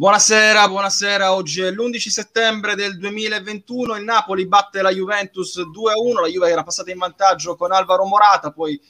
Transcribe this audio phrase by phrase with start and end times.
[0.00, 1.34] Buonasera, buonasera.
[1.34, 3.96] Oggi è l'11 settembre del 2021.
[3.96, 6.22] Il Napoli batte la Juventus 2-1.
[6.22, 8.80] La Juve era passata in vantaggio con Alvaro Morata, poi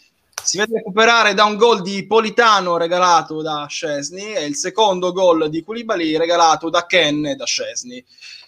[0.41, 5.51] si vede recuperare da un gol di Politano regalato da Scesni e il secondo gol
[5.51, 8.05] di Koulibaly regalato da Ken da Scesni.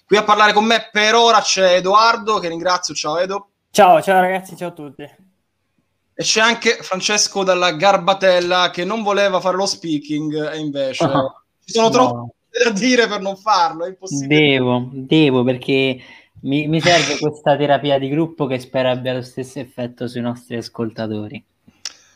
[0.07, 2.95] Qui a parlare con me per ora c'è Edoardo, che ringrazio.
[2.95, 3.49] Ciao Edo.
[3.73, 5.03] Ciao, ciao ragazzi, ciao a tutti.
[5.03, 11.05] E c'è anche Francesco dalla Garbatella che non voleva fare lo speaking e invece
[11.67, 11.93] ci sono no.
[11.93, 12.35] troppo
[12.65, 14.41] da dire per non farlo, è impossibile.
[14.41, 15.99] Devo, devo perché
[16.43, 20.57] mi, mi serve questa terapia di gruppo che spero abbia lo stesso effetto sui nostri
[20.57, 21.43] ascoltatori.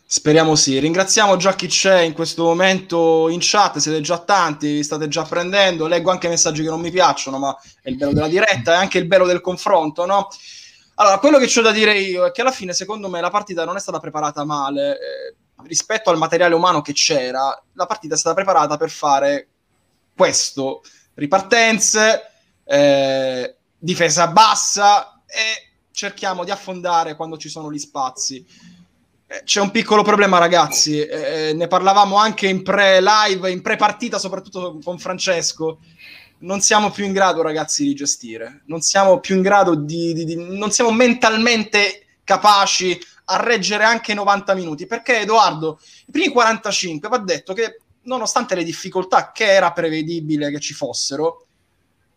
[0.08, 0.78] Speriamo sì.
[0.78, 5.24] Ringraziamo già chi c'è in questo momento in chat, siete già tanti, vi state già
[5.24, 5.86] prendendo.
[5.86, 8.98] Leggo anche messaggi che non mi piacciono, ma è il bello della diretta, è anche
[8.98, 10.28] il bello del confronto, no?
[10.98, 13.64] Allora, quello che c'ho da dire io è che alla fine, secondo me, la partita
[13.64, 14.92] non è stata preparata male.
[14.92, 15.34] eh,
[15.66, 19.48] rispetto al materiale umano che c'era, la partita è stata preparata per fare
[20.16, 20.82] questo:
[21.14, 22.22] ripartenze,
[22.64, 28.44] eh, difesa bassa e cerchiamo di affondare quando ci sono gli spazi.
[29.28, 31.00] Eh, C'è un piccolo problema, ragazzi.
[31.00, 35.78] eh, ne parlavamo anche in pre-live, in pre-partita, soprattutto con Francesco.
[36.38, 38.62] Non siamo più in grado, ragazzi, di gestire.
[38.66, 40.12] Non siamo più in grado di.
[40.12, 44.86] di- di- non siamo mentalmente capaci a reggere anche 90 minuti.
[44.86, 50.60] Perché, Edoardo, i primi 45 va detto che, nonostante le difficoltà che era prevedibile che
[50.60, 51.46] ci fossero,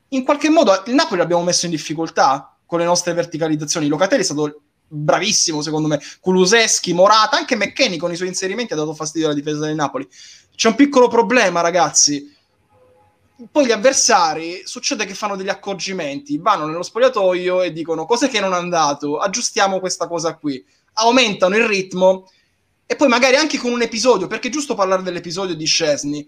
[0.09, 3.87] in qualche modo il Napoli l'abbiamo messo in difficoltà con le nostre verticalizzazioni.
[3.87, 5.99] Locatelli è stato bravissimo, secondo me.
[6.19, 10.07] Kuluseschi, Morata, anche McKenny con i suoi inserimenti ha dato fastidio alla difesa del Napoli.
[10.55, 12.35] C'è un piccolo problema, ragazzi.
[13.51, 18.41] Poi gli avversari succede che fanno degli accorgimenti, vanno nello spogliatoio e dicono cos'è che
[18.41, 20.61] non è andato, aggiustiamo questa cosa qui,
[20.95, 22.29] aumentano il ritmo
[22.91, 26.27] e poi magari anche con un episodio, perché è giusto parlare dell'episodio di Scesni,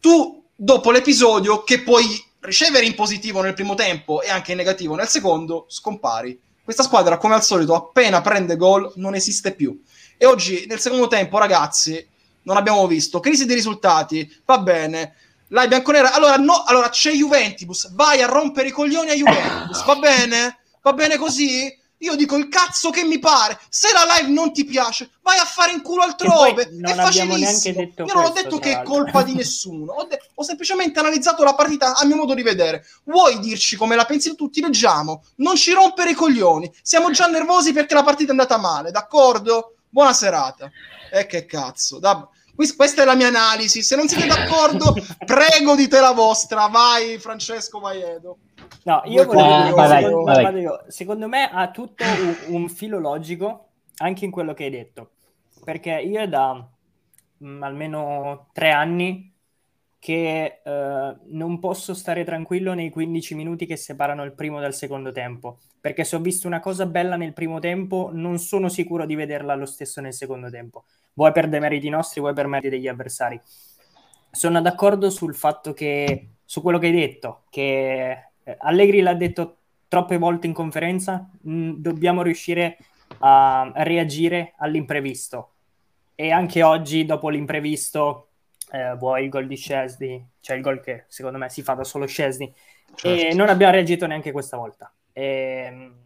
[0.00, 2.04] tu dopo l'episodio che puoi
[2.40, 6.36] ricevere in positivo nel primo tempo e anche in negativo nel secondo, scompari.
[6.64, 9.80] Questa squadra, come al solito, appena prende gol non esiste più.
[10.16, 12.04] E oggi, nel secondo tempo, ragazzi,
[12.42, 15.14] non abbiamo visto crisi di risultati, va bene.
[15.50, 19.94] La bianconera, allora, no, allora c'è Juventus, vai a rompere i coglioni a Juventus, va
[19.94, 20.58] bene?
[20.82, 21.72] Va bene così?
[22.00, 23.58] Io dico il cazzo che mi pare.
[23.70, 26.62] Se la live non ti piace, vai a fare in culo altrove.
[26.62, 27.78] E non è facilissimo.
[27.80, 29.92] detto Io non ho questo, detto tra che è colpa di nessuno.
[29.92, 32.84] Ho, de- ho semplicemente analizzato la partita a mio modo di vedere.
[33.04, 34.50] Vuoi dirci come la pensi tu?
[34.50, 35.24] Ti leggiamo.
[35.36, 36.70] Non ci rompere i coglioni.
[36.82, 39.76] Siamo già nervosi perché la partita è andata male, d'accordo?
[39.88, 40.70] Buona serata.
[41.10, 41.98] E che cazzo.
[41.98, 43.82] Da- Questa è la mia analisi.
[43.82, 46.66] Se non siete d'accordo, prego dite la vostra.
[46.66, 48.38] Vai, Francesco, vai, Edo.
[48.84, 50.36] No, io volevo Eh, dire, vai, vai, secondo, vai.
[50.40, 50.84] vado io.
[50.88, 55.12] Secondo me ha tutto un, un filo logico anche in quello che hai detto,
[55.64, 56.68] perché io è da
[57.44, 59.32] mm, almeno tre anni
[59.98, 65.10] che eh, non posso stare tranquillo nei 15 minuti che separano il primo dal secondo
[65.10, 69.14] tempo, perché se ho visto una cosa bella nel primo tempo non sono sicuro di
[69.16, 70.84] vederla lo stesso nel secondo tempo,
[71.14, 73.40] vuoi per demeriti nostri, vuoi per meriti degli avversari.
[74.30, 79.58] Sono d'accordo sul fatto che, su quello che hai detto, che eh, Allegri l'ha detto
[79.88, 82.78] troppe volte in conferenza, mh, dobbiamo riuscire
[83.18, 85.52] a, reagire all'imprevisto.
[86.14, 88.28] E anche oggi, dopo l'imprevisto,
[88.72, 91.84] eh, vuoi il gol di Scesni, cioè il gol che secondo me si fa da
[91.84, 92.46] solo Scesni,
[93.02, 93.36] e Certo.
[93.36, 94.92] non abbiamo reagito neanche questa volta.
[95.12, 96.04] Ehm,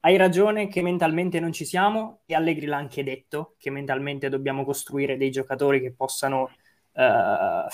[0.00, 4.64] hai ragione che mentalmente non ci siamo, e Allegri l'ha anche detto, che mentalmente dobbiamo
[4.64, 6.50] costruire dei giocatori che possano
[6.92, 7.66] eh,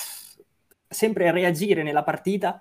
[0.89, 2.61] sempre reagire nella partita,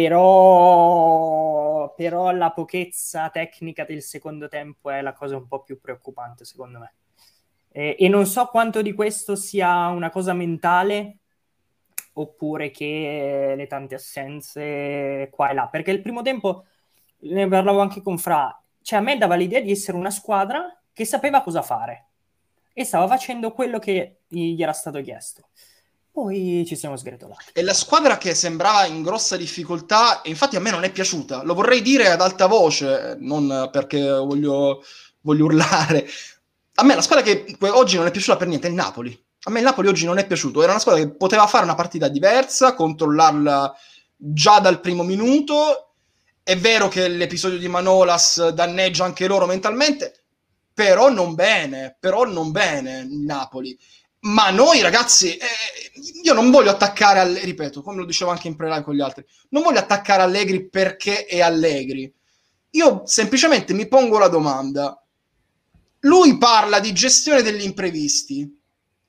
[0.00, 6.46] però, però la pochezza tecnica del secondo tempo è la cosa un po' più preoccupante,
[6.46, 6.94] secondo me.
[7.68, 11.18] E, e non so quanto di questo sia una cosa mentale
[12.14, 16.64] oppure che le tante assenze qua e là, perché il primo tempo
[17.20, 21.04] ne parlavo anche con Fra, cioè a me dava l'idea di essere una squadra che
[21.04, 22.06] sapeva cosa fare
[22.72, 25.48] e stava facendo quello che gli era stato chiesto.
[26.12, 27.46] Poi ci siamo sgretolati.
[27.52, 31.42] E la squadra che sembrava in grossa difficoltà, e infatti a me non è piaciuta,
[31.44, 34.82] lo vorrei dire ad alta voce, non perché voglio,
[35.20, 36.06] voglio urlare.
[36.74, 39.24] A me la squadra che oggi non è piaciuta per niente è il Napoli.
[39.44, 41.74] A me il Napoli oggi non è piaciuto, era una squadra che poteva fare una
[41.74, 43.74] partita diversa, controllarla
[44.16, 45.92] già dal primo minuto.
[46.42, 50.24] È vero che l'episodio di Manolas danneggia anche loro mentalmente,
[50.74, 53.78] però non bene, però non bene il Napoli.
[54.22, 55.46] Ma noi ragazzi, eh,
[56.22, 59.24] io non voglio attaccare, Alle- ripeto, come lo dicevo anche in pre-live con gli altri,
[59.50, 62.12] non voglio attaccare Allegri perché è Allegri.
[62.72, 65.02] Io semplicemente mi pongo la domanda.
[66.00, 68.58] Lui parla di gestione degli imprevisti.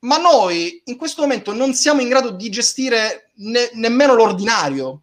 [0.02, 5.02] ma noi in questo momento non siamo in grado di gestire ne- nemmeno l'ordinario.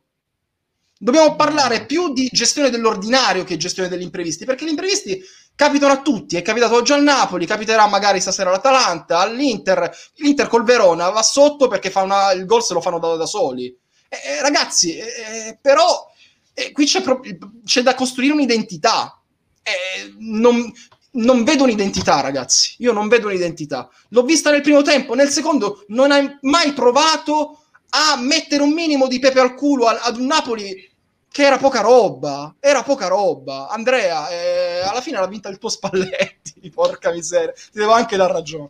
[0.98, 5.24] Dobbiamo parlare più di gestione dell'ordinario che gestione degli imprevisti, perché gli imprevisti
[5.60, 6.38] capitano a tutti.
[6.38, 9.94] È capitato oggi al Napoli, capiterà magari stasera all'Atalanta, all'Inter.
[10.16, 13.26] L'Inter col Verona va sotto perché fa una, il gol se lo fanno da, da
[13.26, 13.66] soli.
[14.08, 16.10] Eh, eh, ragazzi, eh, però
[16.54, 17.20] eh, qui c'è, pro-
[17.66, 19.22] c'è, da costruire un'identità.
[19.62, 20.72] Eh, non,
[21.12, 22.76] non vedo un'identità, ragazzi.
[22.78, 23.90] Io non vedo un'identità.
[24.12, 29.08] L'ho vista nel primo tempo, nel secondo non hai mai provato a mettere un minimo
[29.08, 30.89] di pepe al culo ad un Napoli
[31.32, 33.68] che era poca roba, era poca roba.
[33.70, 37.54] Andrea, eh, alla fine l'ha vinta il tuo Spalletti, porca miseria.
[37.54, 38.70] Ti devo anche dar ragione.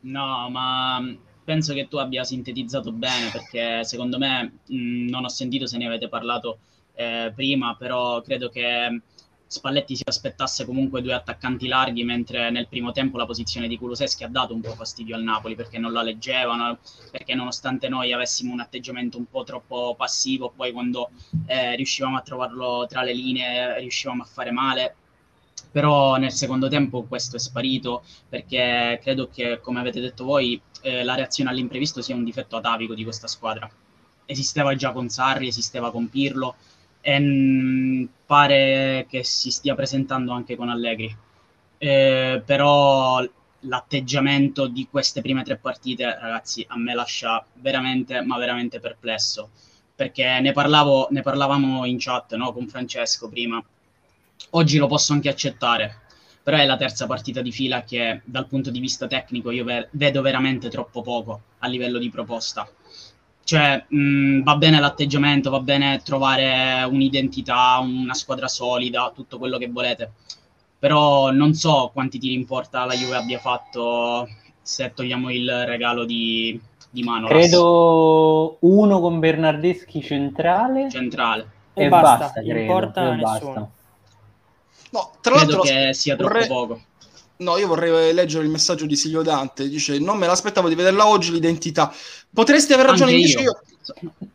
[0.00, 1.00] No, ma
[1.44, 5.86] penso che tu abbia sintetizzato bene perché secondo me mh, non ho sentito se ne
[5.86, 6.58] avete parlato
[6.94, 9.00] eh, prima, però credo che
[9.48, 14.24] Spalletti si aspettasse comunque due attaccanti larghi, mentre nel primo tempo la posizione di Kuluseschi
[14.24, 16.78] ha dato un po' fastidio al Napoli perché non la leggevano,
[17.12, 21.10] perché nonostante noi avessimo un atteggiamento un po' troppo passivo, poi quando
[21.46, 24.96] eh, riuscivamo a trovarlo tra le linee riuscivamo a fare male.
[25.70, 31.04] Però nel secondo tempo questo è sparito perché credo che, come avete detto voi, eh,
[31.04, 33.70] la reazione all'imprevisto sia un difetto atavico di questa squadra.
[34.24, 36.56] Esisteva già con Sarri, esisteva con Pirlo,
[37.08, 41.14] e mh, pare che si stia presentando anche con Allegri.
[41.78, 43.24] Eh, però
[43.60, 49.50] l'atteggiamento di queste prime tre partite, ragazzi, a me lascia veramente, ma veramente perplesso.
[49.94, 53.62] Perché ne, parlavo, ne parlavamo in chat no, con Francesco prima.
[54.50, 56.00] Oggi lo posso anche accettare,
[56.42, 59.88] però è la terza partita di fila che dal punto di vista tecnico io ve-
[59.92, 62.68] vedo veramente troppo poco a livello di proposta.
[63.46, 69.68] Cioè, mh, va bene l'atteggiamento, va bene trovare un'identità, una squadra solida, tutto quello che
[69.68, 70.10] volete.
[70.80, 74.28] Però non so quanti tiri in porta la Juve abbia fatto
[74.60, 76.60] se togliamo il regalo di,
[76.90, 77.38] di Manolas.
[77.38, 80.90] Credo uno con Bernardeschi centrale.
[80.90, 81.48] Centrale.
[81.72, 83.70] E, e basta, basta credo, in porta basta.
[84.90, 86.48] No, tra credo l'altro che sia troppo vorrei...
[86.48, 86.80] poco.
[87.38, 89.68] No, io vorrei leggere il messaggio di Silvio Dante.
[89.68, 91.92] Dice: Non me l'aspettavo di vederla oggi l'identità.
[92.32, 93.50] Potresti aver ragione Anche invece io.
[93.50, 93.60] io.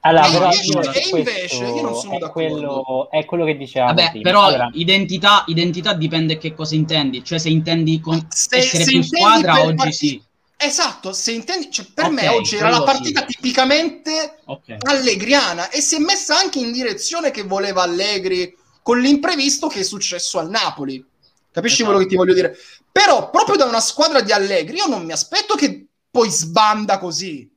[0.02, 2.30] Allora, e però invece, io e invece io non sono è d'accordo.
[2.32, 3.94] quello, è quello che dicevamo.
[3.94, 4.24] Vabbè, prima.
[4.24, 7.24] però Allora, identità, identità dipende che cosa intendi.
[7.24, 10.24] Cioè, se intendi con Se- essere se più intendi squadra, oggi parti- sì.
[10.64, 13.34] Esatto, se intendi, cioè, per Ok, me oggi era la partita sì.
[13.34, 14.76] tipicamente Ok.
[14.86, 19.84] allegriana e si è messa anche in direzione che voleva Allegri con l'imprevisto che è
[19.84, 21.04] successo al Napoli.
[21.52, 21.90] Capisci Esatto.
[21.92, 22.56] quello che ti voglio dire?
[22.92, 27.50] Però proprio da una squadra di Allegri io non mi aspetto che poi sbanda così.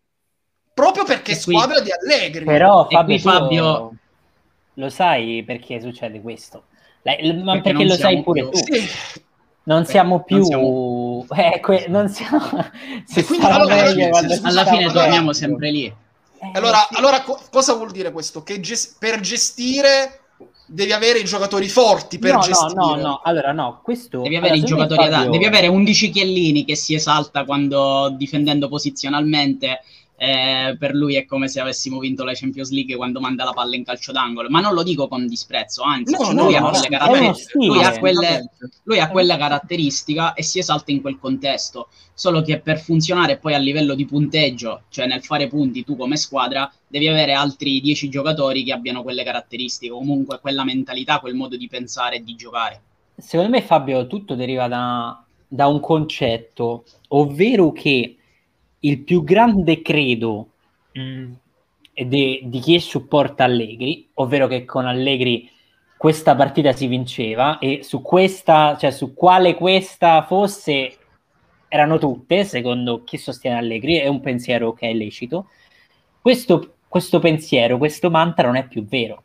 [0.74, 2.44] Proprio perché è qui- squadra di Allegri.
[2.44, 3.94] però Fabio, Fabio-
[4.74, 6.64] lo sai perché succede questo?
[7.02, 7.12] La-
[7.42, 8.72] ma Perché perché, non lo sai pure più- tu.
[8.72, 8.88] Sì.
[9.66, 10.44] Non siamo non più...
[10.44, 12.40] siamo- Eh, que- non siamo...
[13.06, 15.84] si E allora- meglio allora- quando si Alla stava fine allora- torniamo sempre lì.
[15.86, 16.96] Eh, Allora, sì.
[16.96, 18.42] allora co- cosa vuol dire questo?
[18.42, 20.20] Che ges- per gestire
[20.66, 22.74] devi avere i giocatori forti per no, gestire.
[22.74, 24.22] no, no, no, allora no, questo...
[24.22, 28.68] Devi avere i giocatori Fabio- adatti, devi avere 11 Chiellini che si esalta quando difendendo
[28.68, 29.80] posizionalmente.
[30.16, 33.74] Eh, per lui è come se avessimo vinto la Champions League quando manda la palla
[33.74, 34.48] in calcio d'angolo.
[34.48, 38.42] Ma non lo dico con disprezzo, anzi, No, cioè, lui, no, ha quelle ha
[38.84, 41.88] lui ha quella caratteristica e si esalta in quel contesto.
[42.14, 46.16] Solo che per funzionare poi a livello di punteggio, cioè nel fare punti tu come
[46.16, 51.56] squadra, devi avere altri 10 giocatori che abbiano quelle caratteristiche, comunque quella mentalità, quel modo
[51.56, 52.80] di pensare e di giocare.
[53.16, 58.16] Secondo me, Fabio, tutto deriva da, da un concetto, ovvero che
[58.84, 60.48] il più grande credo
[60.92, 61.32] mh,
[61.94, 65.50] de- di chi supporta Allegri, ovvero che con Allegri
[65.96, 70.96] questa partita si vinceva e su questa, cioè su quale questa fosse,
[71.68, 75.48] erano tutte, secondo chi sostiene Allegri, è un pensiero che è lecito.
[76.20, 79.24] Questo, questo pensiero, questo mantra non è più vero.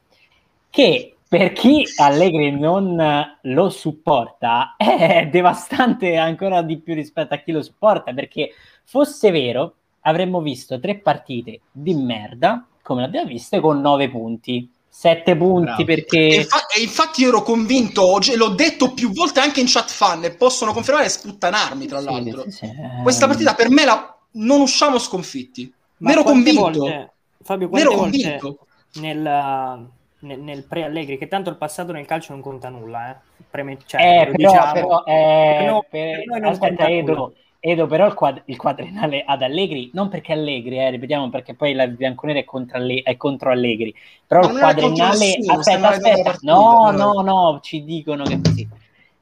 [0.70, 2.98] Che per chi Allegri non
[3.42, 8.51] lo supporta è devastante ancora di più rispetto a chi lo supporta, perché
[8.89, 14.72] fosse vero avremmo visto tre partite di merda, come l'abbiamo viste, con nove punti.
[14.91, 15.81] Sette punti Bravo.
[15.81, 16.17] E, perché...
[16.17, 19.89] infa- e infatti io ero convinto oggi, e l'ho detto più volte anche in chat
[19.91, 22.41] fan, e possono confermare e sputtanarmi tra Sì, l'altro.
[22.46, 23.03] sì, sì, eh.
[23.03, 25.72] Questa partita per me la- non usciamo sconfitti.
[25.98, 26.62] Ma Ne ero convinto.
[26.62, 28.67] volte- Fabio, quante ero volte convinto.
[28.96, 29.88] nel,
[30.22, 33.15] nel, nel pre-Allegri, che tanto il passato nel calcio non conta nulla, eh?
[33.50, 34.72] Preme- cioè, Eh, però, diciamo.
[34.74, 37.31] però, eh, Per noi- per- per noi non aspetta, conta Edo, nulla.
[37.62, 41.74] Edo, però il, quad- il quadrenale ad Allegri, non perché Allegri, eh, ripetiamo, perché poi
[41.74, 43.94] la bianconera è contro, Alle- è contro Allegri,
[44.25, 47.22] però Ma il non contro quadrenale, nessuno, aspetta, aspetta, partita, no, no.
[47.22, 48.68] no, ci dicono che è così.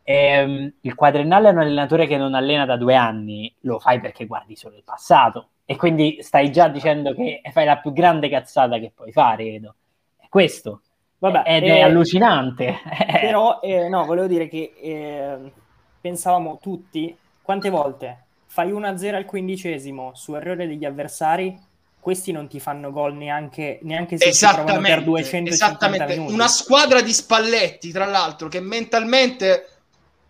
[0.03, 4.27] ehm, il quadrennale è un allenatore che non allena da due anni, lo fai perché
[4.27, 8.77] guardi solo il passato e quindi stai già dicendo che fai la più grande cazzata
[8.77, 9.75] che puoi fare, Edo.
[10.15, 10.81] È questo.
[11.17, 12.75] Vabbè, ed eh, è allucinante.
[13.19, 15.51] Però, eh, no, volevo dire che eh,
[15.99, 21.57] pensavamo tutti, quante volte fai 1-0 al quindicesimo su errore degli avversari,
[21.99, 26.33] questi non ti fanno gol neanche, neanche se si trovano per 250 minuti.
[26.33, 29.69] Una squadra di Spalletti, tra l'altro, che mentalmente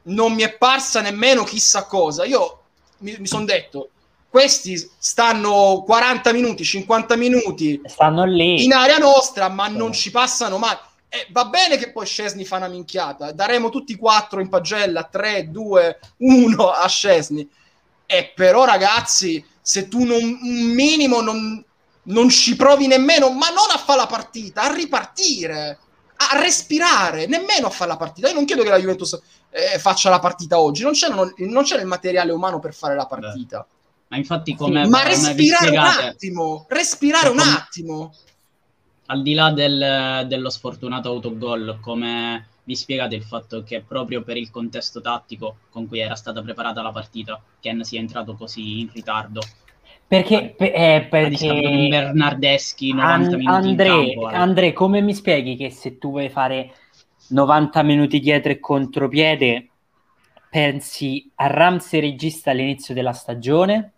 [0.04, 2.26] non mi è parsa nemmeno chissà cosa.
[2.26, 2.62] Io
[3.00, 3.90] mi, mi sono detto,
[4.30, 10.58] questi stanno 40 minuti, 50 minuti stanno lì in area nostra, ma non ci passano
[10.58, 10.76] mai.
[11.10, 15.50] Eh, va bene che poi Scesni fa una minchiata, daremo tutti quattro in pagella, 3,
[15.50, 17.50] 2, 1 a Scesni.
[18.10, 21.64] E però ragazzi, se tu non, un minimo non,
[22.04, 25.78] non ci provi nemmeno, ma non a fare la partita, a ripartire,
[26.16, 28.30] a respirare, nemmeno a fare la partita.
[28.30, 31.64] Io non chiedo che la Juventus eh, faccia la partita oggi, non c'è, non, non
[31.64, 33.60] c'è, il materiale umano per fare la partita.
[33.60, 33.76] Beh.
[34.10, 34.88] Ma infatti come...
[34.88, 38.14] Ma respirare un attimo, respirare un attimo.
[39.08, 44.36] Al di là del, dello sfortunato autogol, come vi spiegate il fatto che proprio per
[44.36, 48.90] il contesto tattico con cui era stata preparata la partita, Ken sia entrato così in
[48.94, 49.40] ritardo?
[50.06, 56.12] Perché, eh, perché Bernardeschi 90 An- André, campo, André, come mi spieghi che se tu
[56.12, 56.74] vuoi fare
[57.30, 59.70] 90 minuti dietro e contropiede
[60.50, 63.94] pensi a Ramsey regista all'inizio della stagione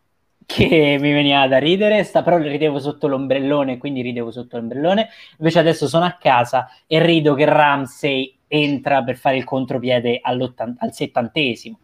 [0.45, 5.09] che mi veniva da ridere, sta, però ridevo sotto l'ombrellone, quindi ridevo sotto l'ombrellone.
[5.37, 10.51] Invece adesso sono a casa e rido che Ramsey entra per fare il contropiede al
[10.91, 11.79] settantesimo.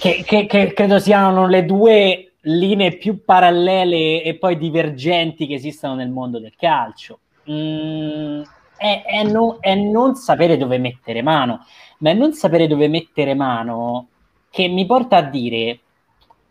[0.00, 5.94] Che, che, che, credo siano le due linee più parallele e poi divergenti che esistono
[5.94, 7.20] nel mondo del calcio.
[7.50, 8.42] Mm,
[8.76, 11.64] è, è, no, è non sapere dove mettere mano,
[11.98, 14.08] ma è non sapere dove mettere mano
[14.50, 15.80] che mi porta a dire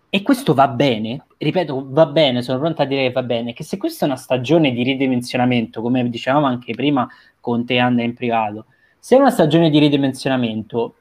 [0.10, 3.64] e questo va bene, ripeto, va bene, sono pronto a dire che va bene, che
[3.64, 7.08] se questa è una stagione di ridimensionamento, come dicevamo anche prima
[7.40, 8.68] con te Anna in privato,
[9.00, 10.96] se è una stagione di ridimensionamento,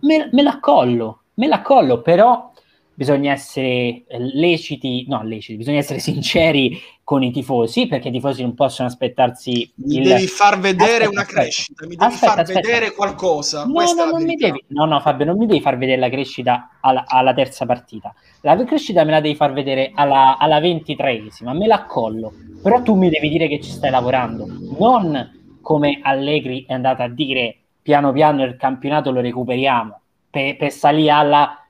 [0.00, 2.52] me, me la collo, me la collo, però
[2.98, 4.02] bisogna essere
[4.34, 9.70] leciti, no leciti, bisogna essere sinceri con i tifosi, perché i tifosi non possono aspettarsi...
[9.76, 10.02] Mi il...
[10.02, 11.40] devi far vedere aspetta, una aspetta.
[11.40, 13.64] crescita, mi devi aspetta, far vedere qualcosa.
[13.66, 17.32] No, no, devi, no, no, Fabio, non mi devi far vedere la crescita alla, alla
[17.32, 18.12] terza partita.
[18.40, 22.32] La crescita me la devi far vedere alla, alla ventitreesima, me la accollo.
[22.60, 24.44] Però tu mi devi dire che ci stai lavorando,
[24.76, 25.36] non
[25.68, 31.10] come Allegri è andato a dire piano piano il campionato lo recuperiamo per, per salire
[31.10, 31.62] alla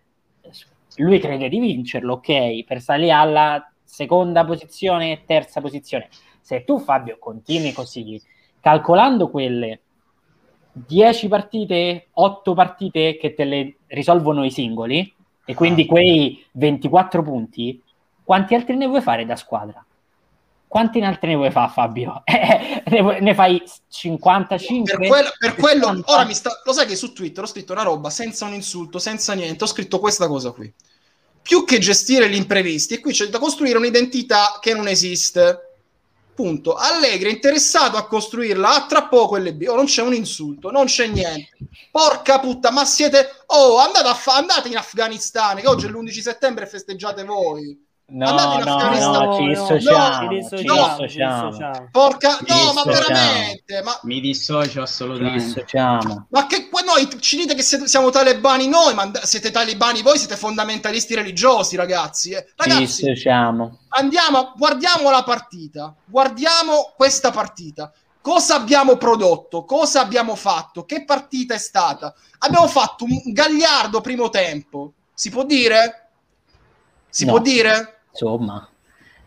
[0.99, 6.09] lui crede di vincerlo, ok, per salire alla seconda posizione e terza posizione.
[6.41, 8.23] Se tu, Fabio, continui così,
[8.61, 9.81] calcolando quelle
[10.71, 15.13] 10 partite, 8 partite che te le risolvono i singoli,
[15.45, 15.87] e quindi ah.
[15.87, 17.83] quei 24 punti,
[18.23, 19.85] quanti altri ne vuoi fare da squadra?
[20.69, 22.23] Quanti altri ne vuoi fare, Fabio?
[22.29, 24.97] ne, fai 55?
[24.99, 26.61] Per quello, per quello ora mi sta.
[26.65, 29.65] Lo sai che su Twitter ho scritto una roba senza un insulto, senza niente.
[29.65, 30.73] Ho scritto questa cosa qui
[31.49, 35.63] più che gestire gli imprevisti, e qui c'è da costruire un'identità che non esiste.
[36.35, 36.75] Punto.
[36.75, 39.65] Allegri è interessato a costruirla, a tra poco LB.
[39.69, 41.57] Oh, non c'è un insulto, non c'è niente.
[41.91, 43.31] Porca puttana, ma siete...
[43.47, 44.37] Oh, andate, fa...
[44.37, 47.87] andate in Afghanistan, che oggi è l'11 settembre e festeggiate voi.
[48.11, 51.89] No, no, no, ci dissociamo, no, ci dissociamo.
[51.91, 54.01] Porca, no, ma veramente, ma...
[54.05, 55.45] mi dissocio assolutamente.
[55.45, 56.27] Dissociamo.
[56.31, 60.37] Ma che poi noi ci dite che siamo talebani noi, ma siete talebani voi, siete
[60.37, 62.31] fondamentalisti religiosi, ragazzi.
[62.31, 62.47] Eh.
[62.57, 63.81] Ragazzi, dissociamo.
[63.89, 67.93] Andiamo, guardiamo la partita, guardiamo questa partita.
[68.23, 69.65] Cosa abbiamo prodotto?
[69.65, 70.87] Cosa abbiamo fatto?
[70.87, 72.15] Che partita è stata?
[72.39, 74.95] Abbiamo fatto un gagliardo primo tempo.
[75.13, 76.09] Si può dire?
[77.11, 77.33] Si no.
[77.33, 77.93] può dire?
[78.19, 78.69] Insomma,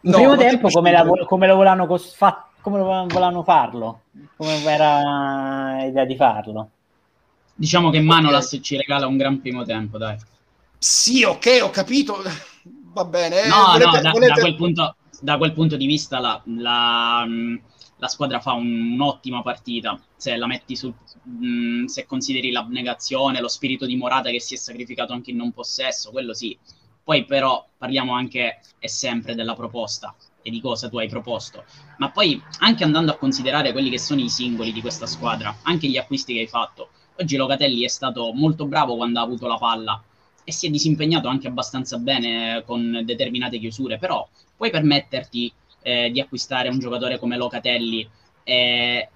[0.02, 4.02] in no, primo tempo come, la, come, lo volevano cos- fa- come lo volevano farlo?
[4.36, 6.70] Come era idea di farlo?
[7.56, 10.18] Diciamo che Manolas ci regala un gran primo tempo, dai.
[10.78, 12.18] Sì, ok, ho capito.
[12.94, 13.44] Va bene.
[13.44, 14.34] Eh, no, volete, no, da, volete...
[14.34, 17.26] da, quel punto, da, quel punto, di vista la, la,
[17.98, 19.98] la squadra fa un, un'ottima partita.
[20.18, 20.94] Se la metti sul,
[21.24, 25.54] mh, se consideri l'abnegazione, lo spirito di Morata che si è sacrificato anche in non
[25.54, 26.58] possesso, quello sì
[27.12, 31.66] poi però parliamo anche e sempre della proposta e di cosa tu hai proposto.
[31.98, 35.90] Ma poi anche andando a considerare quelli che sono i singoli di questa squadra, anche
[35.90, 36.92] gli acquisti che hai fatto.
[37.18, 40.02] Oggi Locatelli è stato molto bravo quando ha avuto la palla
[40.46, 44.26] e si è disimpegnato anche abbastanza bene con determinate chiusure, però
[44.56, 45.52] puoi permetterti
[45.82, 48.10] eh, di acquistare un giocatore come Locatelli
[48.42, 49.10] e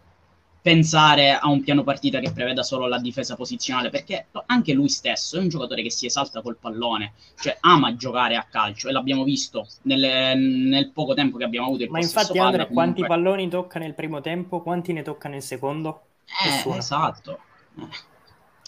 [0.65, 5.37] pensare a un piano partita che preveda solo la difesa posizionale, perché anche lui stesso
[5.37, 9.23] è un giocatore che si esalta col pallone, cioè ama giocare a calcio e l'abbiamo
[9.23, 11.83] visto nelle, nel poco tempo che abbiamo avuto.
[11.83, 14.63] Il Ma infatti, Andre, quanti palloni tocca nel primo tempo?
[14.63, 16.07] Quanti ne tocca nel secondo?
[16.25, 17.39] Eh, esatto.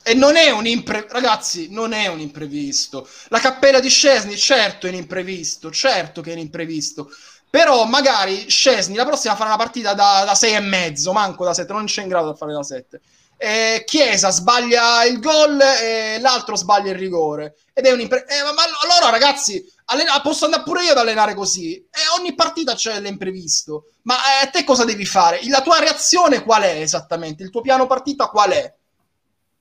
[0.03, 3.09] E non è un imprevisto, ragazzi, non è un imprevisto.
[3.29, 7.09] La cappella di Scesni, certo è un imprevisto, certo che è un imprevisto.
[7.49, 11.53] Però magari Scesni la prossima farà una partita da, da 6 e mezzo, manco da
[11.53, 13.01] 7, non c'è in grado di fare da 7.
[13.39, 17.55] Eh, Chiesa sbaglia il gol e l'altro sbaglia il rigore.
[17.73, 20.97] Ed è un impre- eh, ma, ma allora ragazzi, allena- posso andare pure io ad
[20.97, 21.75] allenare così.
[21.75, 23.91] E ogni partita c'è l'imprevisto.
[24.03, 25.39] Ma eh, te cosa devi fare?
[25.47, 27.43] La tua reazione qual è esattamente?
[27.43, 28.73] Il tuo piano partita qual è?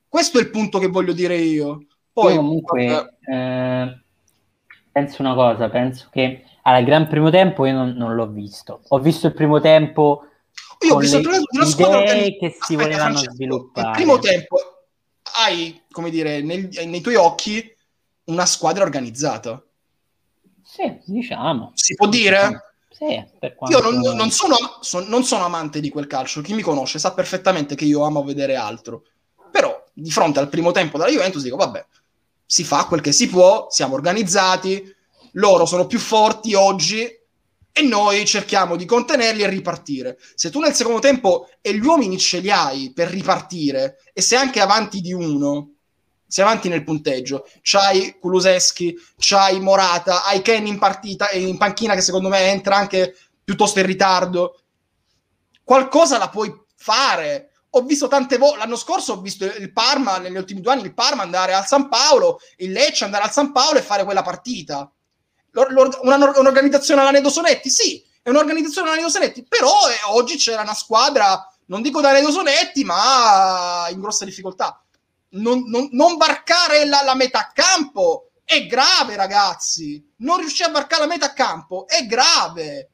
[0.09, 1.85] Questo è il punto che voglio dire io.
[2.11, 4.01] Poi, io comunque eh,
[4.91, 8.81] penso una cosa, penso che allora, il gran primo tempo io non, non l'ho visto.
[8.89, 10.27] Ho visto il primo tempo
[10.79, 13.87] io ho visto il primo tempo squadra che si volevano Francesco, sviluppare.
[13.87, 14.57] Il primo tempo
[15.39, 17.75] hai, come dire, nel, nei tuoi occhi
[18.25, 19.63] una squadra organizzata.
[20.63, 21.71] Sì, diciamo.
[21.73, 22.63] Si può dire?
[22.89, 23.05] Sì,
[23.69, 24.55] io non, non, sono,
[25.07, 26.41] non, sono, amante di quel calcio.
[26.41, 29.03] Chi mi conosce sa perfettamente che io amo vedere altro.
[29.51, 31.85] Però, di fronte al primo tempo della Juventus, dico: vabbè,
[32.45, 34.95] si fa quel che si può, siamo organizzati,
[35.33, 37.17] loro sono più forti oggi
[37.77, 40.17] e noi cerchiamo di contenerli e ripartire.
[40.33, 44.39] Se tu nel secondo tempo e gli uomini ce li hai per ripartire e sei
[44.39, 45.73] anche avanti di uno,
[46.25, 51.93] sei avanti nel punteggio, c'hai Kuluseschi, c'hai Morata, hai Ken in partita e in panchina
[51.93, 54.59] che secondo me entra anche piuttosto in ritardo.
[55.63, 57.51] Qualcosa la puoi fare.
[57.71, 60.95] Ho visto tante volte, l'anno scorso ho visto il Parma, negli ultimi due anni il
[60.95, 64.91] Parma andare al San Paolo, il Lecce andare al San Paolo e fare quella partita
[65.61, 67.69] un'organizzazione alla Nedo Sonetti?
[67.69, 72.11] Sì, è un'organizzazione alla Nedo Sonetti, però eh, oggi c'era una squadra, non dico da
[72.11, 74.81] Nedo Sonetti, ma in grossa difficoltà.
[75.29, 80.13] Non, non, non varcare la, la metà campo è grave, ragazzi.
[80.17, 82.91] Non riuscire a varcare la metà campo è grave.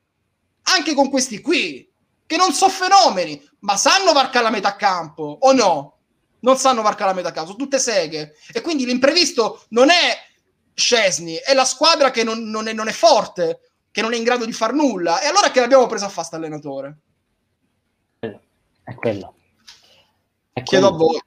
[0.63, 1.87] Anche con questi qui,
[2.25, 5.97] che non sono fenomeni, ma sanno varcare la metà campo o no?
[6.39, 8.33] Non sanno varcare la metà campo, sono tutte seghe.
[8.51, 10.17] E quindi l'imprevisto non è
[10.73, 13.59] Scesni, è la squadra che non, non, è, non, è, forte,
[13.91, 15.21] che non è in grado di far nulla.
[15.21, 16.97] E allora che l'abbiamo preso a fare sto allenatore?
[18.19, 19.35] È quello.
[20.51, 21.03] È Chiedo quello.
[21.03, 21.21] a voi.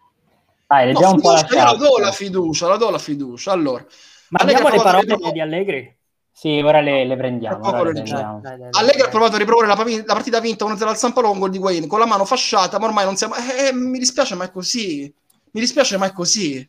[0.66, 3.52] Dai, leggiamo no, un po' la Io la do la fiducia, la do la fiducia.
[3.52, 3.87] Allora,
[4.30, 5.94] ma abbiamo le parole di Allegri?
[6.32, 7.66] Sì, ora le, le prendiamo.
[7.66, 8.40] Ora le prendiamo.
[8.40, 11.12] Dai, dai, dai, Allegri ha provato a riproporre la, la, partita vinta 1-0 al San
[11.12, 13.37] Paolo con gol di Wayne con la mano fasciata, ma ormai non siamo...
[13.37, 15.12] Eh, eh, mi dispiace, ma è così.
[15.52, 16.68] Mi dispiace, ma è così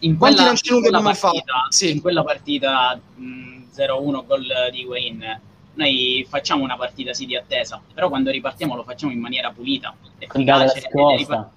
[0.00, 1.90] in quella, in quella partita, sì.
[1.90, 5.40] in quella partita mh, 0-1 gol di Wayne.
[5.74, 9.94] Noi facciamo una partita sì di attesa però quando ripartiamo lo facciamo in maniera pulita
[10.18, 10.88] efficace.
[10.90, 11.50] Costa.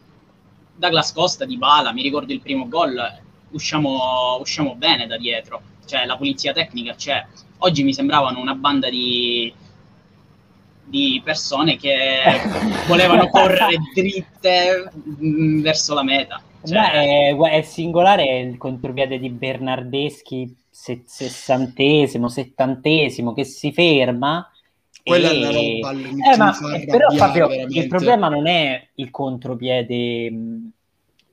[0.75, 2.95] Douglas Costa di Bala mi ricordo il primo gol
[3.51, 5.61] usciamo, usciamo bene da dietro.
[5.85, 7.25] Cioè la pulizia tecnica c'è.
[7.59, 9.53] Oggi mi sembravano una banda di
[10.85, 12.21] di persone che
[12.87, 17.33] volevano correre dritte mh, verso la meta cioè...
[17.33, 24.49] È, è, singolare il contropiede di Bernardeschi, se, sessantesimo, settantesimo, che si ferma.
[25.03, 25.33] Quella e...
[25.33, 30.31] è una roba eh, ma, però Fabio, il problema non è il contropiede,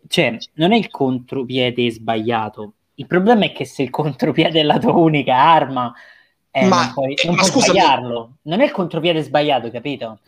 [0.09, 2.73] cioè non è il contropiede sbagliato.
[2.97, 5.93] Il problema è che se il contropiede è la tua unica arma,
[6.51, 8.31] eh, ma, non puoi, non puoi sbagliarlo.
[8.43, 10.19] Non è il contropiede sbagliato, capito?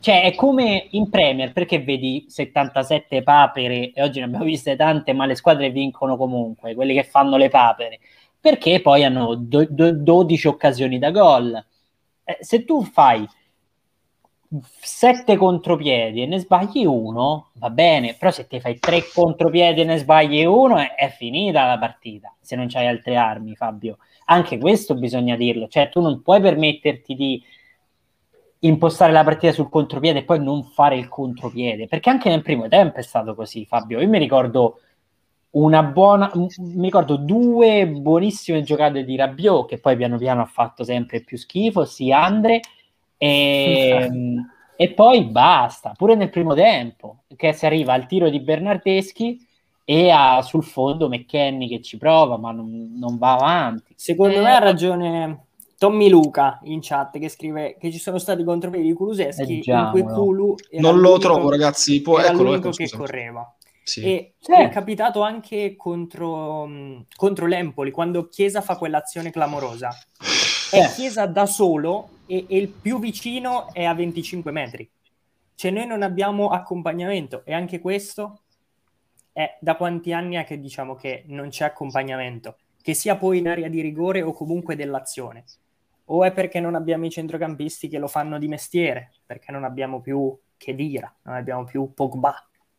[0.00, 5.12] Cioè, è come in Premier, perché vedi 77 papere, e oggi ne abbiamo viste tante,
[5.12, 8.00] ma le squadre vincono comunque, quelli che fanno le papere,
[8.40, 11.64] perché poi hanno do- do- 12 occasioni da gol.
[12.24, 13.28] Eh, se tu fai
[14.80, 19.84] 7 contropiedi e ne sbagli uno, va bene, però se ti fai 3 contropiedi e
[19.84, 23.98] ne sbagli uno, è, è finita la partita, se non hai altre armi, Fabio.
[24.26, 27.42] Anche questo bisogna dirlo, cioè tu non puoi permetterti di
[28.60, 32.68] impostare la partita sul contropiede e poi non fare il contropiede, perché anche nel primo
[32.68, 34.00] tempo è stato così, Fabio.
[34.00, 34.80] Io mi ricordo
[35.50, 40.84] una buona, mi ricordo due buonissime giocate di Rabiot che poi piano piano ha fatto
[40.84, 42.60] sempre più schifo, sì, Andre
[43.16, 44.08] e,
[44.76, 49.46] e poi basta, pure nel primo tempo, che si arriva al tiro di Bernardeschi
[49.84, 53.92] e ha sul fondo McKenny che ci prova, ma non, non va avanti.
[53.96, 55.46] Secondo eh, me ha ragione
[55.80, 60.02] Tommy Luca in chat che scrive che ci sono stati contropiedi di Kuluseschi in cui
[60.02, 64.02] Kulu non lo trovo ragazzi può, era eccolo, l'unico ecco, che correva sì.
[64.02, 64.52] e sì.
[64.52, 66.68] è capitato anche contro,
[67.16, 69.88] contro l'Empoli quando Chiesa fa quell'azione clamorosa
[70.70, 70.92] è eh.
[70.94, 74.86] Chiesa da solo e, e, il più vicino è a 25 metri
[75.54, 78.42] Cioè noi non abbiamo accompagnamento e anche questo
[79.32, 83.48] è da quanti anni è che diciamo che non c'è accompagnamento, che sia poi in
[83.48, 85.44] area di rigore o comunque dell'azione.
[86.12, 90.00] O è perché non abbiamo i centrocampisti che lo fanno di mestiere, perché non abbiamo
[90.00, 92.34] più Kedira, non abbiamo più Pogba,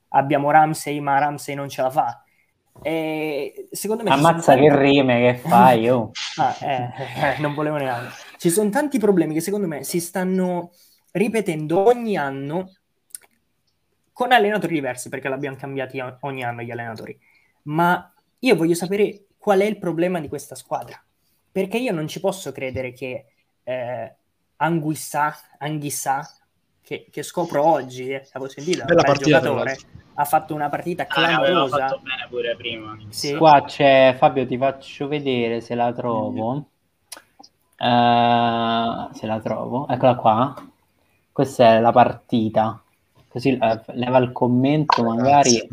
[0.09, 2.23] abbiamo Ramsey, ma Ramsey non ce la fa.
[2.81, 4.83] E secondo me Ammazza che tanti...
[4.83, 6.11] rime che fai, oh.
[6.37, 6.89] ah, eh,
[7.35, 8.13] eh, non volevo neanche.
[8.37, 10.71] Ci sono tanti problemi che secondo me si stanno
[11.11, 12.71] ripetendo ogni anno
[14.13, 17.17] con allenatori diversi, perché l'abbiamo cambiati ogni anno gli allenatori.
[17.63, 21.01] Ma io voglio sapere qual è il problema di questa squadra,
[21.51, 23.25] perché io non ci posso credere che
[23.63, 24.15] eh,
[24.57, 26.27] Anguissa, Anghissà,
[26.81, 29.77] che, che, scopro oggi, eh, avevo sentito, il giocatore,
[30.15, 31.75] ha fatto una partita clamorosa.
[31.75, 32.97] Ah, fatto bene pure prima.
[33.09, 33.35] Sì.
[33.35, 36.53] Qua c'è, Fabio, ti faccio vedere se la trovo.
[36.53, 36.61] Mm.
[37.83, 40.53] Uh, se la trovo, eccola qua.
[41.31, 42.81] Questa è la partita.
[43.27, 45.67] Così uh, leva il commento, magari.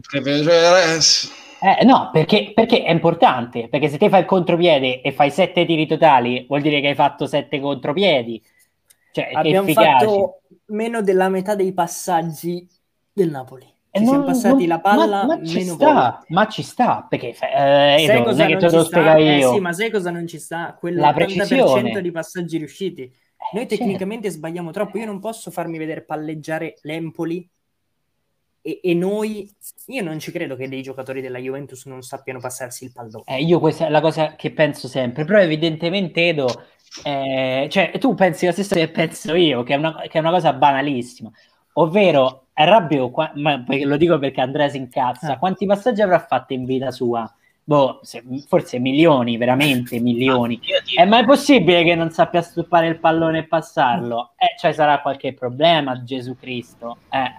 [1.61, 3.69] Eh, no, perché, perché, è importante.
[3.69, 6.95] Perché se te fai il contropiede e fai sette tiri totali, vuol dire che hai
[6.95, 8.43] fatto sette contropiedi.
[9.13, 12.67] Cioè, Abbiamo fatto meno della metà dei passaggi
[13.13, 13.67] del Napoli.
[13.91, 17.35] Ci non, siamo passati non, la palla ma, ma ci sta, ma ci sta perché
[17.41, 19.51] eh, Edo, non è che te lo spiega eh, io.
[19.51, 20.79] Eh, sì, ma sai cosa non ci sta?
[20.81, 23.11] Quell'80% di passaggi riusciti.
[23.53, 23.83] Noi certo.
[23.85, 24.99] tecnicamente sbagliamo troppo.
[24.99, 27.49] Io non posso farmi vedere palleggiare l'Empoli
[28.61, 29.51] e, e, noi.
[29.87, 33.25] Io non ci credo che dei giocatori della Juventus non sappiano passarsi il pallone.
[33.27, 35.25] Eh, io questa è la cosa che penso sempre.
[35.25, 36.65] Però, evidentemente, Edo,
[37.05, 40.31] eh, cioè, tu pensi la stessa che penso io, che è una, che è una
[40.31, 41.31] cosa banalissima.
[41.75, 45.39] Ovvero, Rabbio, ma lo dico perché Andrea si incazza, ah.
[45.39, 47.33] quanti passaggi avrà fatto in vita sua?
[47.69, 50.59] boh, se, forse milioni, veramente milioni.
[50.95, 54.33] È mai possibile che non sappia stuppare il pallone e passarlo?
[54.37, 56.97] Eh, cioè sarà qualche problema, Gesù Cristo.
[57.11, 57.31] Eh.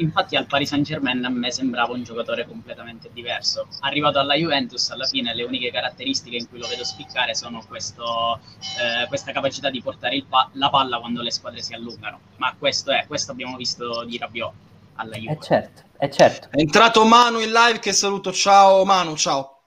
[0.00, 3.68] Infatti al Paris Saint Germain a me sembrava un giocatore completamente diverso.
[3.80, 8.40] Arrivato alla Juventus, alla fine le uniche caratteristiche in cui lo vedo spiccare sono questo,
[8.80, 12.20] eh, questa capacità di portare pa- la palla quando le squadre si allungano.
[12.36, 14.52] Ma questo è, questo abbiamo visto di Rabiot
[14.94, 15.32] alla Juve.
[15.32, 16.48] Eh certo, eh certo.
[16.50, 18.32] È entrato Manu in live che saluto.
[18.32, 19.59] Ciao Manu, ciao.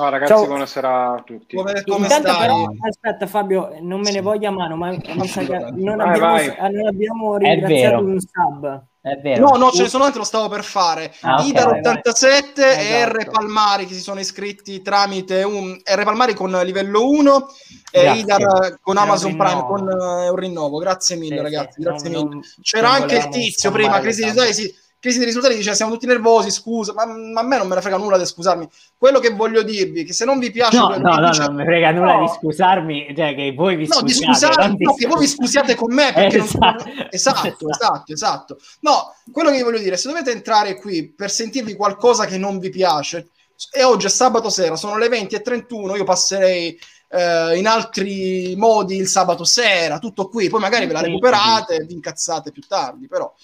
[0.00, 0.46] Ciao ragazzi, ciao.
[0.46, 1.56] buonasera a tutti.
[1.56, 2.22] Come, come stai?
[2.22, 4.98] Però, aspetta Fabio, non me ne voglia mano, ma non,
[5.74, 6.36] non, abbiamo,
[6.70, 8.84] non abbiamo ringraziato un sub.
[9.02, 9.46] È vero.
[9.46, 11.12] No, no, ce ne sono altri, lo stavo per fare.
[11.20, 12.78] Ah, Idar 87 vai.
[12.78, 13.18] e esatto.
[13.18, 17.46] R Palmari che si sono iscritti tramite un R Palmari con livello 1
[17.92, 20.78] e Idar con Amazon Prime con uh, un rinnovo.
[20.78, 21.72] Grazie mille, sì, ragazzi.
[21.74, 22.40] Sì, grazie non, mille.
[22.62, 26.50] C'era anche il tizio prima, crisi di sì, crisi di risultati dice siamo tutti nervosi,
[26.50, 28.68] scusa, ma, ma, a me non me ne frega nulla di scusarmi.
[28.98, 30.76] Quello che voglio dirvi è che se non vi piace...
[30.76, 31.42] No, no, no, dice...
[31.44, 32.20] non mi frega nulla no.
[32.20, 34.06] di scusarmi, cioè che voi vi no, scusiate.
[34.06, 36.84] Di scusare, no, che voi vi scusiate con me perché esatto.
[36.84, 37.08] Non...
[37.10, 38.58] esatto, esatto, esatto, esatto.
[38.80, 42.58] No, quello che vi voglio dire, se dovete entrare qui per sentirvi qualcosa che non
[42.58, 43.30] vi piace,
[43.72, 46.78] e oggi è sabato sera, sono le 20.31, io passerei...
[47.12, 51.84] Uh, in altri modi il sabato sera, tutto qui, poi magari ve la recuperate e
[51.84, 53.34] vi incazzate più tardi, però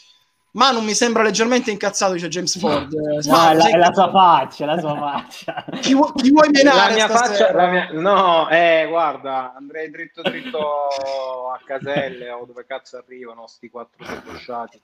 [0.57, 2.91] ma non mi sembra leggermente incazzato, dice James Ford.
[2.91, 5.65] No, no è, la, la, sua faccia, la sua faccia.
[5.81, 6.89] chi, vu- chi vuoi menare?
[6.89, 7.89] La mia faccia, la mia...
[7.93, 10.59] No, eh, guarda, andrei dritto dritto
[11.53, 14.81] a Caselle o dove cazzo arrivano sti quattro debosciati.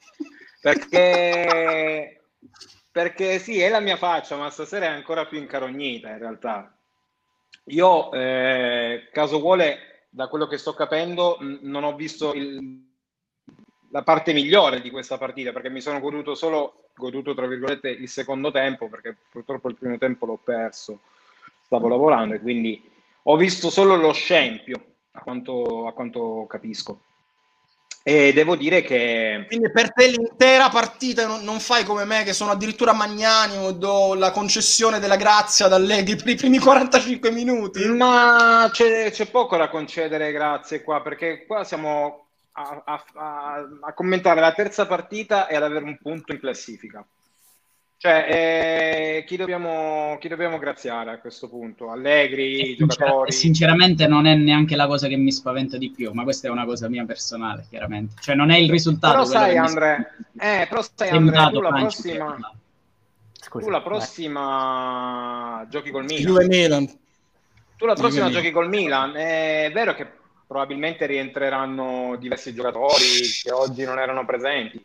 [0.60, 2.20] Perché...
[2.92, 6.76] Perché sì, è la mia faccia, ma stasera è ancora più incarognita in realtà.
[7.66, 12.90] Io, eh, caso vuole, da quello che sto capendo, non ho visto il
[13.92, 18.08] la parte migliore di questa partita perché mi sono goduto solo, goduto tra virgolette, il
[18.08, 21.00] secondo tempo perché purtroppo il primo tempo l'ho perso,
[21.62, 22.82] stavo lavorando e quindi
[23.24, 27.00] ho visto solo lo scempio a quanto, a quanto capisco.
[28.04, 29.44] E devo dire che.
[29.46, 34.14] Quindi per te l'intera partita non, non, fai come me, che sono addirittura magnanimo, do
[34.14, 37.86] la concessione della grazia da Allegri per i primi 45 minuti.
[37.86, 42.22] Ma c'è, c'è poco da concedere, grazie qua, perché qua siamo
[42.52, 43.04] a, a,
[43.80, 47.04] a, commentare la terza partita e ad avere un punto in classifica.
[47.96, 51.92] Cioè, eh, chi, dobbiamo, chi, dobbiamo, graziare a questo punto?
[51.92, 53.30] Allegri, i giocatori?
[53.30, 56.64] Sinceramente non è neanche la cosa che mi spaventa di più, ma questa è una
[56.64, 58.16] cosa mia personale, chiaramente.
[58.20, 59.12] Cioè non è il risultato.
[59.12, 62.38] Però sai, Andre, eh, però sai, Andre tu la prossima...
[63.34, 65.68] Scusa, tu la prossima vai.
[65.68, 66.98] giochi col Milan.
[67.76, 69.14] Tu la prossima giochi col Milan.
[69.14, 70.06] È vero che
[70.52, 74.84] probabilmente rientreranno diversi giocatori che oggi non erano presenti,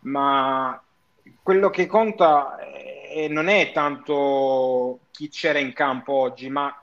[0.00, 0.78] ma
[1.42, 6.78] quello che conta è, non è tanto chi c'era in campo oggi, ma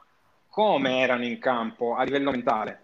[0.49, 2.81] come erano in campo a livello mentale.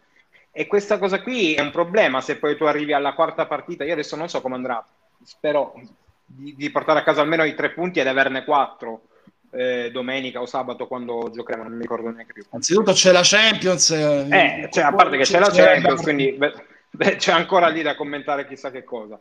[0.51, 3.83] E questa cosa qui è un problema se poi tu arrivi alla quarta partita.
[3.83, 4.85] Io adesso non so come andrà,
[5.23, 5.73] spero
[6.23, 9.07] di, di, portare a casa almeno i tre punti ed averne quattro
[9.51, 12.43] eh, domenica o sabato quando giocheremo, non mi ricordo neanche più.
[12.49, 13.91] Anzitutto c'è la Champions.
[13.91, 16.37] Eh, eh cioè, a parte che c'è, la Champions, quindi
[16.89, 19.19] beh, c'è ancora lì da commentare chissà che cosa.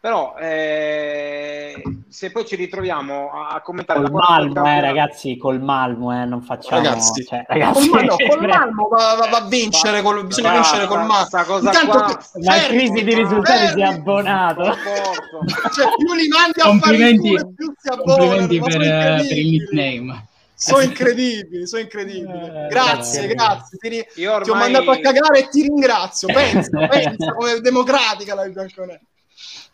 [0.00, 6.24] Però eh, se poi ci ritroviamo a commentare col Malmo, eh, ragazzi, col Malmo, eh,
[6.24, 10.24] non facciamo ragazzi, cioè, ragazzi col, no, col Malmo va, va, va, a vincere, col,
[10.24, 11.66] bisogna basta, vincere col Malmo.
[11.66, 14.62] Intanto qua, la fermi, crisi di risultati fermi, si è abbonato.
[15.74, 20.26] cioè, più li mandi a complimenti, fare più si complimenti per, eh, per il nickname.
[20.54, 22.38] Sono incredibili, sono incredibili.
[22.38, 23.78] Eh, grazie, eh, grazie.
[23.78, 24.42] Ti, ri- ormai...
[24.44, 26.28] ti, ho mandato a cagare e ti ringrazio.
[26.32, 29.00] Pensa, pensa come democratica la Bianconera.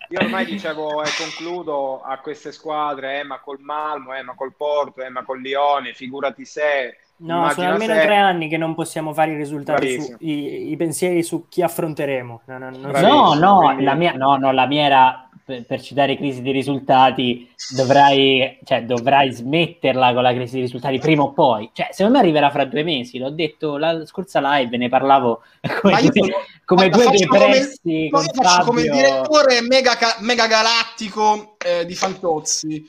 [0.09, 4.55] Io ormai dicevo e concludo a queste squadre, eh, ma col Malmo, eh, ma col
[4.55, 6.99] Porto, eh, ma col Lione, figurati se.
[7.17, 8.01] No, sono almeno se...
[8.03, 12.43] tre anni che non possiamo fare i risultati, su, i, i, pensieri su chi affronteremo.
[12.47, 16.41] No, no, no, no, la mia, no, no, la mia era per, per, citare crisi
[16.41, 21.71] di risultati, dovrai, cioè, dovrai smetterla con la crisi di risultati prima o poi.
[21.73, 23.19] Cioè, secondo me arriverà fra due mesi.
[23.19, 25.43] L'ho detto la scorsa live, ne parlavo
[25.81, 28.09] come, due, sono, come due depressi.
[28.11, 32.85] Come, faccio come direttore mega, mega galattico eh, di Fantozzi.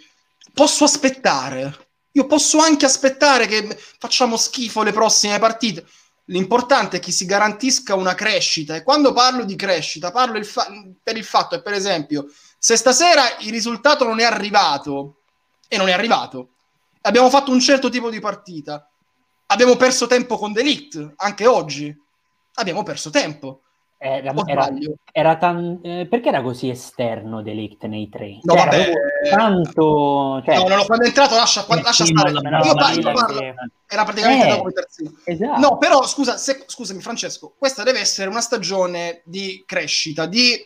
[0.53, 1.73] Posso aspettare.
[2.13, 5.85] Io posso anche aspettare che facciamo schifo le prossime partite.
[6.29, 10.67] L'importante è che si garantisca una crescita e quando parlo di crescita parlo il fa-
[11.03, 12.25] per il fatto che per esempio
[12.65, 15.17] se stasera il risultato non è arrivato,
[15.67, 16.53] e non è arrivato,
[17.01, 18.89] abbiamo fatto un certo tipo di partita,
[19.45, 21.95] abbiamo perso tempo con Delict, anche oggi,
[22.55, 23.61] abbiamo perso tempo.
[23.99, 24.69] Era, era,
[25.11, 25.79] era tan...
[25.83, 28.39] eh, perché era così esterno Delict nei tre?
[28.41, 28.91] No, cioè, vabbè,
[29.29, 30.41] tanto...
[30.43, 30.57] Cioè...
[30.57, 32.31] No, no, no, quando è entrato lascia, eh, lascia stare.
[32.31, 33.39] No, io parlo, parlo.
[33.85, 35.11] Era praticamente eh, come terzino.
[35.23, 35.59] Esatto.
[35.59, 40.65] No, però scusa, se, scusami Francesco, questa deve essere una stagione di crescita, di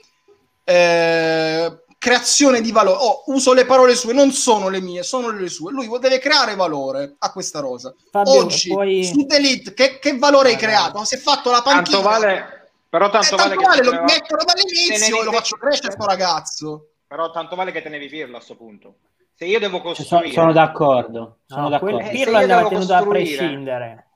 [0.63, 2.97] eh, creazione di valore.
[2.99, 5.71] Oh, uso le parole sue, non sono le mie, sono le sue.
[5.71, 7.93] Lui deve creare valore a questa rosa.
[8.09, 9.03] Fabio, Oggi, poi...
[9.03, 11.03] su Elite, che, che valore hai creato?
[11.03, 11.97] Si è fatto la panchina.
[11.97, 15.91] Tanto vale, però tanto, eh, vale, tanto vale, lo mettono dall'inizio e lo faccio crescere
[15.91, 16.88] sto ragazzo.
[17.05, 18.95] Però tanto vale che tenevi Pirlo a questo punto.
[19.35, 20.31] Se io devo costruire...
[20.31, 21.38] Sono, sono d'accordo.
[21.45, 21.99] Sono no, d'accordo.
[21.99, 24.07] Eh, Pirlo andava tenuto a prescindere.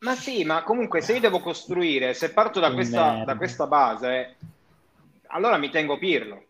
[0.00, 4.36] Ma sì, ma comunque se io devo costruire, se parto da questa, da questa base,
[5.28, 6.47] allora mi tengo Pirlo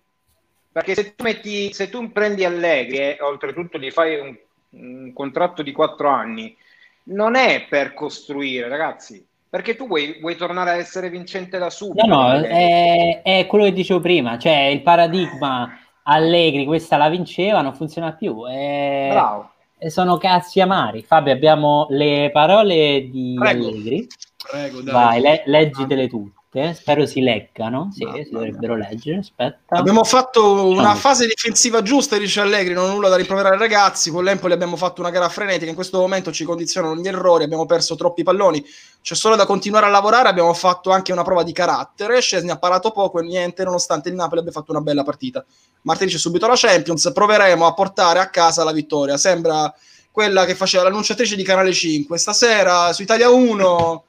[0.78, 4.36] perché se tu, metti, se tu prendi Allegri e oltretutto gli fai un,
[4.70, 6.56] un contratto di quattro anni,
[7.04, 9.26] non è per costruire, ragazzi.
[9.50, 12.06] Perché tu vuoi, vuoi, tornare a essere vincente da subito.
[12.06, 17.60] No, no, è, è, quello che dicevo prima, cioè il paradigma Allegri, questa la vinceva,
[17.60, 18.46] non funziona più.
[18.46, 19.50] È, Bravo.
[19.86, 21.02] Sono cazzi amari.
[21.02, 23.66] Fabio, abbiamo le parole di Prego.
[23.66, 24.06] Allegri.
[24.50, 24.92] Prego, dai.
[24.92, 26.37] Vai, le, leggitele tutte tutte,
[26.72, 29.76] spero si leggano, sì, si dovrebbero leggere, aspetta.
[29.76, 34.10] Abbiamo fatto una fase difensiva giusta, dice Allegri, non ho nulla da rimproverare ai ragazzi,
[34.10, 37.66] con l'Empoli abbiamo fatto una gara frenetica, in questo momento ci condizionano gli errori, abbiamo
[37.66, 38.64] perso troppi palloni,
[39.02, 42.58] c'è solo da continuare a lavorare, abbiamo fatto anche una prova di carattere, Scesni ha
[42.58, 45.44] parato poco e niente, nonostante il Napoli abbia fatto una bella partita.
[45.82, 49.72] Martini c'è subito la Champions, proveremo a portare a casa la vittoria, sembra
[50.10, 54.04] quella che faceva l'annunciatrice di Canale 5, stasera su Italia 1...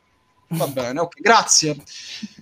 [0.50, 1.76] Va bene, ok, grazie.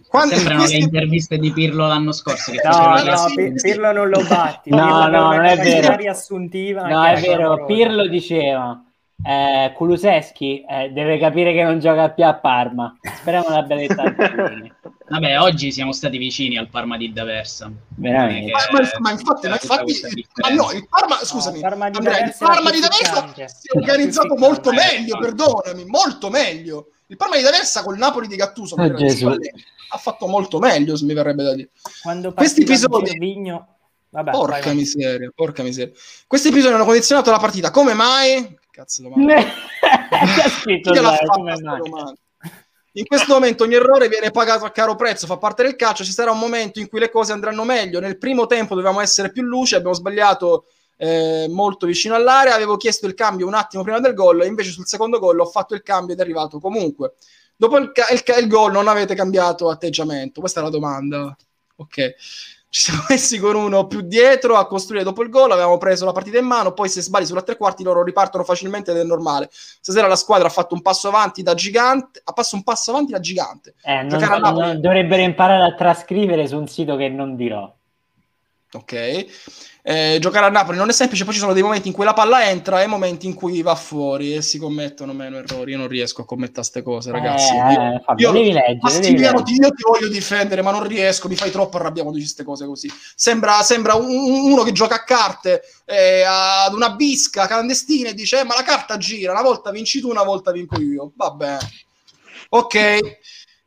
[0.08, 0.78] Quando Sembrano queste...
[0.78, 2.52] le interviste di Pirlo l'anno scorso.
[2.52, 4.70] Che no, no, Pirlo non lo batti.
[4.70, 5.96] no, no, non è vero.
[5.96, 7.66] Riassuntiva no, è vero.
[7.66, 8.82] Pirlo diceva,
[9.24, 12.96] eh, Kuluseschi eh, deve capire che non gioca più a Parma.
[13.02, 14.04] Speriamo l'abbia detta
[15.10, 17.72] Vabbè, oggi siamo stati vicini al Parma di D'Aversa.
[17.96, 18.52] Veramente.
[18.52, 22.26] Ma, ma, ma, infatti, ma infatti ma no, il Parma, scusami, no, Parma di Andrea,
[22.26, 26.90] il Parma di D'Aversa si è organizzato molto meglio, perdonami, molto meglio.
[27.08, 29.36] Il Parma di D'Aversa col Napoli di Gattuso oh,
[29.90, 31.70] ha fatto molto meglio, se mi verrebbe da dire.
[32.02, 33.18] Quando Questi episodi...
[33.18, 33.76] Vigno...
[34.10, 35.94] Vabbè, porca vai, miseria, porca miseria.
[36.26, 37.72] Questi episodi hanno condizionato la partita.
[37.72, 38.58] Come mai?
[38.72, 39.44] Cazzo domanda.
[40.60, 41.82] scritto, dai, come mai?
[42.94, 46.12] In questo momento ogni errore viene pagato a caro prezzo, fa parte del calcio, ci
[46.12, 48.00] sarà un momento in cui le cose andranno meglio.
[48.00, 50.66] Nel primo tempo dovevamo essere più luci, abbiamo sbagliato
[50.98, 54.72] eh, molto vicino all'area, avevo chiesto il cambio un attimo prima del gol, e invece
[54.72, 57.14] sul secondo gol ho fatto il cambio ed è arrivato comunque.
[57.56, 60.40] Dopo il, il, il gol non avete cambiato atteggiamento?
[60.42, 61.36] Questa è la domanda.
[61.78, 62.16] Ok
[62.70, 66.12] ci siamo messi con uno più dietro a costruire dopo il gol, avevamo preso la
[66.12, 69.50] partita in mano, poi se sbagli sulla tre quarti loro ripartono facilmente ed è normale.
[69.52, 73.12] Stasera la squadra ha fatto un passo avanti da gigante, ha fatto un passo avanti
[73.12, 73.76] da gigante.
[73.84, 77.74] Eh, non, non, dovrebbero imparare a trascrivere su un sito che non dirò.
[78.78, 79.26] Ok?
[79.90, 82.12] Eh, giocare a Napoli non è semplice, poi ci sono dei momenti in cui la
[82.12, 85.72] palla entra e momenti in cui va fuori e si commettono meno errori.
[85.72, 87.54] Io non riesco a commettere queste cose, ragazzi.
[87.54, 90.86] Eh, io, Fabio, io, devi leggere, Massimiliano, devi ti, io ti voglio difendere, ma non
[90.86, 92.92] riesco, mi fai troppo arrabbiare quando dici queste cose così.
[93.16, 98.42] Sembra, sembra un- uno che gioca a carte eh, ad una bisca clandestina e dice:
[98.42, 101.14] eh, Ma la carta gira, una volta vinci tu, una volta vinco io.
[101.16, 101.58] Vabbè,
[102.50, 103.00] ok.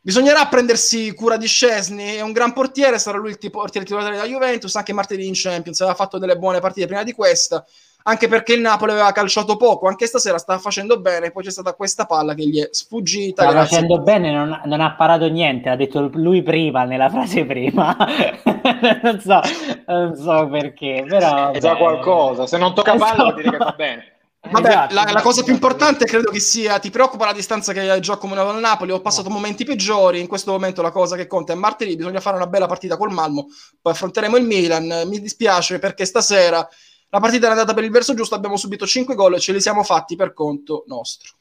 [0.02, 4.12] Bisognerà prendersi cura di Scesni, è un gran portiere, sarà lui il tipo- portiere titolare
[4.12, 7.62] della Juventus, anche martedì in Champions, aveva fatto delle buone partite prima di questa,
[8.04, 11.74] anche perché il Napoli aveva calciato poco, anche stasera stava facendo bene, poi c'è stata
[11.74, 13.42] questa palla che gli è sfuggita.
[13.42, 17.44] Sta facendo bene, non, ha- non ha parato niente, ha detto lui prima, nella frase
[17.44, 17.94] prima.
[19.02, 19.40] non, so,
[19.86, 21.50] non so perché, però...
[21.50, 22.46] È già qualcosa.
[22.46, 23.76] Se non tocca palla vuol dire che va Esatto.
[23.76, 24.12] bene.
[24.50, 27.88] Vabbè, Esatto, la, la cosa più importante credo che sia ti preoccupa la distanza che
[27.88, 28.92] hai già comunicato al Napoli.
[28.92, 30.20] Ho passato momenti peggiori.
[30.20, 31.96] In questo momento la cosa che conta è martedì.
[31.96, 33.46] Bisogna fare una bella partita col Malmo.
[33.80, 35.04] Poi affronteremo il Milan.
[35.06, 36.66] Mi dispiace perché stasera
[37.12, 38.34] la partita è andata per il verso giusto.
[38.34, 41.32] Abbiamo subito 5 gol e ce li siamo fatti per conto nostro.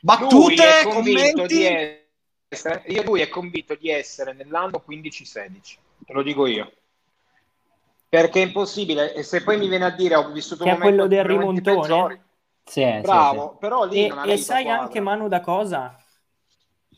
[0.00, 1.64] Battute, commenti.
[2.48, 5.60] essere, io lui è convinto di essere nell'anno 15-16,
[6.04, 6.72] te lo dico io.
[8.12, 10.96] Perché è impossibile, e se poi mi viene a dire ho vissuto Che è momenti-
[10.96, 12.24] quello del rimontone?
[12.62, 14.82] Sì, sì, bravo, però lì E, non e sai squadra.
[14.82, 15.96] anche Manu da cosa?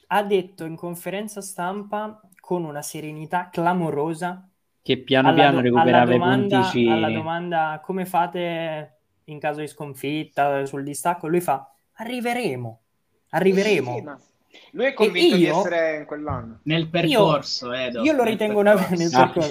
[0.08, 4.52] Ha detto in conferenza stampa con una serenità clamorosa sì.
[4.82, 6.88] Che piano alla, piano recuperava alla i domanda, puntici.
[6.90, 12.80] alla domanda come fate in caso di sconfitta sul distacco, lui fa arriveremo,
[13.30, 13.90] arriveremo.
[13.92, 14.18] Sì, sì, ma
[14.72, 16.60] lui è convinto di io- essere in quell'anno.
[16.64, 18.02] Nel percorso, Edo.
[18.02, 18.72] Io lo ritengo una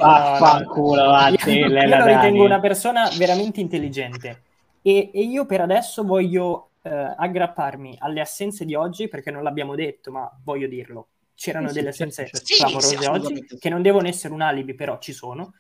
[0.01, 4.41] Ah, no, Io, io lo ritengo una persona veramente intelligente
[4.81, 9.75] e, e io per adesso voglio eh, aggrapparmi alle assenze di oggi perché non l'abbiamo
[9.75, 11.07] detto, ma voglio dirlo.
[11.35, 12.45] C'erano Sì, delle sì, assenze certo, certo.
[12.45, 15.53] Sì, clamorose sì, oggi che non devono essere un alibi, però ci sono.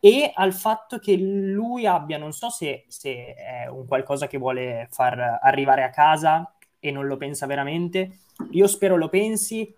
[0.00, 4.86] E al fatto che lui abbia, non so se, se è un qualcosa che vuole
[4.90, 9.74] far arrivare a casa e non lo pensa veramente, io spero lo pensi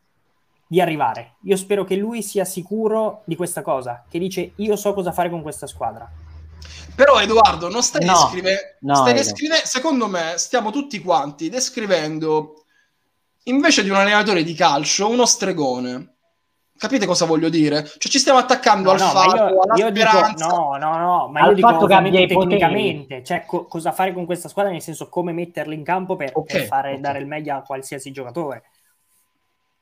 [0.67, 1.37] di arrivare.
[1.45, 5.29] Io spero che lui sia sicuro di questa cosa, che dice io so cosa fare
[5.31, 6.09] con questa squadra.
[6.95, 12.65] Però Edoardo, non stai No, descrivendo, no, stai descrive- secondo me stiamo tutti quanti descrivendo
[13.45, 16.15] invece di un allenatore di calcio uno stregone.
[16.81, 17.85] Capite cosa voglio dire?
[17.85, 20.07] Cioè ci stiamo attaccando No, al no, fatto, io, alla io dico,
[20.39, 22.27] no, no, no, ma Al io dico fatto poteri.
[22.27, 26.31] tecnicamente, cioè co- cosa fare con questa squadra, nel senso come metterla in campo per,
[26.33, 27.01] Ok, per fare ok.
[27.01, 28.63] dare il meglio a qualsiasi giocatore.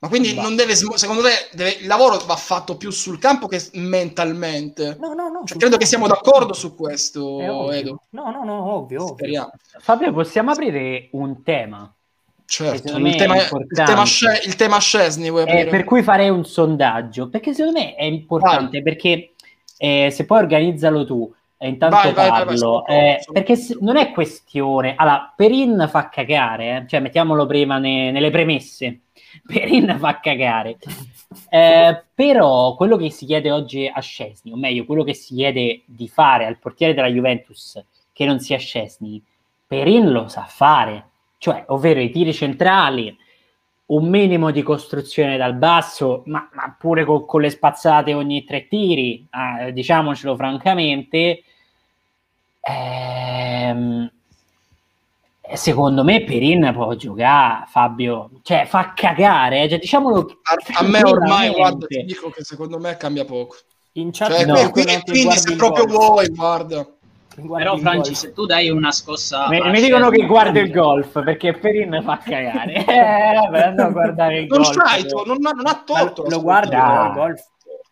[0.01, 0.43] Ma quindi Va.
[0.43, 4.97] non deve, secondo te deve- il lavoro va fatto più sul campo che mentalmente?
[5.01, 5.43] No, no, no.
[5.45, 7.71] Cioè, credo che siamo d'accordo su questo.
[7.71, 8.03] Edo.
[8.11, 9.51] No, no, no, ovvio, ovvio.
[9.81, 11.93] Fabio, possiamo aprire un tema?
[12.51, 16.47] Certo, il tema, il tema, Sce- il tema Scesni vuoi Eh, per cui farei un
[16.47, 19.33] sondaggio, perché secondo me è importante, perché
[19.77, 23.77] eh, se poi organizzalo tu, e intanto Vai, vai, vai, vai, parlo, eh, perché se-
[23.83, 24.95] non è questione...
[24.97, 29.01] Allora, Perin fa cagare, eh, cioè mettiamolo prima ne- nelle premesse,
[29.45, 30.79] Perin fa cagare,
[31.51, 35.83] Eh, però quello che si chiede oggi a Scesni, o meglio, quello che si chiede
[35.85, 37.79] di fare al portiere della Juventus,
[38.11, 39.23] che non sia Scesni,
[39.67, 41.08] Perin lo sa fare,
[41.39, 43.17] cioè, ovvero i tiri centrali,
[43.87, 48.69] un minimo di costruzione dal basso, ma, ma pure co- con le spazzate ogni tre
[48.69, 51.43] tiri, ah, diciamocelo francamente.
[52.61, 54.11] Ehm,
[55.55, 61.03] secondo me Perin può giocare, Fabio, cioè fa cagare, eh, cioè, diciamolo A, a me
[61.03, 63.57] ormai, guarda, ti dico che secondo me cambia poco.
[63.93, 64.71] In chat Cioè, No.
[64.71, 66.87] qui- quindi se proprio vuoi, guarda.
[67.47, 69.49] Però Franci, se tu dai una scossa...
[69.49, 72.85] Mi, mi dicono che guarda il golf perché Perin fa cagare.
[72.89, 72.99] Eh,
[73.83, 74.77] a guardare il Non golf.
[74.77, 76.23] c'hai, tu, non, ha- non ha Ma torto.
[76.29, 77.41] lo però il golf?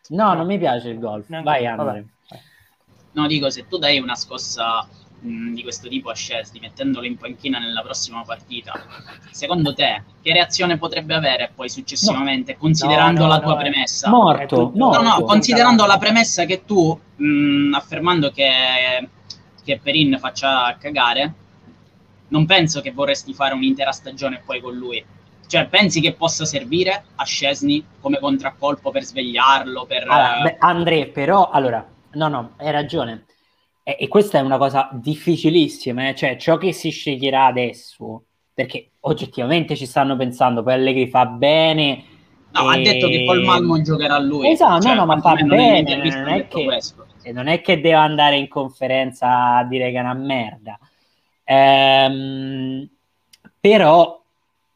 [0.08, 1.28] No, non mi piace il golf.
[1.28, 1.66] Neanche- Vai.
[1.66, 2.06] Andre.
[3.12, 4.86] No, dico, se tu dai una scossa
[5.20, 8.72] mh, di questo tipo a Scesni, mettendolo in panchina nella prossima partita,
[9.30, 14.10] secondo te che reazione potrebbe avere poi successivamente, considerando No, no, la tua no, premessa?
[14.10, 15.02] Morto, tutto- morto.
[15.02, 19.08] No, no, considerando la premessa che tu, mh, affermando che,
[19.66, 21.34] che Perin faccia cagare,
[22.28, 25.04] non penso che vorresti fare un'intera stagione poi con lui.
[25.48, 30.04] Cioè, pensi che possa servire a Scesni come contraccolpo per svegliarlo, per...
[30.08, 33.26] Allora, beh, Andre, però, allora, no, no, hai ragione.
[33.82, 38.90] E, e questa è una cosa difficilissima, eh, cioè ciò che si sceglierà adesso, perché
[39.00, 42.02] oggettivamente ci stanno pensando, poi Allegri fa bene.
[42.50, 44.50] No, ha e- detto che col Malmo giocherà lui.
[44.50, 47.05] Esatto, Cioè, no, no, ma fa bene, non ha è detto che- questo.
[47.26, 50.78] E non è che deve andare in conferenza a dire che è una merda.
[51.42, 52.88] Ehm,
[53.58, 54.22] però,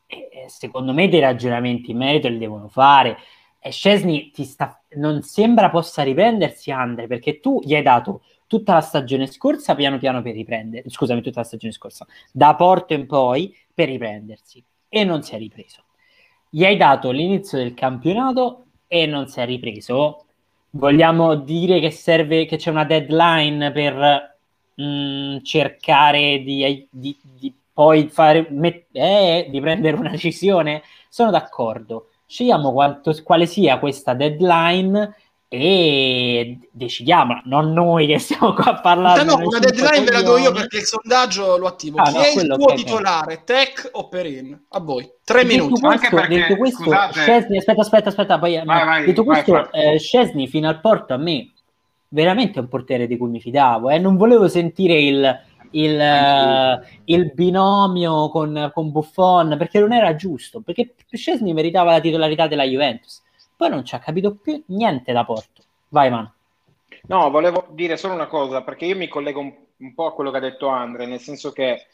[0.07, 3.16] eh, secondo me, dei ragionamenti in merito li devono fare.
[3.62, 8.72] e Scesni ti sta, non sembra possa riprendersi, Andre, perché tu gli hai dato tutta
[8.74, 13.07] la stagione scorsa piano piano per riprendere, scusami, tutta la stagione scorsa, da Porto in
[13.07, 15.84] poi per riprendersi e non si è ripreso.
[16.48, 20.24] Gli hai dato l'inizio del campionato e non si è ripreso.
[20.72, 24.38] Vogliamo dire che serve che c'è una deadline per
[24.74, 30.82] mh, mm, cercare di, di, di poi fare met- eh, di prendere una decisione?
[31.08, 32.10] Sono d'accordo.
[32.26, 35.14] Scegliamo quanto, quale sia questa deadline
[35.53, 39.24] e decidiamola, non noi che stiamo qua a parlare.
[39.24, 41.98] No, una deadline ve la do io perché il sondaggio lo attivo.
[41.98, 43.42] Ah, Chi no, è il tuo titolare, è.
[43.42, 44.66] Tech o Perin?
[44.68, 45.80] A voi, tre detto minuti.
[45.80, 47.20] Questo, Anche perché, detto questo, scusate...
[47.20, 51.14] Scesni, aspetta, aspetta, aspetta, poi, vai, vai, detto vai, questo, eh, Scesni fino al porto
[51.14, 51.51] a me
[52.11, 53.98] veramente è un portiere di cui mi fidavo, eh?
[53.98, 55.40] non volevo sentire il,
[55.72, 62.01] il, uh, il binomio con, con, Buffon perché non era giusto, perché Scesni meritava la
[62.01, 63.20] titolarità della Juventus
[63.61, 65.62] poi non ci ha capito più niente da Porto.
[65.88, 66.32] Vai, Mano.
[67.08, 70.30] No, volevo dire solo una cosa, perché io mi collego un, un po' a quello
[70.30, 71.86] che ha detto Andre, nel senso che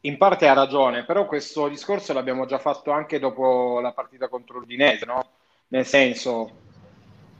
[0.00, 4.58] in parte ha ragione, però questo discorso l'abbiamo già fatto anche dopo la partita contro
[4.58, 5.26] l'Udinese, no?
[5.68, 6.50] Nel senso,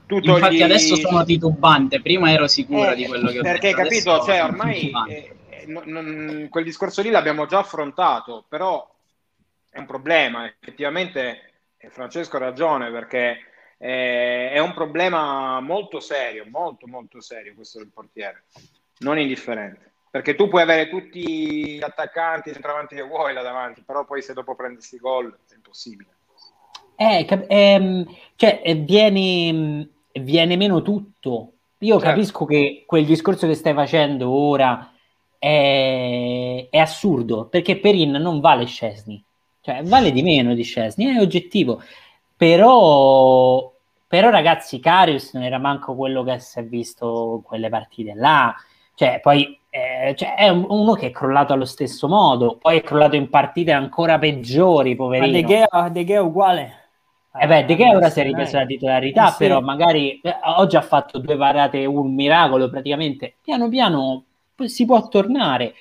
[0.07, 0.33] tu togli...
[0.33, 3.81] Infatti adesso sono titubante, prima ero sicura eh, di quello che ho perché, detto.
[3.83, 8.91] Perché capito, cioè ormai eh, eh, non, non, quel discorso lì l'abbiamo già affrontato, però
[9.69, 11.51] è un problema, effettivamente
[11.91, 13.37] Francesco ha ragione perché
[13.77, 18.45] eh, è un problema molto serio, molto molto serio questo del portiere,
[18.99, 19.91] non indifferente.
[20.09, 24.21] Perché tu puoi avere tutti gli attaccanti, i centravanti che vuoi là davanti, però poi
[24.21, 26.09] se dopo prendessi gol è impossibile.
[26.95, 28.05] Eh, cap- ehm,
[28.37, 31.51] cioè, eh, viene, viene, meno tutto.
[31.79, 32.07] Io certo.
[32.07, 34.89] capisco che quel discorso che stai facendo ora
[35.37, 39.21] è, è assurdo, perché Perin non vale Scesni,
[39.59, 41.83] cioè vale di meno di Scesni, è oggettivo.
[42.37, 43.73] Però,
[44.07, 48.53] però ragazzi, Carius non era manco quello che si è visto in quelle partite là.
[48.93, 53.15] Cioè, poi eh, cioè, è uno che è crollato allo stesso modo, poi è crollato
[53.15, 55.31] in partite ancora peggiori, poverino.
[55.31, 56.73] Ma De Gea, De Gea uguale.
[57.37, 59.37] Eh beh, De Gea ora si è ripreso la titolarità, eh sì.
[59.37, 63.35] però magari eh, oggi ha fatto due parate, un miracolo praticamente.
[63.41, 64.23] Piano piano
[64.63, 65.73] si può tornare,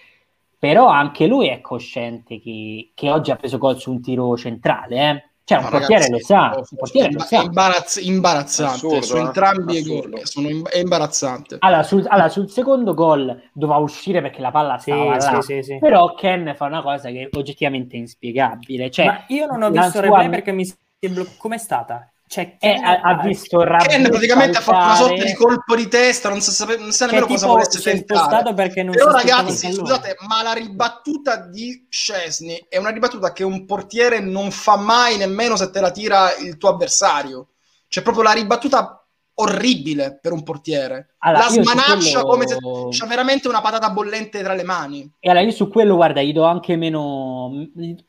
[0.58, 4.96] però anche lui è cosciente che, che oggi ha preso gol su un tiro centrale,
[4.96, 7.42] eh cioè, un portiere lo sa, un portiere lo sa.
[7.42, 9.20] Imbarazz- imbarazzante Assurdo, su eh?
[9.20, 10.20] entrambi i gol.
[10.22, 11.56] Sono im- è imbarazzante.
[11.58, 15.42] Allora sul, allora, sul, secondo gol doveva uscire perché la palla stava sì, là.
[15.42, 18.90] Sì, sì, Però Ken fa una cosa che è oggettivamente inspiegabile.
[18.90, 21.36] Cioè, Ma io non ho visto il replay perché mi si è bloccato.
[21.36, 22.13] Com'è stata?
[22.26, 25.86] Cioè, eh, ha, ha, visto il Ken praticamente ha fatto una sorta di colpo di
[25.88, 28.54] testa, non, sa, non sa nemmeno cosa volesse tentare.
[28.54, 33.66] Perché non Però ragazzi, scusate, ma la ribattuta di Scesni è una ribattuta che un
[33.66, 37.48] portiere non fa mai nemmeno se te la tira il tuo avversario.
[37.88, 39.03] C'è proprio la ribattuta
[39.36, 41.14] orribile per un portiere.
[41.18, 42.26] Allora, la smanaccia quello...
[42.26, 42.58] come se
[42.90, 45.10] c'ha veramente una patata bollente tra le mani.
[45.18, 47.68] E allora io su quello, guarda, gli do anche meno...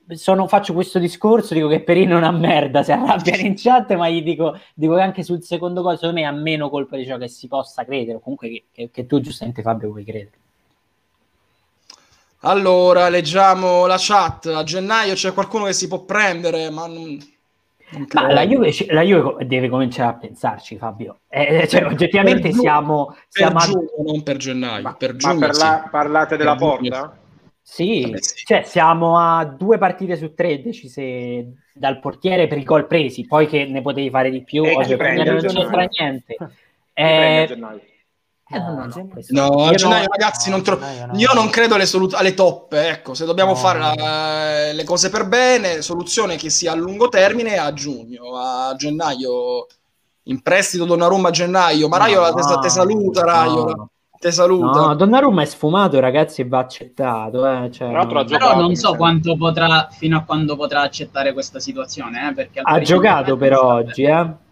[0.09, 4.09] Sono, faccio questo discorso, dico che Perino è una merda, si arrabbia in chat, ma
[4.09, 7.17] gli dico, dico che anche sul secondo gol, secondo me ha meno colpa di ciò
[7.17, 10.37] che si possa credere, o comunque che, che, che tu giustamente Fabio vuoi credere.
[12.41, 14.45] Allora, leggiamo la chat.
[14.47, 17.17] A gennaio c'è qualcuno che si può prendere, ma non
[18.13, 21.19] ma la Juve, la Juve, deve cominciare a pensarci, Fabio.
[21.27, 24.81] Eh, eh cioè, oggettivamente per siamo, siamo per giugno, non per gennaio.
[24.83, 27.17] Ma per, giugno, ma per la, parlate della porta?
[27.61, 32.63] Sì, Vabbè, sì, cioè siamo a due partite su tre decise dal portiere per i
[32.63, 36.35] gol presi, poi che ne potevi fare di più, e oggi non c'entra niente.
[36.93, 37.57] Eh,
[38.47, 40.79] eh, no, no, no, no gennaio, no, ragazzi, non tro-
[41.13, 42.89] io non credo alle, solut- alle toppe.
[42.89, 47.57] Ecco, se dobbiamo fare la, le cose per bene, soluzione che sia a lungo termine
[47.57, 49.65] a giugno, a gennaio
[50.27, 51.87] in prestito Donnarumma a gennaio.
[51.87, 53.89] Ma Raio te, te, saluta, Raio.
[54.19, 54.79] Te saluta.
[54.79, 57.45] No, Donnarumma è sfumato, ragazzi, e va accettato.
[57.47, 57.71] Eh?
[57.71, 62.29] Cioè, Però, però non so quanto potrà, fino a quando potrà accettare questa situazione.
[62.29, 62.33] Eh?
[62.33, 64.43] Perché ha giocato per oggi, eh?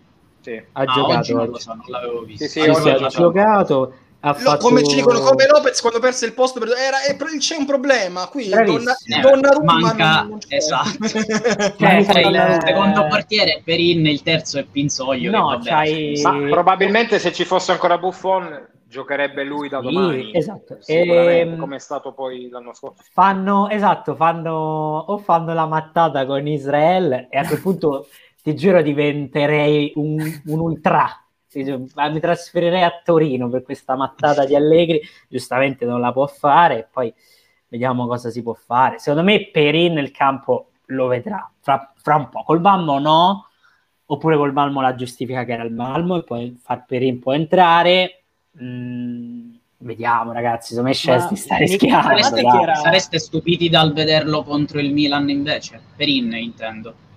[0.44, 0.62] Sì.
[0.74, 1.34] Ha ah, giocato.
[1.34, 2.44] Non, so, non l'avevo visto.
[2.44, 3.94] Sì, sì, sì, sì ha giocato.
[4.26, 4.66] Ha fatto...
[4.66, 6.70] come ci dicono come Lopez quando perse il posto per...
[6.70, 12.20] Era, è, c'è un problema qui Donna, eh, Donnarumma manca non, non esatto cioè, manca
[12.22, 16.22] il secondo portiere Perin il terzo è Pinzoglio no, c'hai...
[16.22, 21.40] Ma probabilmente se ci fosse ancora Buffon giocherebbe lui da domani sì, esatto e...
[21.40, 24.54] Ehm, come è stato poi l'anno scorso fanno esatto fanno
[25.06, 28.08] o fanno la mattata con Israele e a quel punto
[28.44, 31.08] ti giuro diventerei un, un ultra.
[31.54, 36.88] Mi trasferirei a Torino per questa mattata di Allegri, giustamente non la può fare, e
[36.92, 37.14] poi
[37.70, 39.00] vediamo cosa si può fare.
[39.00, 42.44] Secondo me Perin nel campo lo vedrà fra, fra un po'.
[42.44, 43.48] Col Bambo no,
[44.06, 48.24] oppure col Malmo la giustifica che era il Malmo e poi far Perin può entrare.
[48.62, 52.18] Mm, vediamo ragazzi, secondo me Scesti sta rischiando.
[52.76, 55.80] Sareste stupiti dal vederlo contro il Milan invece?
[55.96, 57.12] Perin intendo.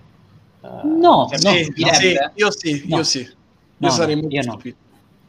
[0.61, 1.45] Eh, No, no, Sì,
[1.77, 1.93] no.
[1.93, 2.97] sì, io sì, No.
[2.97, 3.19] io sì.
[3.21, 3.35] Io
[3.77, 4.51] No, sarei molto io no.
[4.51, 4.77] stupito.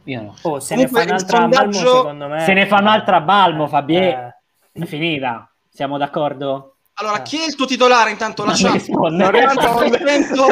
[0.05, 0.35] io no.
[0.41, 2.39] Oh, se Comunque, ne fa un'altra sondaggio- secondo me.
[2.45, 3.99] Se ne fa un'altra Balmo, Fabio.
[3.99, 4.33] Eh,
[4.71, 5.51] È finita.
[5.69, 6.75] Siamo d'accordo?
[6.95, 7.21] Allora, Ah.
[7.21, 9.23] chi è il tuo titolare intanto la Non risponde.
[9.23, 10.45] 70%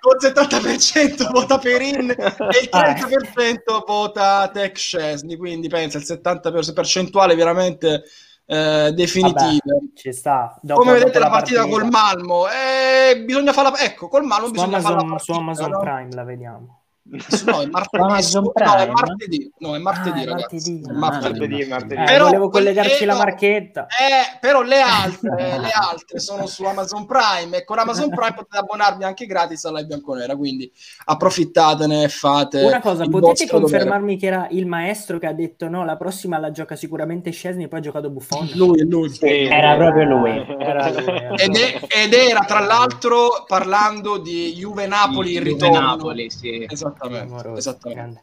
[0.00, 2.14] Col 70% vota Perin e
[2.62, 8.04] il 30% vota Tech Scesni, quindi pensa il 70% percentuale veramente
[8.50, 9.58] eh, definitiva.
[9.94, 10.58] ci sta.
[10.62, 14.80] Dopo- Come vedete la partita, col Malmo, eh, bisogna farla ecco, col Malmo su bisogna
[14.80, 15.78] farla Amazon, su Amazon no?
[15.80, 16.77] Prime la vediamo.
[17.10, 18.90] No, è martedì, Amazon no, è Prime?
[18.92, 20.80] martedì, no, è martedì, Ah, ragazzi.
[20.82, 20.98] martedì.
[20.98, 21.38] Martedì.
[21.38, 22.00] Martedì, martedì.
[22.02, 23.86] Eh, Però volevo collegarci la marchetta.
[23.86, 28.58] Eh, però le altre, le altre sono su Amazon Prime e con Amazon Prime potete
[28.58, 30.70] abbonarvi anche gratis alla Bianconera, quindi
[31.06, 33.78] approfittatene e fate Una cosa, il potete vostro dovere.
[33.78, 37.64] confermarmi che era il maestro che ha detto no, la prossima la gioca sicuramente Scesni
[37.64, 38.50] e poi ha giocato Buffon?
[38.54, 39.08] Lui, lui.
[39.08, 39.26] Sì.
[39.26, 40.30] Era proprio lui.
[40.58, 45.50] Era lui, era Ed, è- ed era tra l'altro parlando di Juve Napoli in Juve
[45.52, 45.80] ritorno.
[45.80, 46.66] Napoli, sì.
[46.98, 48.22] Esattamente, esattamente.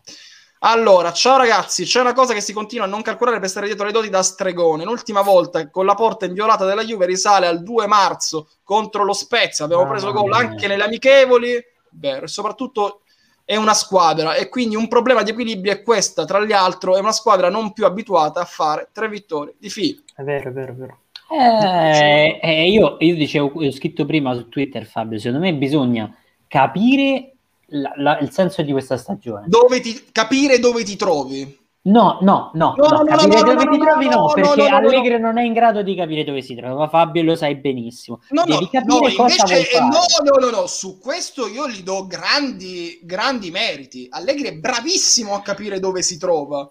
[0.60, 3.86] Allora, ciao ragazzi, c'è una cosa che si continua a non calcolare per stare dietro
[3.86, 4.84] le doti da stregone.
[4.84, 9.66] L'ultima volta con la porta inviolata della Juve risale al 2 marzo contro lo Spezia.
[9.66, 11.64] Abbiamo Mamma preso gol anche nelle amichevoli.
[11.92, 13.02] Vero, e soprattutto
[13.46, 17.12] è una squadra e quindi un problema di equilibrio è questa, tra l'altro è una
[17.12, 20.02] squadra non più abituata a fare tre vittorie di fila.
[20.16, 21.00] È vero, è vero, è vero.
[21.32, 26.14] Eh, eh, io, io dicevo, ho scritto prima su Twitter, Fabio, secondo me bisogna
[26.48, 27.35] capire
[27.82, 29.46] la- la- il senso di questa stagione.
[29.48, 31.64] Dove ti, capire dove ti trovi.
[31.86, 34.12] No, no, no, No, no, no, capire no, no, dove no, ti no, trovi no,
[34.12, 36.56] no, no, perché no, no, no, Allegri non è in grado di capire dove si
[36.56, 38.22] trova, Fabio lo sai benissimo.
[38.30, 39.86] No, no, Devi no, cosa vuoi invece, eh, fare.
[39.86, 40.00] no,
[40.40, 44.08] no, no, no, su questo io gli do grandi, grandi meriti.
[44.10, 46.68] Allegri è bravissimo a capire dove si trova.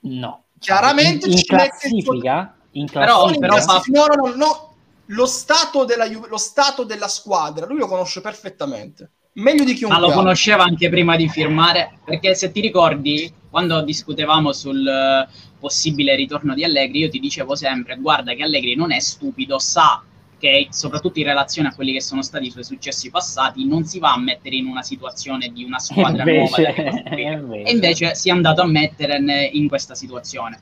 [0.00, 0.42] No.
[0.58, 1.70] Chiaramente in, in ci mette il
[2.04, 4.74] classifica, in Però- classifica fa- classifica, no, no, no, no,
[5.06, 9.12] lo stato, della, lo stato della squadra, lui lo conosce perfettamente.
[9.32, 10.20] Meglio di Ma chiunque lo altro.
[10.20, 16.54] conosceva anche prima di firmare, perché se ti ricordi, quando discutevamo sul eh, possibile ritorno
[16.54, 20.02] di Allegri, io ti dicevo sempre, guarda che Allegri non è stupido, sa
[20.38, 23.98] che soprattutto in relazione a quelli che sono stati i suoi successi passati, non si
[23.98, 27.32] va a mettere in una situazione di una squadra nuova da invece, ricostruire.
[27.32, 27.62] invece.
[27.64, 30.60] E invece si è andato a mettere in questa situazione.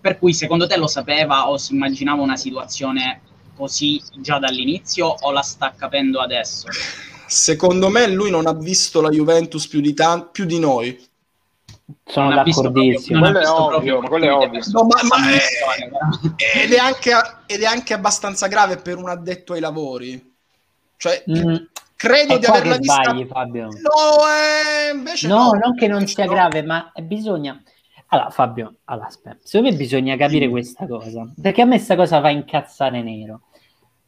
[0.00, 3.20] Per cui secondo te lo sapeva o si immaginava una situazione
[3.54, 6.66] così già dall'inizio o la sta capendo adesso?
[7.32, 10.98] Secondo me lui non ha visto la Juventus più di, tan- più di noi.
[12.04, 13.20] sono Non ha visto d'accordissimo.
[13.20, 14.60] proprio- Quello è ovvio, proprio ma quello è ovvio.
[14.72, 16.44] No, ma- ma- veramente.
[16.62, 17.12] Ed è, anche,
[17.46, 20.34] ed è anche abbastanza grave per un addetto ai lavori.
[20.98, 21.54] Cioè, Mm,
[21.96, 23.02] credo è di averla vista...
[23.02, 23.64] sbagli, Fabio.
[23.64, 23.70] No,
[24.28, 25.58] eh, invece No, no.
[25.62, 26.32] non che non sia no.
[26.32, 27.60] grave, ma bisogna.
[28.08, 29.38] Allora, Fabio, allora, aspetta.
[29.42, 30.50] secondo me bisogna capire Sì.
[30.50, 31.26] questa cosa.
[31.40, 33.40] Perché a me questa cosa fa incazzare nero.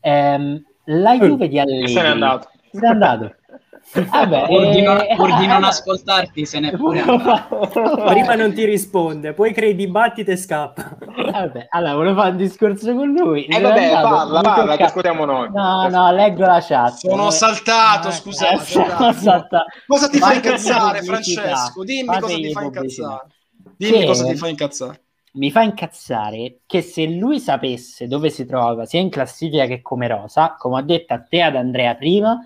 [0.00, 2.50] Ehm, la Juve di Allegri Se n'è andato.
[2.74, 3.34] Se n'è andato.
[3.92, 7.02] Vabbè, Pur di non, eh, pur di non eh, ascoltarti, se n'è pure.
[8.06, 10.96] Prima non ti risponde, poi crei dibattito e scappa.
[11.30, 13.44] Vabbè, allora volevo fare un discorso con lui.
[13.44, 15.50] Eh Se n'è vabbè, andato, parla, parla, che ascoltiamo noi.
[15.52, 16.94] No, no, leggo la chat.
[16.94, 19.66] Sono Eh, saltato, eh, scusate, eh, sono saltato.
[19.86, 21.84] Cosa ti fa incazzare, Francesco?
[21.84, 23.26] Dimmi cosa ti fa incazzare.
[23.76, 25.00] Dimmi Che- cosa ti fa incazzare.
[25.32, 30.08] mi fa incazzare che se lui sapesse dove si trova sia in classifica che come
[30.08, 32.38] rosa, come ho detto a te ad Andrea prima,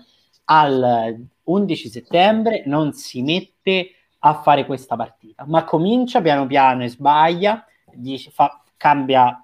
[0.51, 6.89] al 11 settembre non si mette a fare questa partita, ma comincia piano piano e
[6.89, 9.43] sbaglia, dice, fa- cambia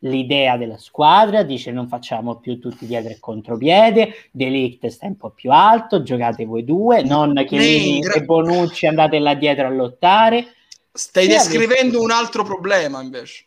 [0.00, 5.30] l'idea della squadra, dice non facciamo più tutti dietro e contropiede, Delict sta un po'
[5.30, 10.54] più alto, giocate voi due, non Chiellini gra- e Bonucci andate là dietro a lottare.
[10.92, 13.44] Stai Sì, descrivendo un altro problema invece.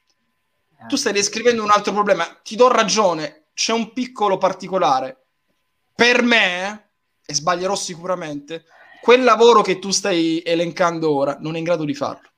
[0.87, 2.25] Tu stai descrivendo un altro problema.
[2.43, 5.17] Ti do ragione, c'è un piccolo particolare.
[5.95, 6.82] Per me,
[7.25, 8.65] e sbaglierò sicuramente,
[9.01, 12.29] quel lavoro che tu stai elencando ora non è in grado di farlo.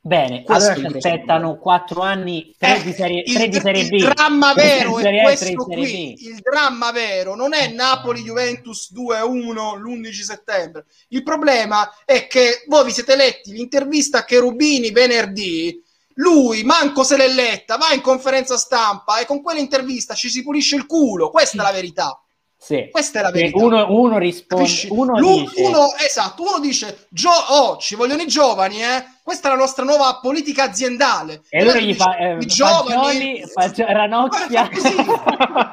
[0.00, 3.60] Bene, Questo allora ci il aspettano quattro anni, tre Eh, di serie, il, tre di
[3.60, 3.98] serie il B.
[3.98, 6.14] dramma Tre vero è questo qui.
[6.16, 6.20] B.
[6.22, 10.86] Il dramma vero non è Napoli-Juventus 2-1 l'11 settembre.
[11.08, 15.82] Il problema è che voi vi siete letti l'intervista a Cherubini venerdì.
[16.14, 20.76] Lui, manco se l'è letta, va in conferenza stampa e con quell'intervista ci si pulisce
[20.76, 21.28] il culo.
[21.30, 22.20] Questa è la verità.
[22.60, 22.88] Sì.
[22.90, 23.56] Questa è la verità.
[23.56, 28.82] Uno, uno risponde, uno dice, uno- esatto, uno dice "Gio- oh, ci vogliono i giovani,
[28.82, 29.04] eh?
[29.22, 31.42] Questa è la nostra nuova politica aziendale.
[31.48, 34.68] e allora gli fa dice, eh, i giovani Fagioli, Fagio- Ranocchia.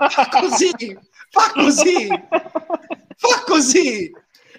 [0.09, 0.97] Fa così,
[1.31, 2.21] fa così, fa
[2.65, 2.67] così,
[3.17, 4.11] fa così.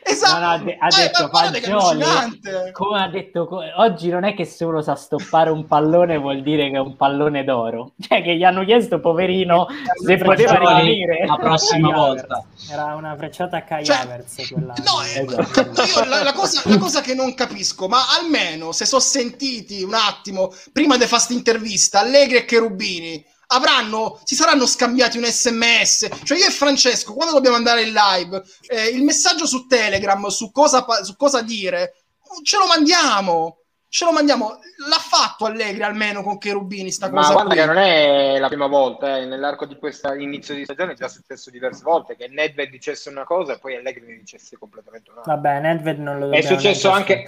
[0.08, 4.34] Esatto, No, no, ha de- ha Eh, detto Fagioli, come ha detto, oggi non è
[4.34, 8.22] che se uno sa stoppare un pallone vuol dire che è un pallone d'oro, cioè
[8.22, 9.66] che gli hanno chiesto, poverino,
[10.04, 11.26] se poteva rimanere.
[11.26, 12.44] la prossima volta.
[12.70, 14.74] Era una frecciata a Kai Cioè, Havertz quella.
[14.84, 15.82] No, eh, Esatto.
[15.82, 19.94] io la, la cosa, la cosa che non capisco, ma almeno se sono sentiti un
[19.94, 26.08] attimo prima di fare questa intervista, Allegri e Cherubini avranno, si saranno scambiati un sms.
[26.24, 30.50] Cioè, io e Francesco, quando dobbiamo andare in live, eh, il messaggio su Telegram su
[30.50, 31.94] cosa, su cosa dire,
[32.42, 33.58] ce lo mandiamo.
[33.88, 34.58] Ce lo mandiamo.
[34.88, 37.58] L'ha fatto Allegri almeno con Cherubini sta Ma cosa guarda qui.
[37.60, 39.24] che non è la prima volta, eh.
[39.24, 43.24] nell'arco di questo inizio di stagione è già successo diverse volte che Nedved dicesse una
[43.24, 45.34] cosa e poi Allegri ne dicesse completamente un'altra.
[45.36, 47.24] Vabbè, Nedved non lo È successo anche-.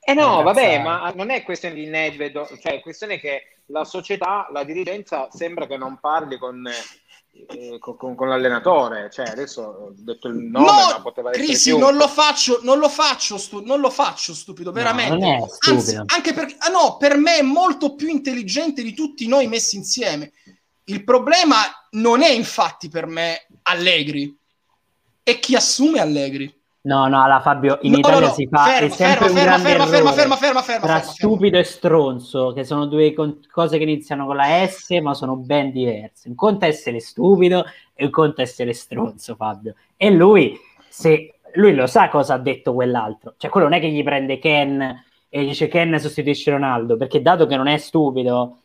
[0.00, 4.48] Eh no, vabbè, ma non è questione di Nedved, cioè è questione che la società,
[4.52, 9.92] la dirigenza sembra che non parli con, eh, con, con- con l'allenatore, cioè adesso ho
[9.94, 13.64] detto il nome, ma No, poteva essere Crisi, non lo faccio, non lo faccio, stu-
[13.64, 15.14] non lo faccio stupido, veramente.
[15.14, 16.04] non è Anzi, stupido.
[16.06, 20.32] anche perché, ah no, per me è molto più intelligente di tutti noi messi insieme.
[20.84, 21.56] Il problema
[21.90, 24.34] non è infatti per me Allegri,
[25.22, 26.57] è chi assume Allegri.
[26.88, 29.28] No, no, la Fabio, in No, Italia no, no, si fa ferma, è sempre ferma,
[29.28, 30.14] un ferma, grande ferma, ferma, errore.
[30.14, 34.24] ferma, ferma, ferma, tra ferma, stupido e stronzo, che sono due con- cose che iniziano
[34.24, 36.28] con la S, ma sono ben diverse.
[36.30, 37.62] Un conto è essere stupido
[37.92, 39.74] e un conto è essere stronzo, Fabio.
[39.98, 40.58] E lui,
[40.88, 44.38] se lui lo sa cosa ha detto quell'altro, cioè quello non è che gli prende
[44.38, 48.60] Ken e dice Ken sostituisce Ronaldo, perché dato che non è stupido,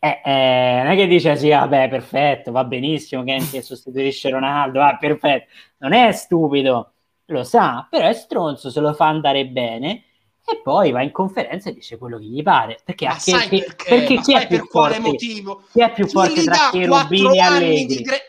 [0.00, 4.80] eh, eh, non è che dice sì, vabbè, perfetto, va benissimo Ken che sostituisce Ronaldo,
[4.80, 5.46] va perfetto,
[5.78, 6.94] non è stupido
[7.32, 10.04] lo sa, però è stronzo, se lo fa andare bene
[10.44, 12.78] e poi va in conferenza e dice quello che gli pare.
[12.84, 13.84] Perché, Ma che- perché?
[13.88, 15.10] perché Ma chi sai è più per quale forte?
[15.10, 15.62] motivo?
[15.72, 18.02] Chi è più Chi forte tra Cherubini quattro e anni Allegri?
[18.02, 18.22] gre-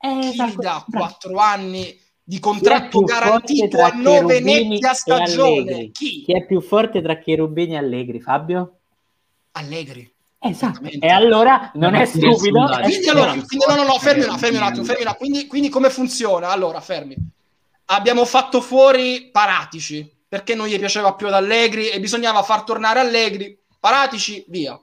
[0.00, 1.06] Eh, chi gli esatto, dà bravo.
[1.06, 5.50] quattro anni di contratto più forte garantito tra a nove Cherubini netti a stagione?
[5.60, 5.90] Allegri?
[5.92, 6.22] Chi?
[6.24, 8.72] Chi è più forte tra Cherubini e Allegri, Fabio?
[9.52, 10.10] Allegri.
[10.40, 10.78] Esatto.
[10.78, 11.06] Esattamente.
[11.06, 12.68] E allora non è Non è stupido.
[12.78, 15.08] è Quindi allora, quindi, no, no, no, fermi un attimo, fermi un attimo, fermi un
[15.08, 15.26] attimo.
[15.28, 16.50] Quindi, quindi come funziona?
[16.50, 17.16] Allora, fermi.
[17.90, 23.00] Abbiamo fatto fuori Paratici perché non gli piaceva più ad Allegri e bisognava far tornare
[23.00, 23.58] Allegri.
[23.80, 24.78] Paratici, via.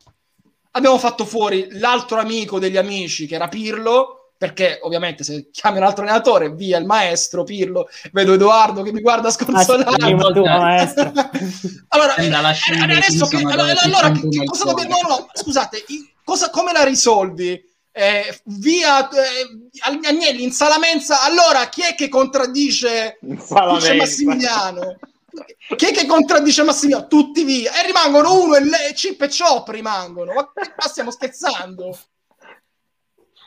[0.72, 5.84] Abbiamo fatto fuori l'altro amico degli amici che era Pirlo, perché ovviamente se chiami un
[5.84, 7.88] altro allenatore, via il maestro Pirlo.
[8.12, 10.32] Vedo Edoardo che mi guarda Ah, sconsolato.
[10.34, 11.12] tu, maestro.
[11.90, 15.84] allora, eh, dei adesso che, allora, allora, che cosa dobbiamo, no, no, scusate,
[16.24, 17.74] cosa, come la risolvi?
[17.98, 19.70] Eh, via eh,
[20.04, 23.20] Agnelli in sala mensa, allora chi è che contraddice.
[23.96, 25.00] Massimiliano?
[25.78, 27.08] Chi è che contraddice Massimiliano?
[27.08, 27.72] Tutti via.
[27.72, 30.34] E rimangono uno e le, Chip e Chop rimangono.
[30.34, 31.98] Ma, ma stiamo scherzando?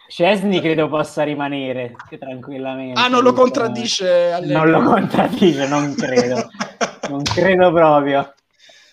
[0.09, 2.99] Cesni credo possa rimanere tranquillamente.
[2.99, 4.39] Ah, non lo contraddice.
[4.45, 6.49] Non lo contraddice, non credo.
[7.11, 8.33] non credo proprio.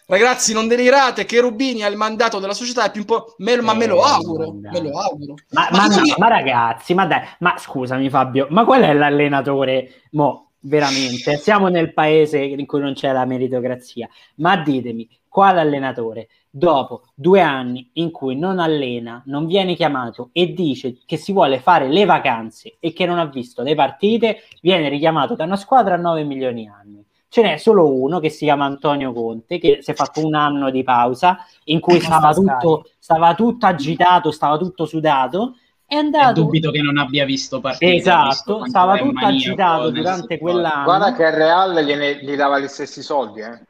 [0.08, 3.34] Ragazzi, non delirate che Rubini ha il mandato della società, è più un po'...
[3.40, 5.34] me- ma me lo Eh, auguro, me lo auguro.
[5.50, 10.04] Ma, Ma ma no, ma ragazzi, ma dai, ma scusami Fabio, ma qual è l'allenatore?
[10.12, 16.28] Mo, veramente, siamo nel paese in cui non c'è la meritocrazia, ma ditemi, quale allenatore
[16.50, 21.60] dopo due anni in cui non allena, non viene chiamato e dice che si vuole
[21.60, 25.96] fare le vacanze e che non ha visto le partite, viene richiamato da una squadra
[25.96, 26.95] a 9 milioni anni.
[27.28, 30.70] Ce n'è solo uno che si chiama Antonio Conte, che si è fatto un anno
[30.72, 35.56] di pausa in cui stava tutto, stava tutto agitato, stava tutto sudato.
[35.86, 36.42] È E andato.
[36.42, 37.92] dubito che non abbia visto partite.
[37.94, 40.84] Esatto, stava tutto agitato durante quell'anno.
[40.86, 43.62] Guarda che il Real gliene- gli dava gli stessi soldi, eh.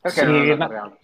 [0.00, 0.98] Perché Sì, non ma- al Real?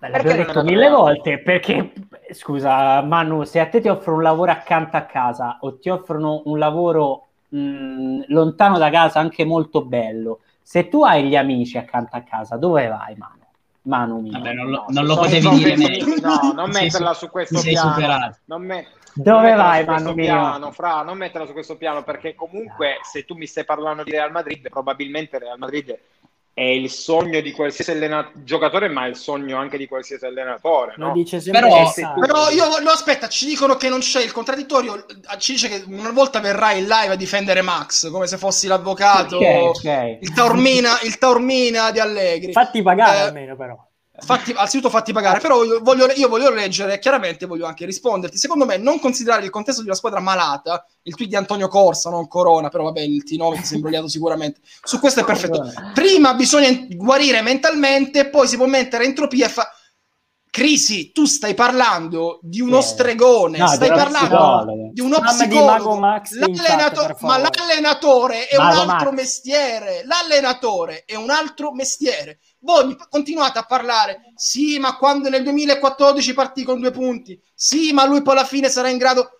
[0.00, 0.96] Beh, Perché è detto mille Real?
[0.96, 1.92] volte perché
[2.32, 6.42] scusa Manu se a te ti offrono un lavoro accanto a casa o ti offrono
[6.44, 12.14] un lavoro mh, lontano da casa anche molto bello se tu hai gli amici accanto
[12.14, 13.36] a casa dove vai Manu?
[13.84, 16.14] Manu mio Vabbè, non lo, No, non lo sono potevi dire meglio.
[16.20, 17.94] No, non metterla su- questo piano.
[17.94, 18.36] superato.
[18.44, 20.24] Non me- Dove non vai, Manu mio?
[20.24, 24.10] piano, Fra, non metterla su questo piano perché comunque se tu mi stai parlando di
[24.10, 25.98] Real Madrid, probabilmente Real Madrid
[26.58, 30.94] è il sogno di qualsiasi allena- giocatore, ma è il sogno anche di qualsiasi allenatore,
[30.96, 31.12] no?
[31.12, 31.92] dice Però-.
[32.18, 35.06] Però io no, aspetta, ci dicono che non c'è il contraddittorio.
[35.38, 39.36] Ci dice che una volta verrai in live a difendere Max come se fossi l'avvocato,
[39.36, 39.44] Ok,
[39.84, 40.18] ok.
[40.20, 42.50] il Taormina, il Taormina di Allegri.
[42.50, 43.87] Fatti pagare Eh, almeno però.
[44.20, 48.36] Fatti, anzitutto fatti pagare, però io voglio, io voglio leggere e chiaramente voglio anche risponderti.
[48.36, 52.10] Secondo me, non considerare il contesto di una squadra malata, il tweet di Antonio Corsa,
[52.10, 54.60] non Corona, però vabbè, il T9 si è imbrogliato sicuramente.
[54.82, 55.72] Su questo è perfetto.
[55.94, 59.72] Prima bisogna guarire mentalmente, poi si può mettere entropia e fa.
[60.50, 62.88] Crisi, tu stai parlando di uno Sì.
[62.88, 65.64] stregone, No, stai di parlando di uno di psicologo.
[65.66, 69.16] Mago Max L'allenato- per ma l'allenatore è Mago un altro Max.
[69.20, 70.02] mestiere.
[70.04, 72.40] L'allenatore è un altro mestiere.
[72.60, 78.04] Voi continuate a parlare, sì, ma quando nel 2014 partì con due punti, sì, ma
[78.06, 79.30] lui poi alla fine sarà in grado.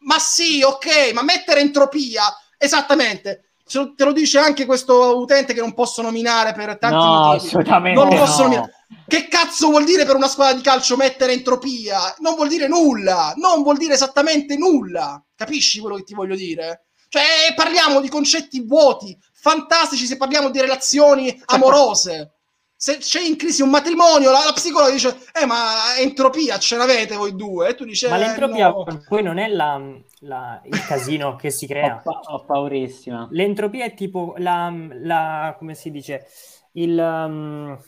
[0.00, 2.22] Ma sì, ok, ma mettere entropia,
[2.56, 3.47] esattamente.
[3.68, 7.46] Te lo dice anche questo utente che non posso nominare per tanti No, motivi.
[7.46, 8.18] assolutamente Non no.
[8.18, 8.72] posso nominare.
[9.06, 12.14] Che cazzo vuol dire per una squadra di calcio mettere entropia?
[12.18, 15.22] Non vuol dire nulla, non vuol dire esattamente nulla.
[15.36, 16.86] Capisci quello che ti voglio dire?
[17.10, 17.22] Cioè,
[17.54, 22.32] parliamo di concetti vuoti, fantastici se parliamo di relazioni amorose.
[22.80, 27.16] Se c'è in crisi un matrimonio, la, la psicologa dice: Eh, ma entropia ce l'avete
[27.16, 27.68] voi due?
[27.70, 29.80] E tu dici: Ma "Eh, l'entropia no." poi non è la-
[30.20, 32.00] la- il casino che si Ho, crea.
[32.02, 33.28] pa- ho paurissima.
[33.30, 36.26] L'entropia è tipo la, la- come si dice,
[36.72, 37.78] il, um,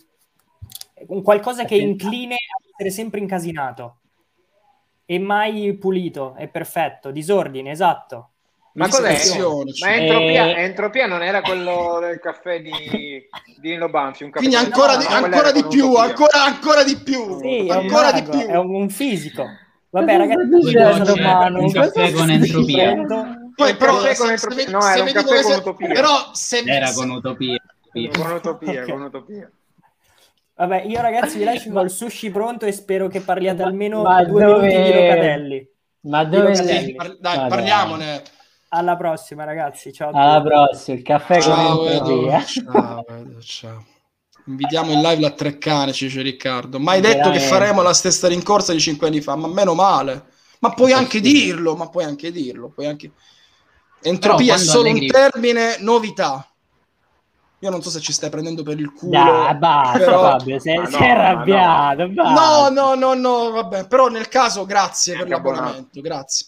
[1.08, 3.96] un qualcosa che è incline a essere sempre incasinato
[5.04, 8.28] e mai pulito, è perfetto, disordine, esatto.
[8.74, 9.18] Ma cos'è?
[9.80, 10.62] Ma entropia, Eh.
[10.62, 12.70] entropia non era quello del caffè di,
[13.58, 14.22] di Nino Banfi?
[14.22, 17.66] Un caffè Quindi ancora, no, di, quella ancora di più, ancora, ancora di più, Sì,
[17.68, 18.38] ancora di più.
[18.46, 19.44] è un fisico.
[19.92, 20.76] Vabbè, ragazzi,
[21.56, 22.94] un caffè con entropia.
[23.54, 24.64] Poi, però, caffè con se- entropia.
[24.64, 25.88] se- No, se era un caffè come con se- utopia.
[25.88, 27.62] Però se, Era se- con utopia.
[27.92, 29.50] Con utopia, con utopia.
[30.54, 34.44] Vabbè, io ragazzi vi lascio col sushi pronto e spero che parliate almeno Ma due
[34.44, 35.68] dove- minuti di Locatelli.
[36.02, 36.84] Ma Di dove Locatelli.
[36.84, 37.48] sì, par- dai, Madonna.
[37.56, 38.22] parliamone.
[38.68, 39.92] Alla prossima, ragazzi.
[39.92, 41.92] Ciao Alla prossima, il caffè Ciao, con Edo.
[42.10, 42.40] entropia.
[42.44, 43.04] ciao,
[43.40, 43.84] ciao.
[44.46, 46.78] Invitiamo in live la Treccane, ci dice Riccardo.
[46.80, 47.46] Mai detto che Veramente.
[47.46, 50.24] faremo la stessa rincorsa di cinque anni fa, ma meno male.
[50.60, 52.68] Ma puoi anche dirlo, ma puoi anche dirlo.
[52.70, 53.12] Puoi anche...
[54.02, 56.44] Entropia è solo Allegri- un termine, novità.
[57.62, 59.10] Io non so se ci stai prendendo per il culo.
[59.10, 62.06] Dai, basta però- Fabio, sei, no, sei arrabbiato.
[62.06, 62.70] No, basta.
[62.70, 66.46] no, no, no, vabbè, però nel caso grazie per l'abbonamento, grazie.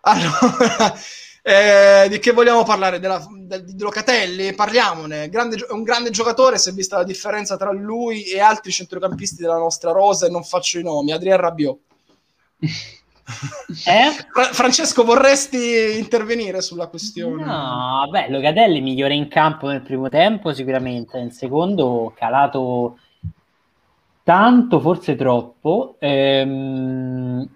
[0.00, 0.94] Allora,
[1.48, 3.00] eh, di che vogliamo parlare?
[3.00, 4.54] Della, del- di Locatelli?
[4.54, 9.40] Parliamone, grande un grande giocatore, si è vista la differenza tra lui e altri centrocampisti
[9.40, 11.78] della nostra rosa e non faccio i nomi, Adrien Rabiot.
[13.84, 14.10] Eh?
[14.32, 17.44] Fra- Francesco, vorresti intervenire sulla questione?
[17.44, 22.98] No, beh, Locatelli migliore in campo nel primo tempo sicuramente, nel secondo calato
[24.22, 25.96] tanto, forse troppo.
[25.98, 27.46] Ehm,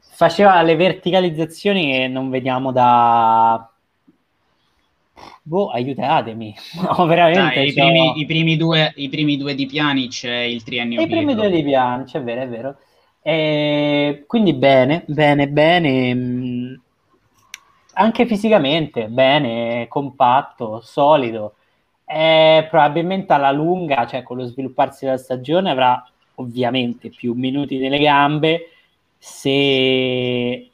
[0.00, 3.70] faceva le verticalizzazioni che non vediamo da...
[5.42, 6.54] Boh, aiutatemi.
[6.82, 7.54] No, veramente.
[7.54, 11.02] Dai, i, cioè- primi, i primi due, I primi due di Pjanic e il triennio
[11.02, 12.76] i primi due di Pjanic, è vero, è vero.
[13.22, 16.14] E quindi bene, bene, bene.
[16.14, 16.80] mh,
[17.94, 21.54] Anche fisicamente, bene, compatto, solido.
[22.04, 26.06] E probabilmente alla lunga, cioè con lo svilupparsi della stagione, avrà
[26.36, 28.68] ovviamente più minuti nelle gambe.
[29.18, 30.70] Se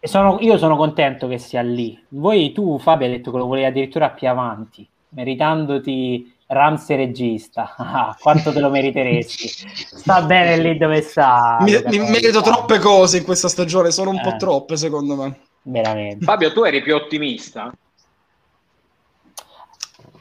[0.00, 2.02] sono- io sono contento che sia lì.
[2.10, 7.74] Voi, tu, Fabio, hai detto che lo volevi addirittura più avanti, meritandoti Ramsey regista.
[7.94, 9.48] Ah, quanto te lo meriteresti?
[9.48, 11.58] Sta bene lì dove sta.
[11.60, 14.36] Mi, mi merito troppe cose in questa stagione, sono un po' Eh.
[14.36, 15.38] troppe secondo me.
[15.62, 16.24] Veramente.
[16.24, 17.72] Fabio, tu eri più ottimista?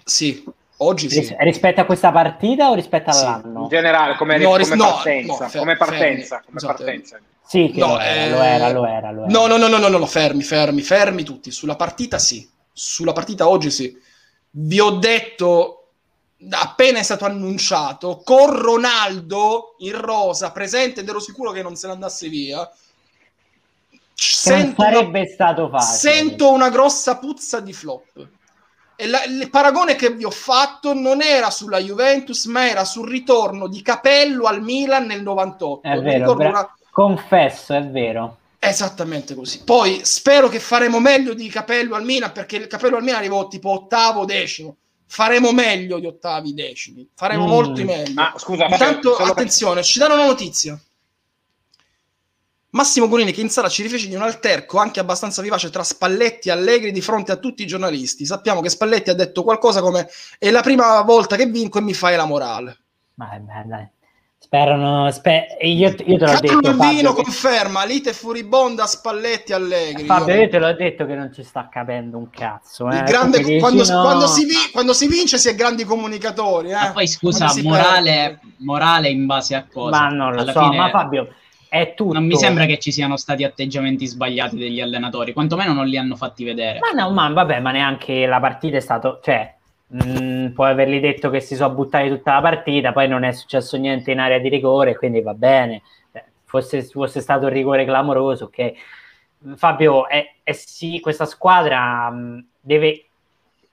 [0.05, 0.43] Sì,
[0.83, 1.19] oggi sì.
[1.19, 3.61] Ris- rispetto a questa partita o rispetto Sì, all'anno?
[3.63, 6.83] In generale, come, No, come no, partenza, no, fer- come partenza, fermi, come scusate.
[6.83, 7.19] partenza.
[7.45, 9.31] Sì, che No, lo, era, eh, lo era, lo era, lo era.
[9.31, 11.51] No, no, no, no, no, no, no, fermi, fermi, fermi tutti.
[11.51, 12.49] Sulla partita sì.
[12.71, 13.95] Sulla partita oggi sì.
[14.55, 15.77] Vi ho detto
[16.49, 21.87] appena è stato annunciato con Ronaldo in rosa presente ed ero sicuro che non se
[21.87, 22.69] ne andasse via.
[24.15, 26.13] Sento una, sarebbe stato facile.
[26.13, 28.27] sento una grossa puzza di flop.
[28.95, 33.09] E la- il paragone che vi ho fatto non era sulla Juventus, ma era sul
[33.09, 35.87] ritorno di Capello al Milan nel 98.
[35.87, 38.37] È vero, bra- una- confesso, è vero.
[38.59, 39.61] Esattamente così.
[39.63, 43.47] Poi spero che faremo meglio di Capello al Milan perché il Capello al Milan arrivò
[43.47, 44.77] tipo ottavo, decimo.
[45.05, 47.07] Faremo meglio di ottavi, decimi.
[47.13, 47.49] Faremo Mm.
[47.49, 48.13] molti meglio.
[48.13, 50.79] Ma scusa, Fabio, Intanto, solo per- attenzione, ci danno una notizia.
[52.73, 56.49] Massimo Gurini che in sala ci rifece di un alterco anche abbastanza vivace tra Spalletti
[56.49, 58.25] e Allegri di fronte a tutti i giornalisti.
[58.25, 60.09] Sappiamo che Spalletti ha detto qualcosa come
[60.39, 62.77] è la prima volta che vinco e mi fai la morale.
[63.15, 63.87] Ma beh, dai.
[64.39, 69.55] Sperano, spe- io, io te l'ho Carlo detto, Urbino Fabio, conferma lite furibonda Spalletti e
[69.55, 70.05] Allegri.
[70.05, 72.89] Fabio, Io- te l'ho detto che non ci sta capendo un cazzo.
[72.89, 73.03] Eh.
[73.03, 74.01] Grande- quando, no.
[74.01, 76.71] quando si vi- quando si vince si è grandi comunicatori.
[76.71, 76.73] Eh?
[76.73, 79.97] Ma poi scusa, morale, morale in base a cosa?
[79.97, 81.27] Ma non lo Alla so, fine ma Fabio,
[81.79, 82.13] è tutto.
[82.13, 86.15] non mi sembra che ci siano stati atteggiamenti sbagliati degli allenatori, quantomeno non li hanno
[86.15, 86.77] fatti vedere.
[86.79, 89.19] Ma no, ma vabbè, ma neanche la partita è stato...
[89.23, 89.55] Cioè,
[89.93, 93.77] Mm, puoi avergli detto che si sono buttati tutta la partita, poi non è successo
[93.77, 95.83] niente in area di rigore, quindi va bene.
[96.11, 98.73] Eh, fosse, fosse stato un rigore clamoroso, ok.
[99.55, 103.05] Fabio, è, è sì, questa squadra mh, mm, deve,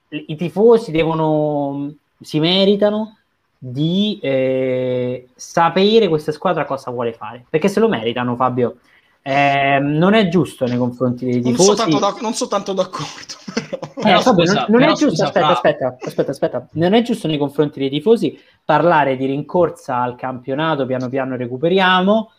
[0.08, 3.19] i tifosi devono, si meritano
[3.62, 8.78] di eh, sapere questa squadra cosa vuole fare, perché se lo meritano, Fabio.
[9.22, 11.90] Eh, non è giusto nei confronti dei tifosi.
[12.22, 13.34] Non so tanto, d'accordo.
[14.00, 14.18] Però.
[14.18, 15.24] Eh, Fabio, scusa, non, non è giusto.
[15.24, 15.54] Aspetta, fra...
[15.54, 16.68] aspetta, aspetta, aspetta.
[16.72, 20.86] Non è giusto nei confronti dei tifosi parlare di rincorsa al campionato.
[20.86, 22.32] Piano piano recuperiamo.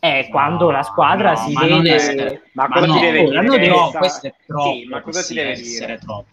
[0.00, 1.94] È no, quando la squadra no, si ma vede.
[1.94, 2.40] È...
[2.54, 3.42] Ma cosa no, ti deve dire?
[3.42, 4.72] No, no, questo è troppo.
[4.72, 5.98] Sì, ma cosa ti deve dire?
[5.98, 6.26] Troppo.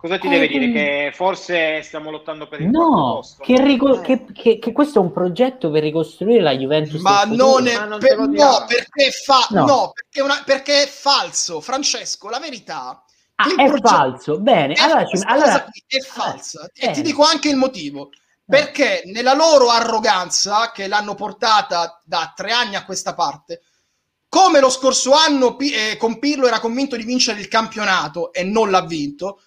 [0.00, 0.72] Cosa ti eh, deve dire?
[0.72, 3.42] Che forse stiamo lottando per il no, posto?
[3.42, 7.02] Che, rico- che, che, che, questo è un progetto per ricostruire la Juventus.
[7.02, 9.66] Ma non è ma non per, no, perché, fa- no.
[9.66, 12.30] no perché, una, perché, è falso, Francesco.
[12.30, 14.40] La verità ah, è progetto- falso.
[14.40, 15.66] Bene, è, allora, ci, allora...
[15.66, 16.62] è falsa.
[16.62, 18.08] Ah, e ti dico anche il motivo.
[18.46, 23.60] Perché nella loro arroganza, che l'hanno portata da tre anni a questa parte,
[24.30, 28.70] come lo scorso anno eh, con Pirlo era convinto di vincere il campionato e non
[28.70, 29.42] l'ha vinto,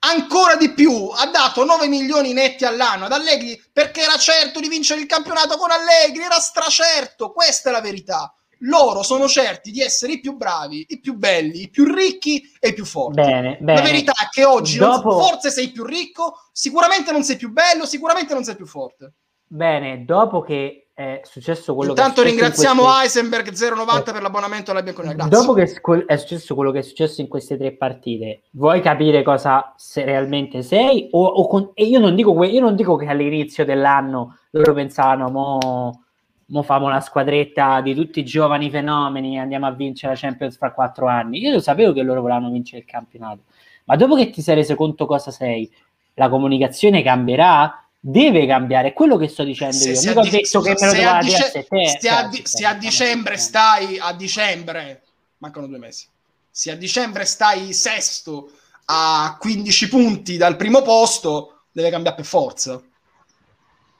[0.00, 4.68] ancora di più, ha dato 9 milioni netti all'anno ad Allegri perché era certo di
[4.68, 8.34] vincere il campionato con Allegri, era stracerto, questa è la verità.
[8.64, 12.68] Loro sono certi di essere i più bravi, i più belli, i più ricchi e
[12.68, 13.22] i più forti.
[13.22, 13.78] Bene, bene.
[13.78, 15.10] La verità è che oggi Dopo...
[15.10, 19.14] non, forse sei più ricco, sicuramente non sei più bello, sicuramente non sei più forte.
[19.46, 23.18] Bene, dopo che è successo quello Intanto che è ringraziamo queste...
[23.20, 24.12] Heisenberg 090 eh.
[24.12, 25.14] per l'abbonamento alla Bianconera.
[25.14, 25.30] Grazie.
[25.30, 25.62] Dopo che
[26.06, 30.62] è successo quello che è successo in queste tre partite, vuoi capire cosa se realmente
[30.62, 31.08] sei?
[31.12, 31.70] O, o con...
[31.72, 36.04] e io non, dico, io non dico che all'inizio dell'anno loro pensavano, mo,
[36.44, 40.58] mo famo una squadretta di tutti i giovani fenomeni e andiamo a vincere la Champions
[40.58, 41.38] fra quattro anni.
[41.38, 43.44] Io lo sapevo che loro volevano vincere il campionato,
[43.84, 45.70] ma dopo che ti sei reso conto cosa sei,
[46.12, 47.86] la comunicazione cambierà?
[48.00, 49.94] Deve cambiare, è quello che sto dicendo se, io.
[49.96, 51.22] Se Mica ho detto che me lo a.
[51.22, 55.02] Se a, di- se a dicembre stai a dicembre,
[55.38, 56.06] mancano due mesi.
[56.50, 58.50] Se a dicembre stai sesto
[58.86, 62.82] a 15 punti dal primo posto, deve cambiare per forza.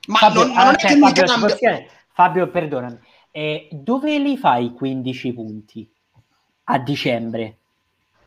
[0.09, 1.85] Ma Fabio, non, non ah, è cioè, che Fabio, cambia.
[2.13, 2.99] Fabio, perdonami,
[3.31, 5.89] eh, dove li fai 15 punti
[6.65, 7.60] a dicembre?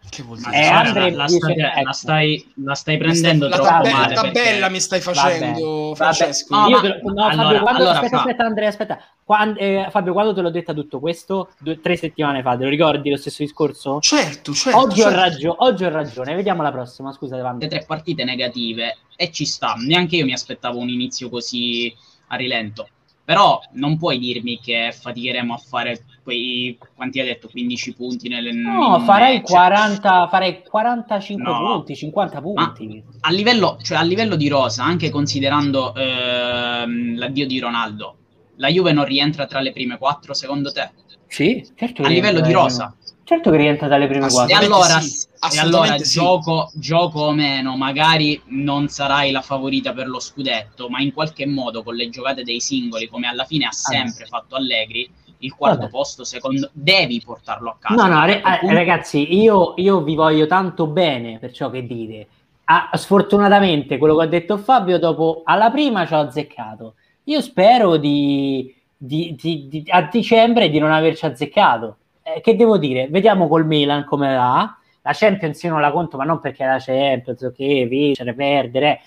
[0.09, 0.51] Che vuol dire?
[0.53, 1.91] Eh, Andre, la, la, stai, la, ecco.
[1.93, 4.13] stai, la, stai, prendendo la troppo tabella, male.
[4.13, 4.69] La tabella perché...
[4.69, 6.55] mi stai facendo, vabbè, Francesco.
[6.55, 6.99] Vabbè.
[7.01, 7.13] No, ma...
[7.13, 7.79] no, allora, Fabio, quando...
[7.79, 8.99] allora, aspetta, aspetta, Andrea, aspetta.
[9.23, 11.49] Quando, eh, Fabio, quando te l'ho detto tutto questo?
[11.57, 13.99] Due, tre settimane fa, te lo ricordi lo stesso discorso?
[14.01, 14.77] Certo, certo.
[14.77, 15.09] Oggi, certo.
[15.09, 17.57] Ho, ragio- oggi ho ragione, vediamo la prossima, scusate.
[17.57, 19.73] Le tre partite negative e ci sta.
[19.77, 21.93] Neanche io mi aspettavo un inizio così
[22.27, 22.87] a rilento.
[23.25, 28.51] Però non puoi dirmi che faticheremo a fare quei, quanti hai detto, 15 punti nelle...
[28.51, 31.57] No, farei, 40, farei 45 no.
[31.57, 33.03] punti, 50 punti.
[33.19, 38.17] A livello, cioè a livello di rosa, anche considerando ehm, l'addio di Ronaldo,
[38.55, 40.89] la Juve non rientra tra le prime quattro secondo te?
[41.27, 42.03] Sì, certo.
[42.03, 42.95] A livello di rosa?
[43.25, 44.53] Certo che rientra dalle prime quattro.
[44.53, 46.19] E allora, sì, e allora sì.
[46.19, 51.47] gioco, gioco o meno, magari non sarai la favorita per lo scudetto, ma in qualche
[51.47, 55.09] modo con le giocate dei singoli, come alla fine ha sempre ah, fatto Allegri,
[55.45, 55.91] il quarto Vabbè.
[55.91, 58.07] posto secondo devi portarlo a casa.
[58.07, 58.73] No, no, re- punto...
[58.73, 62.27] ragazzi, io, io, vi voglio tanto bene per ciò che dite.
[62.65, 66.95] Ah, sfortunatamente quello che ha detto Fabio dopo alla prima ci ho azzeccato.
[67.25, 72.77] Io spero di, di, di, di a dicembre di non averci azzeccato eh, che devo
[72.77, 73.07] dire?
[73.09, 74.77] Vediamo col Milan come va.
[75.01, 79.01] La Champions io non la conto, ma non perché la Champions, ok, vincere, perdere,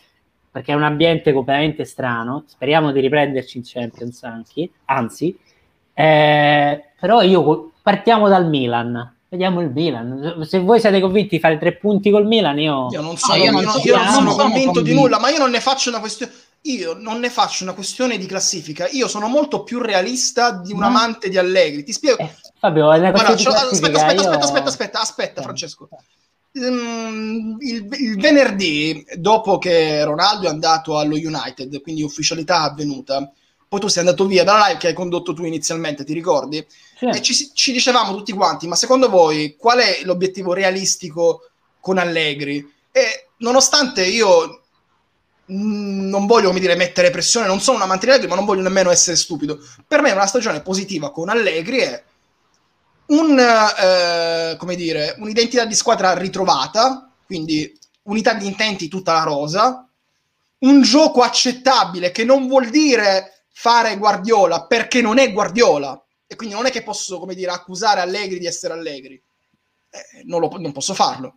[0.51, 2.45] perché è un ambiente completamente strano.
[2.47, 5.37] Speriamo di riprenderci in Champions anche, anzi.
[5.99, 9.15] Eh, però io partiamo dal Milan.
[9.29, 10.45] Vediamo il Milan.
[10.47, 13.43] Se voi siete convinti di fare tre punti col Milan, io, io non sono, no,
[13.45, 15.61] io non, io non, io non sono convinto, convinto di nulla, ma io non ne
[15.61, 16.33] faccio una questione
[16.67, 20.83] io non ne faccio una questione di classifica, io sono molto più realista di un
[20.83, 21.85] amante di Allegri.
[21.85, 22.19] Ti spiego.
[22.19, 24.31] Eh, Fabio, è una Guarda, aspetta, aspetta, aspetta, io...
[24.31, 25.89] aspetta, aspetta, aspetta, Francesco.
[26.55, 33.31] Um, il, il, venerdì, dopo che Ronaldo è andato allo United, quindi ufficialità avvenuta,
[33.77, 36.67] poi tu sei andato via dalla live che hai condotto tu inizialmente, ti ricordi?
[36.99, 37.07] Sì.
[37.07, 41.51] E ci, ci dicevamo tutti quanti, ma secondo voi qual è l'obiettivo realistico
[41.81, 42.73] con Allegri?
[42.91, 44.63] E nonostante io
[45.49, 48.63] non voglio come dire mettere pressione, non sono un amante di Allegri, ma non voglio
[48.63, 49.59] nemmeno essere stupido.
[49.87, 52.03] Per me una stagione positiva con Allegri è
[53.09, 59.87] un, eh, come dire, un'identità di squadra ritrovata, quindi unità di intenti tutta la rosa,
[60.61, 66.55] un gioco accettabile che non vuol dire fare Guardiola perché non è Guardiola e quindi
[66.55, 69.15] non è che posso, come dire, accusare Allegri di essere Allegri.
[69.15, 71.37] Eh, non, lo, non posso farlo.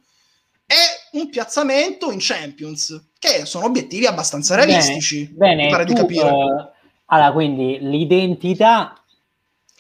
[0.66, 5.30] E un piazzamento in Champions, che sono obiettivi abbastanza realistici.
[5.32, 6.28] Bene, mi pare tu, di capire.
[6.28, 6.72] eh,
[7.06, 8.99] allora, quindi l'identità...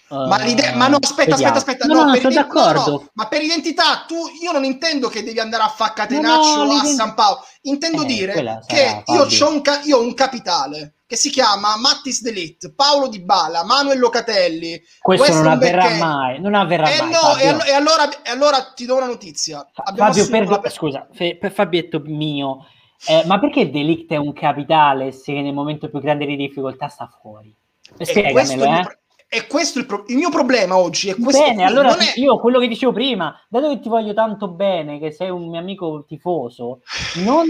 [0.09, 1.55] Ma, eh, l'ide- ma no, aspetta, vediamo.
[1.55, 1.85] aspetta, aspetta.
[1.85, 2.91] No, no, per sono no, d'accordo.
[2.91, 6.63] no, ma per identità, tu, io non intendo che devi andare a fare No, catenaccio
[6.63, 7.45] no, a San Paolo.
[7.63, 11.75] Intendo Eh, dire che io, c'ho un ca- io ho un capitale che si chiama
[11.77, 14.79] Mattis Delit, Paolo Di Bala, Manuel Locatelli.
[14.99, 16.03] Questo non Weston avverrà McKennie.
[16.03, 17.11] mai, non avverrà Eh mai.
[17.11, 19.67] no, e, allo- e allora, e allora ti do una notizia.
[19.73, 22.65] Fa- Fabio, per- la- scusa, fe- per Fabietto mio,
[23.07, 27.09] eh, ma perché Delict è un capitale se nel momento più grande di difficoltà sta
[27.21, 27.53] fuori?
[28.01, 28.98] Spiegamelo, eh.
[29.31, 31.09] E questo è il, pro- il mio problema oggi.
[31.09, 34.47] È questo Bene, allora è- io quello che dicevo prima, dato che ti voglio tanto
[34.47, 36.81] bene, che sei un mio amico tifoso,
[37.17, 37.45] non,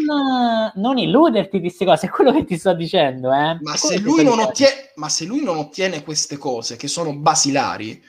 [0.75, 3.57] non illuderti di queste cose, è quello che ti sto dicendo, eh.
[3.61, 7.15] Ma È se, lui non ottiene, ma se lui non ottiene queste cose che sono
[7.15, 8.03] basilari,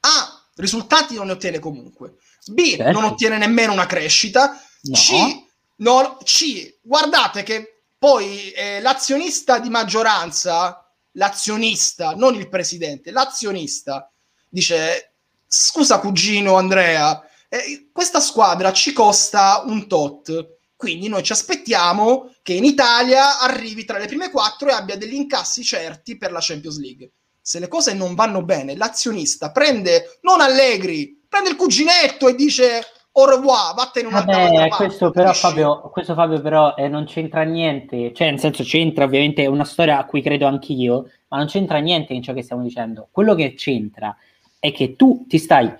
[0.00, 2.16] A, risultati non ne ottiene comunque.
[2.46, 2.92] B, Certo.
[2.92, 4.50] non ottiene nemmeno una crescita.
[4.82, 4.94] No.
[4.94, 5.44] C,
[5.76, 10.83] no, C, guardate che poi eh, l'azionista di maggioranza,
[11.14, 14.10] l'azionista, non il presidente, l'azionista,
[14.48, 15.14] dice,
[15.46, 22.52] scusa cugino Andrea, eh, questa squadra ci costa un tot, quindi noi ci aspettiamo che
[22.52, 26.78] in Italia arrivi tra le prime quattro e abbia degli incassi certi per la Champions
[26.78, 27.12] League.
[27.40, 32.82] Se le cose non vanno bene, l'azionista prende, non Allegri, prende il cuginetto e dice
[33.16, 34.84] au revoir, vattene un'altra Vabbè, parte.
[34.86, 35.32] questo però?
[35.32, 39.64] Fabio, questo Fabio però eh, non c'entra niente, cioè nel senso c'entra ovviamente, è una
[39.64, 43.08] storia a cui credo anch'io, ma non c'entra niente in ciò che stiamo dicendo.
[43.12, 44.16] Quello che c'entra
[44.58, 45.72] è che tu ti stai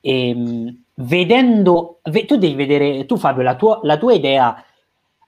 [0.00, 4.64] ehm, vedendo, ve- tu devi vedere, tu Fabio, la tua, la tua idea,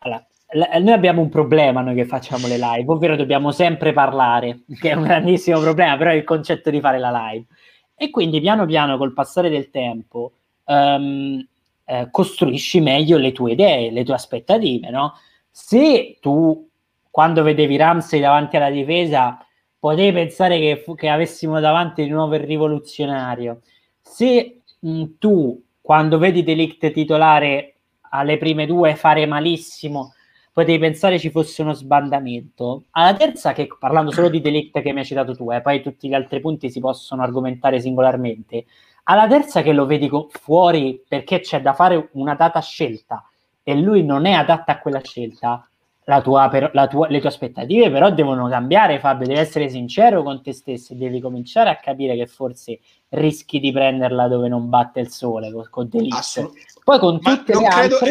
[0.00, 4.62] allora, la- noi abbiamo un problema noi che facciamo le live, ovvero dobbiamo sempre parlare,
[4.80, 7.46] che è un grandissimo problema, però è il concetto di fare la live.
[7.94, 10.32] E quindi piano piano col passare del tempo
[10.64, 11.46] ehm,
[11.92, 15.14] eh, costruisci meglio le tue idee, le tue aspettative, no?
[15.50, 16.66] Se tu
[17.10, 19.38] quando vedevi Ramsey davanti alla difesa
[19.78, 23.60] potevi pensare che, che avessimo davanti di nuovo rivoluzionario,
[24.00, 27.74] se mh, tu quando vedi Delict titolare
[28.10, 30.14] alle prime due fare malissimo
[30.52, 32.84] potevi pensare ci fosse uno sbandamento.
[32.92, 36.08] Alla terza, che parlando solo di Delict che mi hai citato tu, eh, poi tutti
[36.08, 38.66] gli altri punti si possono argomentare singolarmente.
[39.04, 43.24] Alla terza che lo vedi fuori perché c'è da fare una data scelta
[43.62, 45.66] e lui non è adatta a quella scelta,
[46.04, 49.26] la tua, per- la tua- le tue aspettative però devono cambiare, Fabio.
[49.26, 52.80] Devi essere sincero con te stesso e devi cominciare a capire che forse
[53.10, 55.88] rischi di prenderla dove non batte il sole con, con.
[56.18, 58.08] Assolut- Poi con tutte le altre,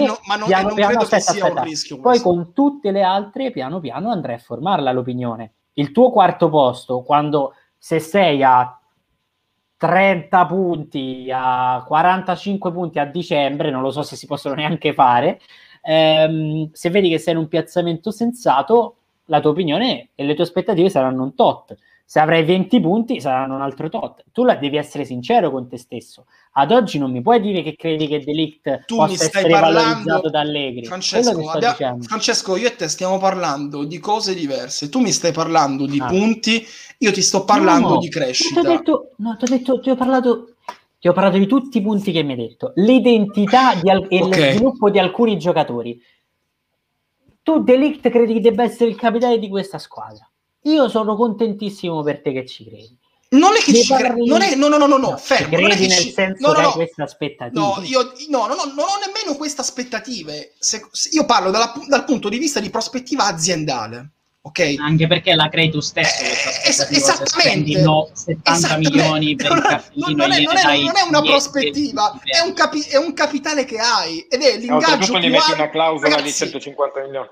[2.02, 5.54] Poi con tutte le altre, piano piano andrai a formarla l'opinione.
[5.74, 8.80] Il tuo quarto posto, quando se sei a
[9.82, 15.40] 30 punti, a 45 punti a dicembre, non lo so se si possono neanche fare,
[15.82, 20.44] ehm, se vedi che sei in un piazzamento sensato, la tua opinione e le tue
[20.44, 21.76] aspettative saranno un tot.
[22.06, 24.24] Se avrai 20 punti saranno un altro tot.
[24.32, 26.26] Tu la devi essere sincero con te stesso.
[26.54, 30.30] Ad oggi non mi puoi dire che credi che Delict Tu possa essere parlando, valorizzato
[30.30, 30.86] da Allegri.
[30.86, 31.98] Francesco, abbia-.
[32.02, 34.90] Francesco, io e te stiamo parlando di cose diverse.
[34.90, 36.08] Tu mi stai parlando di Ah.
[36.08, 36.66] punti,
[36.98, 38.62] io ti sto parlando No, di Ti ho crescita.
[38.64, 40.56] detto, no, ti ho detto, ti ho parlato,
[41.00, 44.36] ti ho parlato di tutti i punti che mi hai detto, l'identità al- e Ok.
[44.38, 46.02] lo sviluppo di alcuni giocatori.
[47.44, 50.30] Tu Delict credi che debba essere il capitale di questa squadra.
[50.64, 52.98] Io sono contentissimo per te che ci credi.
[53.34, 55.56] Non è che ci cre- non è, no, no, no, no, no, No, fermo.
[55.56, 56.74] ci non è credi che nel ci- senso no, no, che hai no.
[56.74, 57.60] queste aspettative.
[57.60, 60.52] No, io no, no, no, non ho nemmeno queste aspettative.
[60.60, 64.10] Se- se- io parlo dalla- dal punto di vista di prospettiva aziendale,
[64.42, 64.76] ok?
[64.80, 67.80] Anche perché la crei tu stesso Eh, questa es- se esattamente.
[67.82, 68.90] no, 70 Esattamente.
[68.98, 72.20] milioni per il Non- cartellino non, non è, non è- non è una 10, prospettiva,
[72.22, 75.38] 10, è un, capi- è un capitale che hai ed è l'ingaggio gli più metti
[75.38, 75.54] alto.
[75.54, 77.30] una clausola di Ragazzi, 150 milioni.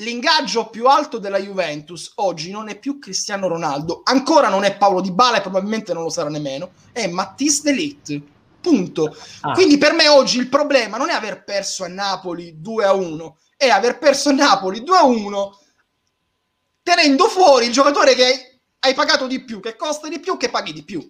[0.00, 5.00] L'ingaggio più alto della Juventus oggi non è più Cristiano Ronaldo, ancora non è Paolo
[5.00, 8.20] Di Bala e probabilmente non lo sarà nemmeno, è Mattis Delit.
[8.60, 9.16] Punto.
[9.40, 12.92] Ah, Quindi per me oggi il problema non è aver perso a Napoli 2 a
[12.92, 15.58] 1, è aver perso a Napoli 2 a 1
[16.82, 20.72] tenendo fuori il giocatore che hai, pagato di più, che costa di più, che paghi
[20.72, 21.00] di più.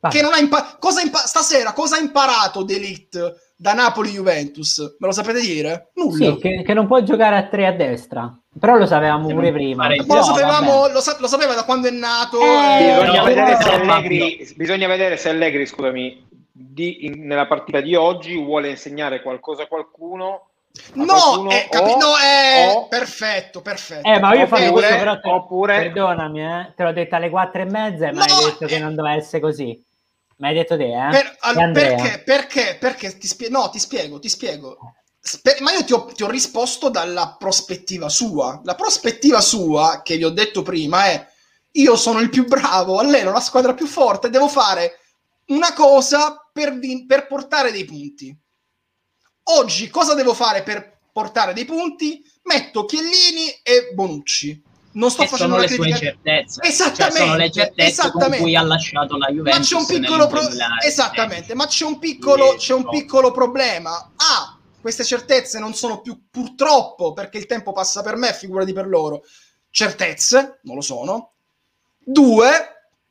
[0.00, 0.10] vai.
[0.10, 4.96] Che non ha impa- cosa impa- stasera cosa ha imparato Delit da Napoli Juventus?
[4.98, 5.90] Me lo sapete dire?
[5.94, 6.16] Nulla.
[6.32, 8.36] Sì, che, che non puoi giocare a tre a destra.
[8.58, 9.86] Però lo sapevamo pure prima.
[9.86, 12.40] Ma lo sapevamo, lo, sa- lo sapeva da quando è nato.
[12.40, 17.24] Eh, eh, Bisogna, no, vedere se però- Allegri, bisogna vedere se Allegri, scusami, di- in-
[17.24, 20.48] nella partita di oggi vuole insegnare qualcosa a qualcuno.
[20.94, 24.08] No, qualcuno eh, capi- o- no, eh, o- perfetto, perfetto.
[24.08, 27.62] Eh, ma io Oppure- questo però te- oppure- perdonami, eh, te l'ho detto alle quattro
[27.62, 28.78] e mezza e mi No, hai detto che eh.
[28.80, 29.80] non doveva essere così.
[30.42, 31.08] Mi hai detto te, eh?
[31.10, 31.96] Per- Andrea?
[31.96, 32.22] perché?
[32.24, 32.76] Perché?
[32.80, 34.76] Perché ti spie- no, ti spiego, ti spiego.
[35.20, 38.60] Sper- ma io ti ho, ti ho risposto dalla prospettiva sua.
[38.64, 41.24] La prospettiva sua, che vi ho detto prima, è
[41.74, 44.98] io sono il più bravo, alleno la squadra più forte, devo fare
[45.46, 48.36] una cosa per, vin- per portare dei punti.
[49.44, 52.20] Oggi cosa devo fare per portare dei punti?
[52.42, 54.60] Metto Chiellini e Bonucci.
[54.94, 55.98] Non sto che facendo sono le sue critica.
[55.98, 56.60] certezze.
[56.62, 58.28] Esattamente, Cioè, sono le certezze esattamente.
[58.36, 59.72] con cui ha lasciato la Juventus.
[59.72, 60.86] Ma c'è un piccolo pro- nel 2016.
[60.88, 64.12] esattamente, ma c'è un piccolo, c'è un piccolo problema.
[64.16, 68.86] Ah, queste certezze non sono più purtroppo perché il tempo passa per me, figurati per
[68.86, 69.22] loro.
[69.70, 71.32] Certezze, non lo sono.
[71.98, 72.50] Due,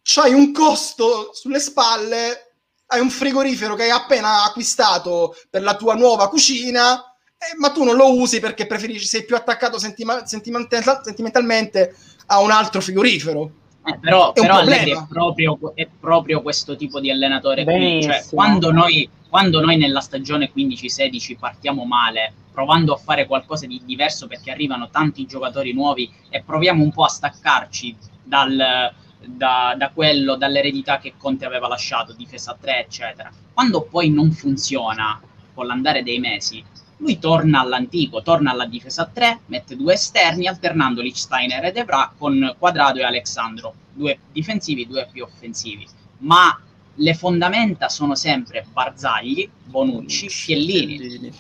[0.03, 2.53] c'hai un costo sulle spalle,
[2.87, 7.10] hai un frigorifero che hai appena acquistato per la tua nuova cucina,
[7.41, 11.95] eh, ma tu non lo usi perché preferisci, sei più attaccato sentima- sentimental- sentimentalmente
[12.27, 13.51] a un altro frigorifero.
[13.83, 18.03] Eh, però È un però è proprio, è proprio questo tipo di allenatore qui.
[18.03, 23.81] Cioè, quando, noi, quando noi nella stagione 15-16 partiamo male, provando a fare qualcosa di
[23.83, 28.93] diverso perché arrivano tanti giocatori nuovi e proviamo un po' a staccarci dal,
[29.25, 33.31] da, da quello, dall'eredità che Conte aveva lasciato, difesa a 3, eccetera.
[33.51, 35.19] Quando poi non funziona
[35.55, 36.63] con l'andare dei mesi,
[37.01, 42.13] lui torna all'antico, torna alla difesa a 3, mette due esterni, alternando Lichsteiner ed Evra
[42.15, 45.85] con Quadrado e Alexandro, due difensivi, due più offensivi.
[46.19, 46.57] Ma
[46.95, 51.33] le fondamenta sono sempre Barzagli, Bonucci, Chiellini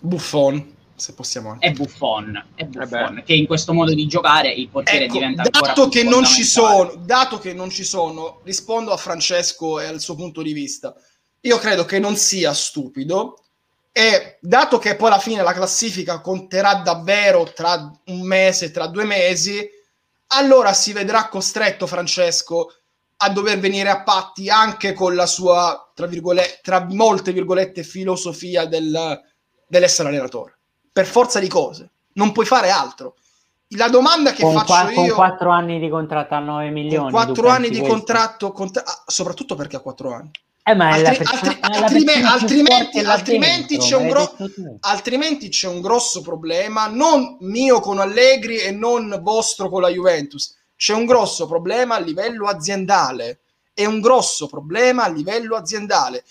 [0.00, 1.66] Buffon, se possiamo anche.
[1.66, 3.22] e Buffon, e Buffon beh.
[3.24, 6.44] che in questo modo di giocare il portiere Ecco, diventa dato più che non ci
[6.44, 10.94] sono, dato che non ci sono, rispondo a Francesco e al suo punto di vista.
[11.40, 13.41] Io credo che non sia stupido
[13.92, 19.04] e dato che poi alla fine la classifica conterà davvero tra un mese, tra due
[19.04, 19.68] mesi,
[20.28, 22.72] allora si vedrà costretto Francesco
[23.18, 28.64] a dover venire a patti anche con la sua, tra, virgolette, tra molte virgolette, filosofia
[28.64, 29.20] del-
[29.66, 30.56] dell'essere allenatore.
[30.90, 31.90] Per forza di cose.
[32.14, 33.14] Non puoi fare altro.
[33.76, 35.14] La domanda che con, faccio qua- con io...
[35.14, 36.96] 4 anni di contratto a 9 milioni.
[36.96, 37.96] con tu quattro anni pensi di questo?
[37.96, 40.30] contratto, contra- ah, soprattutto perché ha quattro anni.
[40.64, 41.82] Eh, ma Altri- persona- altri-
[42.24, 42.98] altrimenti-
[43.76, 44.36] dentro, c'è un gro-.
[44.80, 50.54] Altrimenti c'è un grosso problema, non mio con Allegri e non vostro con la Juventus.
[50.76, 53.40] C'è un grosso problema a livello aziendale.
[53.74, 56.24] È un grosso problema a livello aziendale.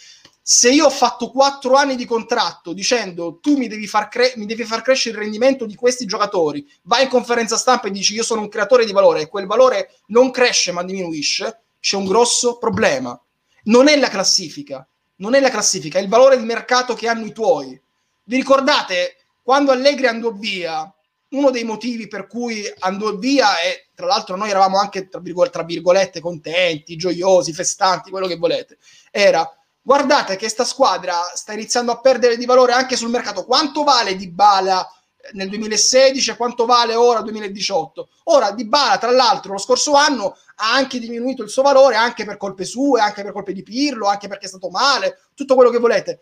[0.44, 4.46] Se io ho fatto quattro anni di contratto dicendo tu mi devi, far cre- mi
[4.46, 8.24] devi far crescere il rendimento di questi giocatori, vai in conferenza stampa e dici io
[8.24, 12.58] sono un creatore di valore e quel valore non cresce ma diminuisce, c'è un grosso
[12.58, 13.20] problema.
[13.64, 14.88] Non è la classifica,
[15.18, 17.80] non è la classifica, è il valore di mercato che hanno i tuoi.
[18.24, 20.94] Vi ricordate quando Allegri andò via?
[21.30, 25.50] Uno dei motivi per cui andò via, e tra l'altro noi eravamo anche tra, virgol-
[25.50, 28.78] tra virgolette contenti, gioiosi, festanti, quello che volete,
[29.12, 29.50] era
[29.82, 33.46] guardate che sta squadra sta iniziando a perdere di valore anche sul mercato.
[33.46, 34.88] Quanto vale Di Bala
[35.34, 38.10] nel 2016 e quanto vale ora 2018?
[38.26, 42.26] Ora Di Bala, tra l'altro, lo scorso anno ha anche diminuito il suo valore anche
[42.26, 45.70] per colpe sue, anche per colpe di Pirlo, anche perché è stato male, tutto quello
[45.70, 46.22] che volete.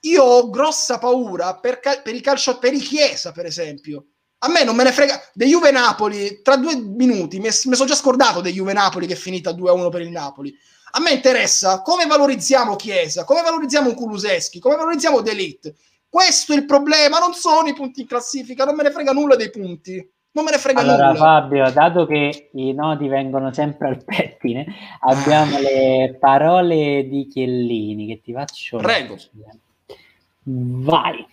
[0.00, 4.06] Io ho grossa paura per, cal- per i calcio, per i Chiesa, per esempio.
[4.38, 5.30] A me non me ne frega.
[5.32, 9.16] De Juve Napoli, tra due minuti, mi, sono già scordato De Juve Napoli che è
[9.16, 10.54] finita 2-1 per il Napoli.
[10.96, 15.74] A me interessa come valorizziamo Chiesa, come valorizziamo Kuluseschi, come valorizziamo D'Elite.
[16.14, 19.34] Questo è il problema, non sono i punti in classifica, non me ne frega nulla
[19.34, 19.94] dei punti.
[20.30, 21.18] Non me ne frega Allora nulla.
[21.18, 24.64] Fabio, dato che i nodi vengono sempre al pettine,
[25.00, 28.76] abbiamo le parole di Chiellini che ti faccio.
[28.76, 29.16] Prego.
[30.44, 31.26] Vai.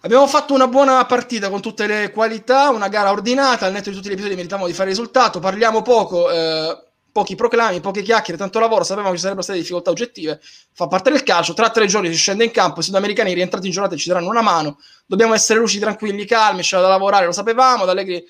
[0.00, 3.94] Abbiamo fatto una buona partita con tutte le qualità, una gara ordinata, al netto di
[3.94, 8.58] tutti gli episodi meritavamo di fare risultato, parliamo poco, eh, pochi proclami, poche chiacchiere, tanto
[8.58, 10.40] lavoro, sapevamo che ci sarebbero state difficoltà oggettive,
[10.72, 13.72] fa parte del calcio, tra tre giorni si scende in campo, i sudamericani rientrati in
[13.72, 17.84] giornata ci daranno una mano, dobbiamo essere lucidi, tranquilli, calmi, c'era da lavorare, lo sapevamo,
[17.84, 18.24] da Allegri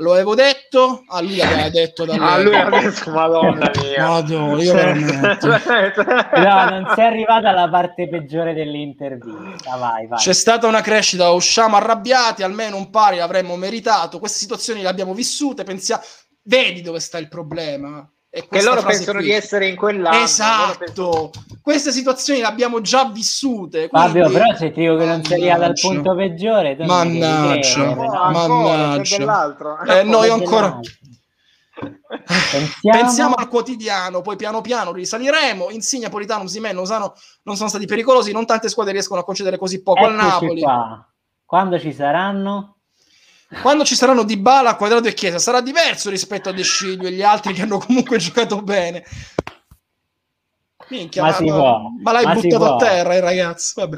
[0.00, 4.06] lo avevo detto, a lui l'aveva detto da Ah, lui ha detto, madonna mia.
[4.06, 5.46] Madonna, io veramente.
[6.38, 9.76] No, non sei arrivata alla parte peggiore dell'intervista.
[9.76, 10.18] Vai, vai.
[10.18, 14.20] C'è stata una crescita, usciamo arrabbiati, almeno un pari l'avremmo meritato.
[14.20, 15.64] Queste situazioni le abbiamo vissute.
[15.64, 16.02] Pensiamo,
[16.42, 18.08] vedi dove sta il problema.
[18.30, 19.28] E Che loro pensano qui.
[19.28, 21.30] di essere in pensano- Esatto,
[21.62, 23.88] queste situazioni le abbiamo già vissute.
[23.88, 25.88] Fabio, quindi- però se ti dico che non sei arrivato al Mannaggia.
[25.88, 27.94] punto peggiore, Mannaggia.
[27.94, 29.98] Mannaggia.
[29.98, 30.92] Eh, no, io ancora- Dell'altro.
[32.50, 35.70] Pensiamo, Pensiamo al quotidiano, poi piano piano risaliremo.
[35.70, 37.14] Insigne, Politano, Simen, Lozano
[37.44, 38.32] non sono stati pericolosi.
[38.32, 40.60] Non tante squadre riescono a concedere così poco al Eccoci Napoli.
[40.60, 41.08] qua.
[41.44, 42.77] Quando ci saranno?
[43.62, 47.12] Quando ci saranno Di Bala, Quadrato e Chiesa sarà diverso rispetto a De Sciglio e
[47.12, 49.04] gli altri che hanno comunque giocato bene.
[50.90, 53.72] Minchia, Ma ma, si ma- può, ma l'hai ma si buttato a terra, il ragazzo.
[53.86, 53.96] Vabbè.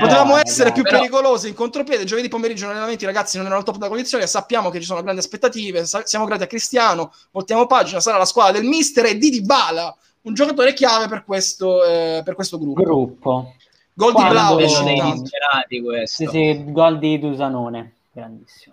[0.00, 0.72] Potevamo può, essere ragazzi.
[0.72, 2.04] più Però- pericolosi in contropiede.
[2.04, 4.26] Giovedì pomeriggio gli allenamenti, ragazzi, non erano al top della condizione.
[4.26, 5.84] Sappiamo che ci sono grandi aspettative.
[5.84, 7.12] sa- siamo grati a Cristiano.
[7.30, 8.00] Voltiamo pagina.
[8.00, 12.34] Sarà la squadra del mister e di Dybala, un giocatore chiave per questo, eh, per
[12.34, 12.82] questo gruppo.
[12.82, 13.54] Gruppo.
[13.94, 14.22] Gol di
[14.84, 15.20] dei intanto.
[15.22, 16.24] disperati questo.
[16.24, 18.71] Sì, sì, gol di Dusanone, grandissimo.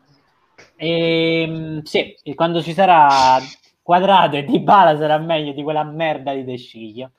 [0.81, 3.37] E, sì, e quando ci sarà
[3.81, 7.11] Quadrato e Dybala sarà meglio di quella merda di De Sciglio.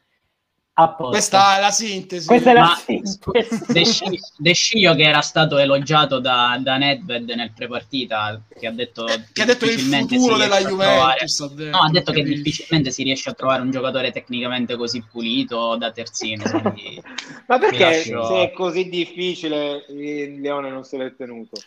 [0.75, 1.11] A posto.
[1.11, 2.27] Questa è la sintesi.
[2.27, 3.19] Questa è la Ma- sintesi.
[3.71, 8.71] De Sci- De Sciglio che era stato elogiato da, da Nedved nel prepartita, che ha
[8.71, 11.55] detto che ha detto il difficilmente futuro si della riesce a trovare- Juventus.
[11.55, 15.77] detto, No, ha detto che difficilmente si riesce a trovare un giocatore tecnicamente così pulito
[15.77, 16.45] da terzino.
[16.49, 17.03] Quindi...
[17.47, 21.61] Ma perché lascio- se è così difficile il Leone non se l'è tenuto?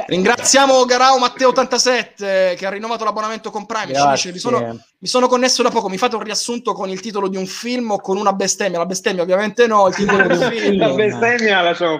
[0.00, 3.94] Cioè, Ringraziamo Garau Matteo87 che ha rinnovato l'abbonamento con Prime.
[3.94, 4.58] Ci dice, mi, sono,
[4.98, 5.88] mi sono connesso da poco.
[5.88, 8.78] Mi fate un riassunto con il titolo di un film o con una bestemmia?
[8.78, 9.86] La bestemmia, ovviamente, no.
[9.88, 10.94] Il titolo di un La film.
[10.96, 11.98] bestemmia lasciamo.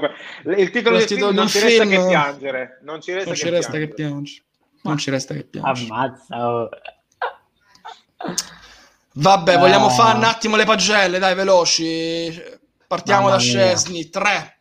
[0.56, 2.78] Il titolo Il del titolo film di non un ci resta che piangere.
[2.82, 3.94] Non ci resta, Non ci che, resta che piangere.
[4.10, 4.42] piange.
[4.82, 5.86] Non ci resta che piange.
[5.90, 6.48] Ammazza.
[6.48, 6.68] oh.
[9.12, 9.58] Vabbè, Ah.
[9.58, 12.42] vogliamo fare un attimo le pagelle, dai, veloci.
[12.86, 13.40] Partiamo Mamma da.
[13.40, 14.08] Scesni.
[14.08, 14.59] 3.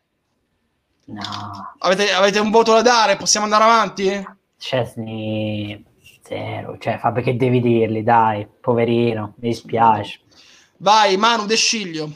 [1.18, 3.18] No, Avete, avete un voto da dare?
[3.18, 4.26] Possiamo andare avanti?
[4.57, 5.84] Chesney
[6.22, 6.77] zero.
[6.77, 10.19] Cioè, fa perché devi dirli, dai, poverino, mi dispiace.
[10.77, 12.11] Vai, Manu De Sciglio.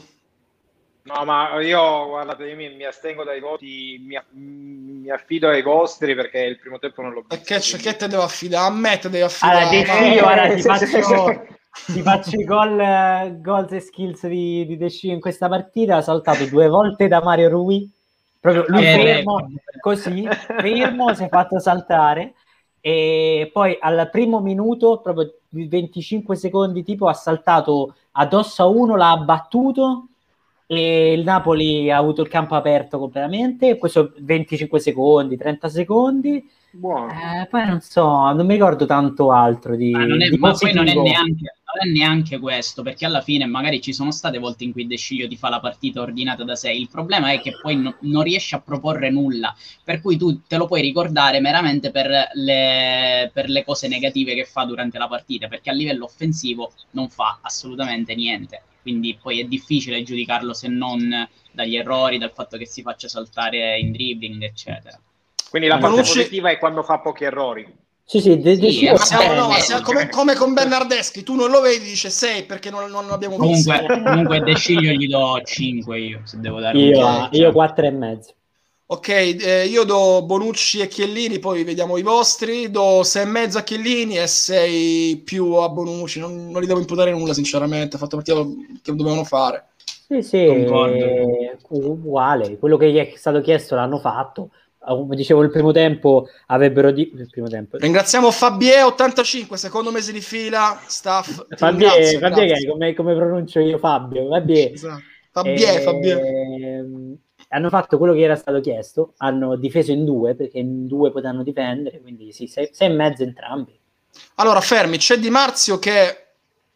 [1.06, 6.14] No, ma io, guardate, io mi, mi astengo dai voti, mi, mi affido ai vostri
[6.14, 7.44] perché il primo tempo non l'ho E visto.
[7.54, 8.66] che, c'è- che te devo affidare?
[8.66, 9.66] A me te devo affidare.
[9.66, 9.84] Allora, De.
[9.84, 11.46] Sciglio, guarda, ti faccio,
[11.90, 15.96] ti faccio i gol, goals e skills di, di De Sciglio in questa partita.
[15.96, 17.90] Ha saltato due volte da Mario Rui.
[18.44, 19.50] Proprio lui Eh, fermo,
[19.80, 22.34] così, fermo, si è fatto saltare.
[22.78, 28.96] E poi al primo minuto, proprio di 25 secondi, tipo, ha saltato addosso a uno,
[28.96, 30.08] l'ha abbattuto
[30.66, 33.76] e il Napoli ha avuto il campo aperto completamente.
[33.78, 36.48] Questo 25 secondi, 30 secondi.
[36.70, 37.08] Buono.
[37.12, 40.52] Eh, poi non so, non mi ricordo tanto altro di, Ma, non è- di ma
[40.52, 44.38] poi non è, neanche, non è neanche questo, perché alla fine magari ci sono state
[44.38, 46.72] volte in cui De Sciglio ti fa la partita ordinata da sé.
[46.72, 49.54] Il problema è che poi no- non riesce a proporre nulla,
[49.84, 54.44] per cui tu te lo puoi ricordare meramente per le, per le cose negative che
[54.44, 58.62] fa durante la partita, perché a livello offensivo non fa assolutamente niente.
[58.84, 63.78] Quindi poi è difficile giudicarlo se non dagli errori, dal fatto che si faccia saltare
[63.78, 65.00] in dribbling, eccetera.
[65.48, 67.66] Quindi la parte Bonucci- positiva è quando fa pochi errori.
[68.04, 71.22] Sì, sì, De, De Sì, Ma siamo, no, Eh, siamo eh, come, come con Bernardeschi,
[71.22, 73.72] tu non lo vedi, dice 6 perché non, non l'abbiamo visto.
[73.72, 77.36] Comunque, comunque De Sciglio gli do 5 io, se devo dare un io, voto.
[77.38, 78.34] io quattro e mezzo.
[78.94, 82.70] Ok, eh, io do Bonucci e Chiellini, poi vediamo i vostri.
[82.70, 86.20] Do 6,5 a Chiellini e 6 più a Bonucci.
[86.20, 87.96] Non, non li devo imputare nulla, sinceramente.
[87.96, 88.40] Ha fatto partita
[88.82, 89.70] che dovevano fare.
[90.06, 91.04] Sì, sì, Concordo.
[91.04, 92.56] eh, uguale.
[92.58, 94.50] Quello che gli è stato chiesto l'hanno fatto.
[94.78, 97.10] Come dicevo, il primo tempo avrebbero di...
[97.14, 97.78] il primo tempo.
[97.78, 100.78] Ringraziamo Fabie85, secondo mese di fila.
[100.86, 102.52] Staff, ringrazio, grazie.
[102.52, 104.70] è come, come pronuncio io Fabio, Fabio.
[104.72, 105.02] Esatto.
[105.32, 107.18] Fabie, Eh, Fabie.
[107.54, 111.44] Hanno fatto quello che era stato chiesto, hanno difeso in due perché in due potevano
[111.44, 113.78] difendere, quindi sì, sei, sei e mezzo entrambi.
[114.36, 116.24] Allora, fermi, c'è Di Marzio che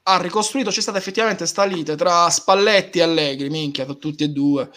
[0.05, 4.71] ha ricostruito, c'è stata effettivamente sta lite tra Spalletti e Allegri, minchia, tutti e due.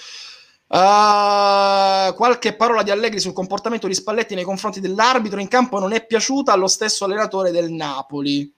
[0.67, 5.91] Uh, qualche parola di Allegri sul comportamento di Spalletti nei confronti dell'arbitro in campo non
[5.91, 8.51] è piaciuta allo stesso allenatore del Napoli.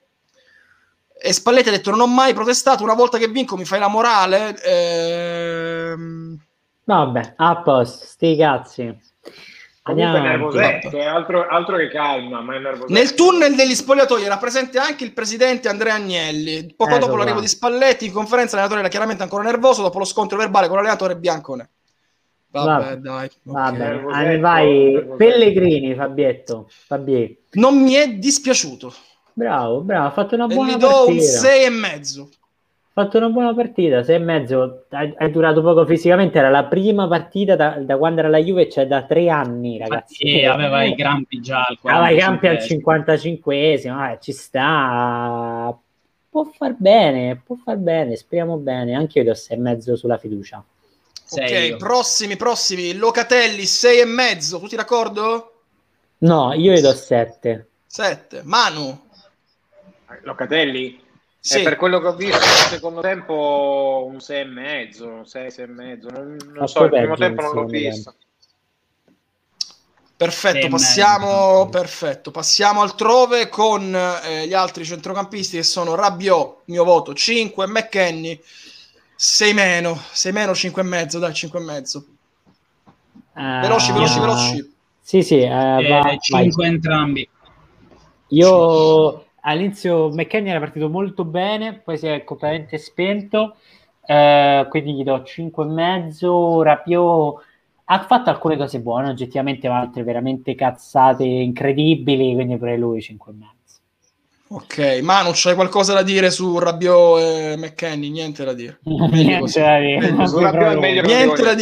[1.16, 2.82] E Spalletti ha detto: Non ho mai protestato.
[2.82, 4.56] Una volta che vinco, mi fai la morale.
[4.62, 6.43] Ehm,
[6.84, 8.98] Vabbè, a posto, sti cazzi.
[9.82, 10.56] Comunque Andiamo avanti.
[10.56, 12.92] nervosetto, è altro, altro che calma, ma è nervosetto.
[12.92, 16.72] Nel tunnel degli spogliatoi era presente anche il presidente Andrea Agnelli.
[16.74, 20.04] Poco Ecco dopo l'arrivo di Spalletti, in conferenza l'allenatore era chiaramente ancora nervoso dopo lo
[20.06, 21.70] scontro verbale con l'allenatore biancone.
[22.50, 22.96] Vabbè, Vabbè.
[22.96, 23.30] dai.
[23.42, 25.06] Vabbè, ah, vai.
[25.18, 27.42] Pellegrini, Fabietto, Fabie.
[27.52, 28.94] Non mi è dispiaciuto.
[29.34, 31.38] Bravo, bravo, ha fatto una E buona gli do un partita.
[31.40, 32.28] 6 e mezzo.
[32.94, 37.56] Fatto una buona partita, sei e mezzo, è durato poco fisicamente, era la prima partita
[37.56, 40.24] da, da quando era la Juve, cioè da tre anni, ragazzi.
[40.24, 43.40] Infatti, aveva i crampi già al Aveva i campi al 45esimo.
[43.44, 45.76] 55esimo, eh, ci sta.
[46.30, 48.94] Può far bene, può far bene, speriamo bene.
[48.94, 50.64] Anche io do sei e mezzo sulla fiducia.
[51.24, 51.76] Sei ok, io.
[51.78, 52.94] prossimi, prossimi.
[52.94, 54.60] Locatelli 6 e mezzo.
[54.60, 55.62] Tutti d'accordo?
[56.18, 57.66] No, io gli do 7.
[57.86, 58.42] 7.
[58.44, 58.96] Manu.
[60.22, 61.02] Locatelli?
[61.46, 61.58] Sì.
[61.58, 65.50] Eh, per quello che ho visto nel secondo tempo un 6 e mezzo, un 6,
[65.50, 66.08] 6 e mezzo.
[66.08, 68.14] Non, non so, il primo tempo non l'ho visto.
[70.16, 77.12] Perfetto, passiamo, perfetto, passiamo altrove con eh, gli altri centrocampisti che sono Rabiot, mio voto
[77.12, 78.40] 5, McKenny
[79.14, 82.06] 6 meno, 6 meno, 5 e mezzo, dai, 5 e mezzo.
[83.36, 84.74] Eh, Veloci, veloci, veloci.
[84.98, 87.28] Sì, sì, eh, va- Eh, 5 entrambi.
[88.28, 93.56] Io all'inizio McKenny era partito molto bene, poi si è completamente spento,
[94.06, 96.62] eh, quindi gli do 5 e mezzo.
[96.62, 97.42] Rapiot
[97.84, 103.32] ha fatto alcune cose buone, oggettivamente, ma altre veramente cazzate incredibili, quindi pure lui 5
[103.32, 103.52] e mezzo.
[104.46, 108.10] Ok, Manu, c'hai qualcosa da dire su Rabiot e McKenny?
[108.10, 108.78] Niente da dire.
[108.84, 111.54] Niente da dire, Niente da,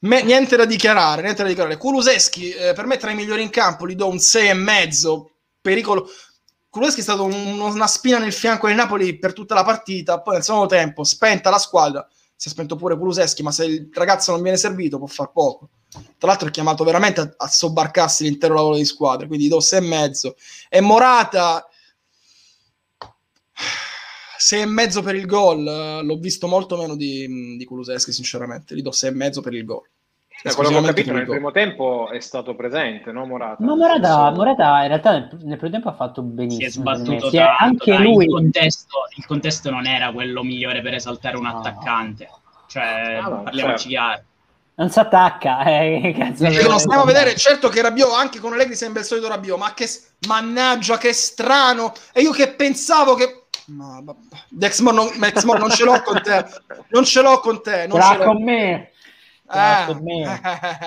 [0.00, 1.78] me- niente da dichiarare, niente da dichiarare.
[1.78, 5.30] Kuluseschi, eh, per me tra i migliori in campo, gli do un 6 e mezzo.
[5.60, 6.06] Pericolo.
[6.74, 10.20] Kuluseschi è stato un- una spina nel fianco del Napoli per tutta la partita.
[10.20, 13.90] Poi nel secondo tempo, spenta la squadra, si è spento pure Kuluseschi, ma se il
[13.92, 15.68] ragazzo non viene servito può far poco.
[16.18, 19.78] Tra l'altro è chiamato veramente a, a sobbarcarsi l'intero lavoro di squadra, quindi do 6
[19.78, 20.34] e mezzo.
[20.68, 21.64] E Morata
[24.38, 25.62] 6 e mezzo per il gol,
[26.04, 29.64] l'ho visto molto meno di, di Kuluseschi sinceramente, gli do 6 e mezzo per il
[29.64, 29.88] gol.
[30.44, 33.64] Da quello che ho capito nel primo tempo è stato presente, no Morata?
[33.64, 34.30] Ma Morata.
[34.30, 36.84] Morata in realtà nel, nel primo tempo ha fatto Si è benissimo.
[36.84, 37.04] per me.
[37.06, 40.82] sbattuto Si è- tanto, anche dai, lui Il contesto, il contesto non era quello migliore
[40.82, 41.58] per esaltare un No.
[41.58, 42.28] attaccante.
[42.68, 43.88] Cioè, Ah, no, parliamoci certo.
[43.88, 44.22] chiaro.
[44.76, 45.58] non si attacca.
[45.64, 49.58] Eh, cazzo stiamo a vedere, certo che Rabiot anche con Allegri sembra il solito Rabiot,
[49.58, 49.88] ma che
[50.28, 51.94] mannaggia che strano.
[52.12, 54.18] E io che pensavo che No, vabbè.
[54.50, 56.44] Dexmor non, Dexmor non ce l'ho con te.
[56.88, 58.30] Non ce l'ho con te, non Ce ce l'ha l'ho.
[58.30, 58.90] con me.
[59.46, 59.86] Ce l'ha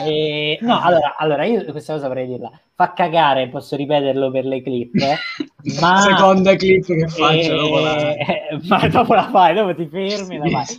[0.03, 0.53] Eh.
[0.53, 2.51] Eh, no, allora, allora, io questa cosa vorrei dirla.
[2.73, 5.17] Fa cagare, posso ripeterlo per le clip, eh,
[5.79, 6.01] ma...
[6.01, 8.15] Seconda clip che faccio Eh, dopo la...
[8.15, 10.77] eh, ma dopo la fai, dopo ti fermi e la fai.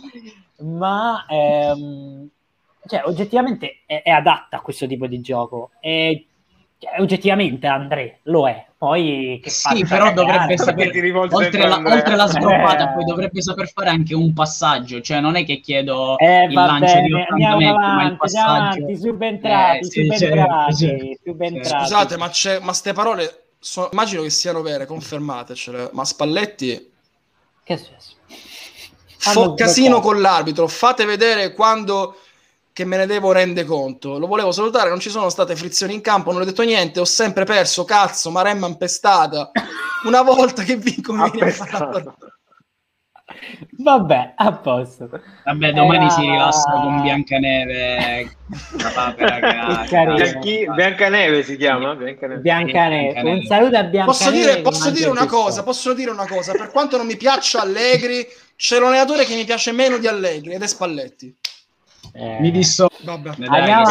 [0.61, 2.27] Ma ehm,
[2.85, 5.71] cioè, oggettivamente è, è adatta a questo tipo di gioco.
[5.79, 6.25] E,
[6.79, 8.65] cioè, oggettivamente André lo è.
[8.79, 12.93] Poi che Sì, però dovrebbe sapere, oltre la, oltre la sbroccata, Eh.
[12.93, 17.01] poi dovrebbe saper fare anche un passaggio, cioè non è che chiedo Eh, il lancio
[17.01, 18.49] di bene, 80 andiamo metri, ma il avanti, passaggio...
[18.49, 21.21] avanti, subentrati, Eh, sì, subentrati, certo, certo.
[21.25, 21.83] subentrati.
[21.83, 25.89] Scusate, ma, c'è, ma ste parole so- immagino che siano vere, confermatecele.
[25.91, 26.91] Ma Spalletti
[27.63, 28.13] Che è successo?
[29.17, 30.07] Fo- Hanno casino sbloccato.
[30.07, 32.15] con l'arbitro, fate vedere quando
[32.79, 34.17] che me ne devo rende conto.
[34.17, 37.05] Lo volevo salutare, non ci sono state frizioni in campo, non ho detto niente, ho
[37.05, 39.51] sempre perso, cazzo, Maremma impestata.
[40.05, 41.53] Una volta che vinco mi viene.
[43.71, 45.09] Vabbè, a posto.
[45.43, 48.37] Vabbè, domani Era- si rilassa con Biancaneve,
[50.73, 51.95] Biancaneve si chiama?
[51.95, 52.39] Biancaneve.
[52.39, 53.39] Biancaneve, Biancaneve.
[53.39, 54.05] un saluto a Biancaneve.
[54.05, 57.61] Posso dire, posso dire una cosa, posso dire una cosa, per quanto non mi piaccia
[57.61, 58.25] Allegri,
[58.55, 61.35] c'è un allenatore che mi piace meno di Allegri ed è Spalletti.
[62.13, 62.87] Eh, Mi disso...
[63.01, 63.35] Vabbè.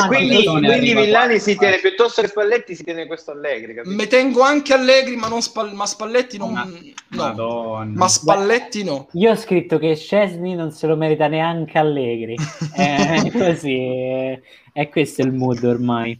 [0.07, 3.95] Quindi, quindi Villani si tiene piuttosto che Spalletti si tiene questo Allegri, capito?
[3.95, 6.53] Me tengo anche Allegri, ma, non Spal- ma Spalletti non...
[6.53, 7.23] Ma- no.
[7.23, 7.93] Madonna.
[7.95, 9.09] Ma Spalletti no.
[9.13, 12.37] Io ho scritto che Scesni non se lo merita neanche Allegri.
[12.75, 14.41] È così, è,
[14.73, 16.19] è questo il mood ormai.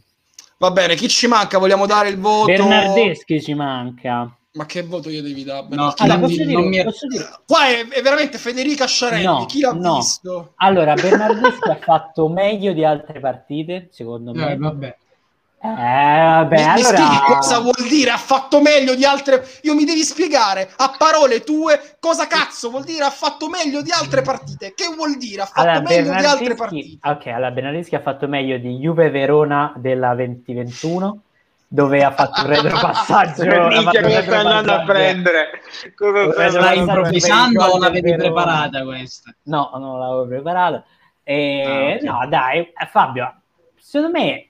[0.57, 1.57] Va bene, chi ci manca?
[1.57, 2.47] Vogliamo dare il voto?
[2.47, 4.29] Bernardeschi ci manca.
[4.51, 5.67] Ma che voto io devi dare?
[5.69, 8.87] No, Allora, non posso mi- dire, non mi- posso dire- Qua è, è veramente Federica
[8.87, 9.23] Sciarelli.
[9.23, 9.95] No, Chi l'ha no.
[9.97, 10.53] visto?
[10.55, 14.51] Allora, Bernardeschi ha fatto meglio di altre partite, secondo me.
[14.53, 14.97] Eh, vabbè.
[15.61, 16.97] Eh, vabbè, mi, mi allora...
[16.97, 18.09] spieghi cosa vuol dire?
[18.11, 19.45] Ha fatto meglio di altre.
[19.63, 23.91] Io mi devi spiegare a parole tue cosa cazzo vuol dire ha fatto meglio di
[23.91, 24.73] altre partite.
[24.73, 25.41] Che vuol dire?
[25.43, 27.07] Ha fatto Allora, meglio di altre partite.
[27.07, 31.21] ok, allora Bernardeschi ha fatto meglio di Juve Verona della 2021
[31.71, 33.43] dove ha fatto un retropassaggio.
[33.67, 35.49] Minchia, un cosa sta andando a prendere?
[35.95, 38.23] Cosa Stai improvvis- improvvisando o l'avevi Verona.
[38.23, 39.35] preparata questa?
[39.43, 40.83] No, non l'avevo preparata.
[41.23, 42.01] E, Ah, ok.
[42.01, 43.41] No, dai, eh, Fabio,
[43.77, 44.48] secondo me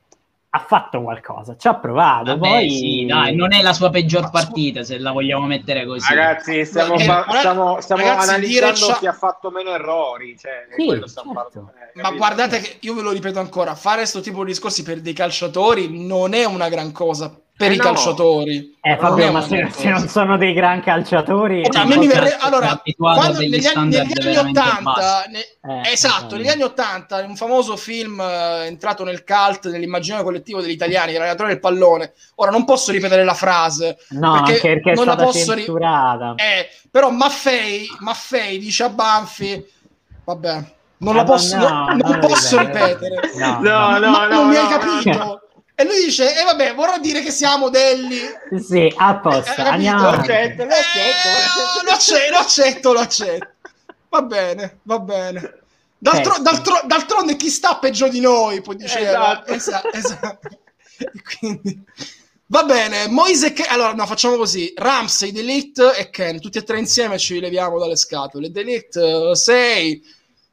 [0.52, 2.32] ha fatto qualcosa, ci ha provato.
[2.38, 2.70] Vabbè, poi...
[2.72, 6.12] sì, dai, non è la sua peggior partita, se la vogliamo mettere così.
[6.14, 10.36] Ragazzi, stiamo, Eh, fa- stiamo, stiamo ragazzi, dire analizzando c'ha- chi ha fatto meno errori.
[10.38, 11.32] Cioè, Sì, certo.
[11.32, 14.82] parlando, eh, Ma guardate che io ve lo ripeto ancora: fare questo tipo di discorsi
[14.82, 17.32] per dei calciatori non è una gran cosa.
[17.60, 17.84] Per Eh i no.
[17.84, 21.62] calciatori, Eh, Non Fabio, ma se, se non sono dei gran calciatori...
[21.70, 25.30] Cioè, volta verrebbe sono allora quando, negli, anni, negli anni veramente 80 bassi.
[25.30, 30.62] ne- Eh, esatto negli anni 80 un famoso film eh, entrato nel cult nell'immaginario collettivo
[30.62, 34.92] degli italiani l'allenatore del pallone ora non posso ripetere la frase No, perché anche perché
[34.92, 36.34] è non la stata posso ri- censurata.
[36.38, 39.66] eh, però Maffei, Maffei dice a Banfi
[40.24, 40.64] vabbè
[41.00, 43.20] non la Ah, posso, no, no- non non posso ripetere.
[43.38, 45.42] No, No, no, non mi hai no, capito
[45.80, 48.20] e lui dice e vabbè vorrò dire che siamo modelli
[48.62, 51.28] Sì, a posto, Eh, andiamo Lo accetto, lo accetto.
[51.30, 53.48] Eh, lo accetto, lo accetto, lo accetto.
[54.10, 55.54] Va bene, va bene.
[55.98, 56.42] D'altro- Eh.
[56.42, 59.46] d'altro- d'altronde chi sta peggio di noi, poi diceva.
[59.46, 59.54] Esatto.
[59.54, 60.48] Esa- esatto.
[60.98, 61.82] E quindi...
[62.48, 63.68] Va bene, Moise e Ken...
[63.70, 64.74] Allora, no, facciamo così.
[64.76, 68.52] Ramsey, Delict e Ken, tutti e tre insieme ci leviamo dalle scatole.
[68.52, 70.04] Delict 6,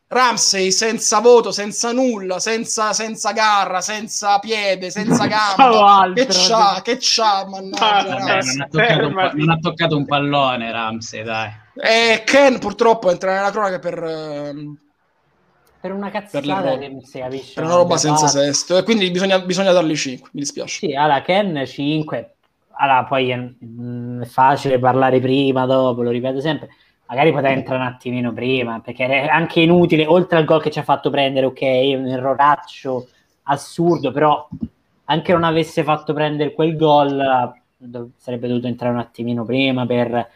[0.09, 6.13] Ramsey senza voto, senza nulla, senza, senza garra, senza piede, senza gamba.
[6.13, 6.81] che c'ha?
[6.83, 7.45] Che c'ha?
[7.49, 11.51] Mannaggia, Vabbè, non, ha toccato non ha toccato un pallone Ramsey, dai.
[11.75, 14.03] E Ken purtroppo entra nella cronaca per...
[14.03, 14.79] ehm,
[15.81, 17.53] Per una cazzata che non si capisce.
[17.55, 18.45] per una roba senza parte.
[18.45, 22.37] sesto e quindi bisogna, bisogna dargli 5 mi dispiace Sì, allora Ken 5.
[22.79, 26.69] Allora, poi è, mm, è facile parlare prima, dopo, lo ripeto sempre.
[27.09, 30.81] Magari poteva entrare un attimino prima, perché era anche inutile, oltre al gol che ci
[30.81, 33.07] ha fatto prendere, ok, un erroraccio
[33.45, 34.49] assurdo, però
[35.05, 40.29] anche non avesse fatto prendere quel gol, eh, sarebbe dovuto entrare un attimino prima per...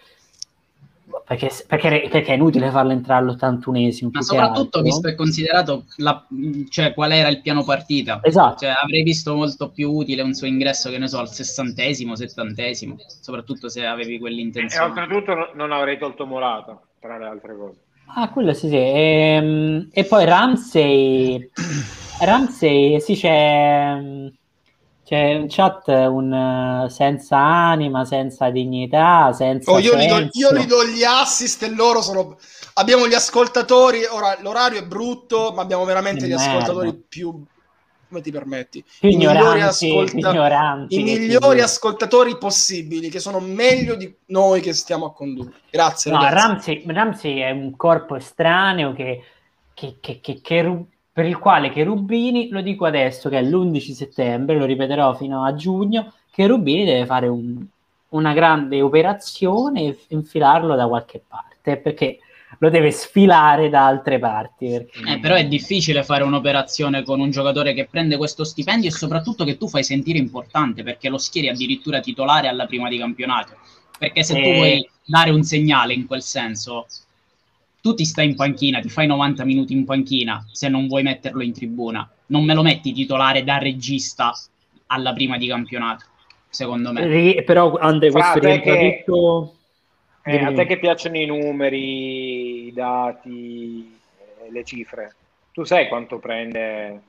[1.30, 4.08] Perché, perché, perché è inutile farlo entrare all'81esimo.
[4.10, 4.82] Ma soprattutto altro.
[4.82, 6.26] visto e considerato la-
[6.68, 8.18] cioè, qual era il piano partita.
[8.20, 8.64] Esatto.
[8.64, 12.96] Cioè, avrei visto molto più utile un suo ingresso, che ne so, al sessantesimo, settantesimo,
[13.22, 14.86] soprattutto se avevi E quell'intenzione.
[14.88, 17.78] oltretutto no- non avrei tolto Morata, tra le altre cose.
[18.16, 18.74] Ah, quello sì, sì.
[18.76, 21.48] Ehm, E, poi Ramsey,
[22.18, 23.96] Ramsey, sì, c'è,
[25.10, 30.52] c'è in chat un eh, senza anima, senza dignità, senza Oh, io, gli do, io
[30.52, 32.38] gli do gli assist e loro sono
[32.74, 36.44] abbiamo gli ascoltatori ora l'orario è brutto ma abbiamo veramente gli merda.
[36.44, 37.44] ascoltatori più
[38.08, 43.40] come ti permetti più i migliori, ignoranti, ascolta- ignoranti i migliori ascoltatori possibili che sono
[43.40, 46.20] meglio di noi che stiamo a condurre grazie No.
[46.22, 49.24] Ramsey, Ramsey è un corpo estraneo che,
[49.74, 50.86] che- che- che- che Ru-
[51.20, 55.54] per il quale Cherubini, lo dico adesso che è l'11 settembre, lo ripeterò fino a
[55.54, 57.62] giugno, Cherubini deve fare un-
[58.10, 62.20] una grande operazione e infilarlo da qualche parte, perché
[62.58, 64.66] lo deve sfilare da altre parti.
[64.70, 68.92] perché- Eh, però è difficile fare un'operazione con un giocatore che prende questo stipendio e
[68.92, 73.52] soprattutto che tu fai sentire importante perché lo schieri addirittura titolare alla prima di campionato.
[73.98, 74.54] Perché se tu Eh.
[74.54, 76.86] vuoi dare un segnale in quel senso,
[77.80, 81.42] tu ti stai in panchina, ti fai 90 minuti in panchina se non vuoi metterlo
[81.42, 82.08] in tribuna.
[82.26, 84.32] Non me lo metti titolare da regista
[84.86, 86.04] alla prima di campionato,
[86.48, 87.06] secondo me.
[87.06, 89.54] Ri- però Andre, questo rientra che- tutto...
[90.22, 93.98] Eh, a te che piacciono i numeri, i dati,
[94.44, 95.14] eh, le cifre,
[95.52, 97.00] tu sai quanto prende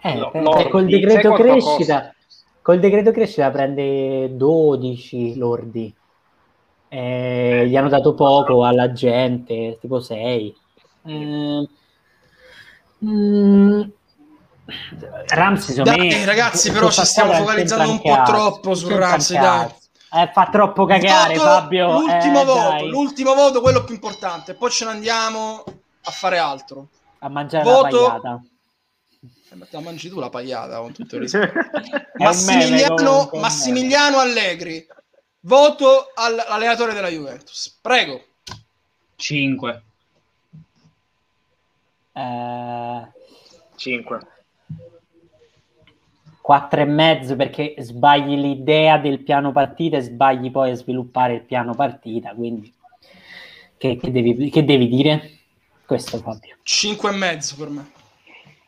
[0.00, 2.14] Eh, lordi, per- col decreto crescita,
[2.62, 5.92] col decreto crescita prende 12 lordi.
[6.92, 10.56] Eh, gli hanno dato poco alla gente, tipo 6.
[11.06, 11.68] Eh,
[13.04, 13.82] mm,
[15.28, 19.68] Ramsey, secondo Dai, me, ragazzi, però ci stiamo focalizzando un po' troppo su Ramsey, dai.
[20.12, 22.00] Eh, fa troppo cagare, Voto- Fabio.
[22.00, 25.62] l'ultimo eh, voto dai, l'ultimo voto quello più importante poi ce ne andiamo
[26.02, 26.88] a fare altro
[27.20, 28.42] a mangiare voto- la pagliata.
[29.52, 34.84] Eh, la mangi tu la pagliata con tutto il rispetto meme, Massimiliano, comunque, Massimiliano Allegri
[35.40, 37.78] voto all'allenatore della Juventus.
[37.80, 38.24] Prego.
[39.16, 39.82] 5.
[42.12, 43.08] Eh,
[43.76, 44.20] 5.
[46.40, 51.42] quattro e mezzo perché sbagli l'idea del piano partita e sbagli poi a sviluppare il
[51.42, 52.72] piano partita quindi
[53.76, 55.38] che, che devi, che devi dire?
[55.86, 56.56] Questo Fabio.
[56.62, 57.99] 5 e mezzo per me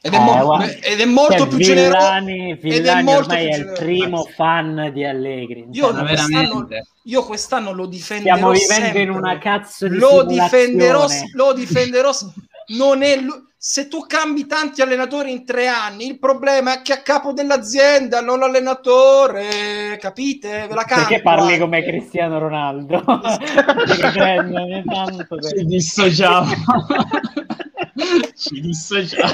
[0.04, 3.20] ed è, Eh, mo- guarda, ed è molto cioè, più generoso Villani, ed è molto
[3.20, 6.68] ormai più è il primo fan di Allegri Io quest'anno-
[7.04, 9.02] io quest'anno lo difenderò stiamo vivendo sempre.
[9.02, 12.10] in una cazzo di lo difenderò, lo difenderò.
[12.78, 16.94] Non è lu- se tu cambi tanti allenatori in tre anni, il problema è che
[16.94, 20.66] a capo dell'azienda, non l'allenatore, capite?
[20.66, 23.04] Ve la perché parli come Cristiano Ronaldo
[25.54, 26.52] Ci dissociamo.
[28.34, 29.32] Ci dissociamo.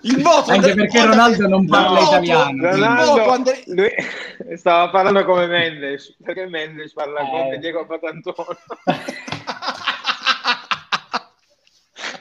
[0.00, 2.62] Il voto Anche perché guarda Ronaldo non parla voto- italiano.
[2.66, 3.90] Il Ronaldo, voto Andre- lui
[4.56, 7.28] stava parlando come Mendes, perché Mendes parla Eh.
[7.28, 8.56] come Diego Patantuono.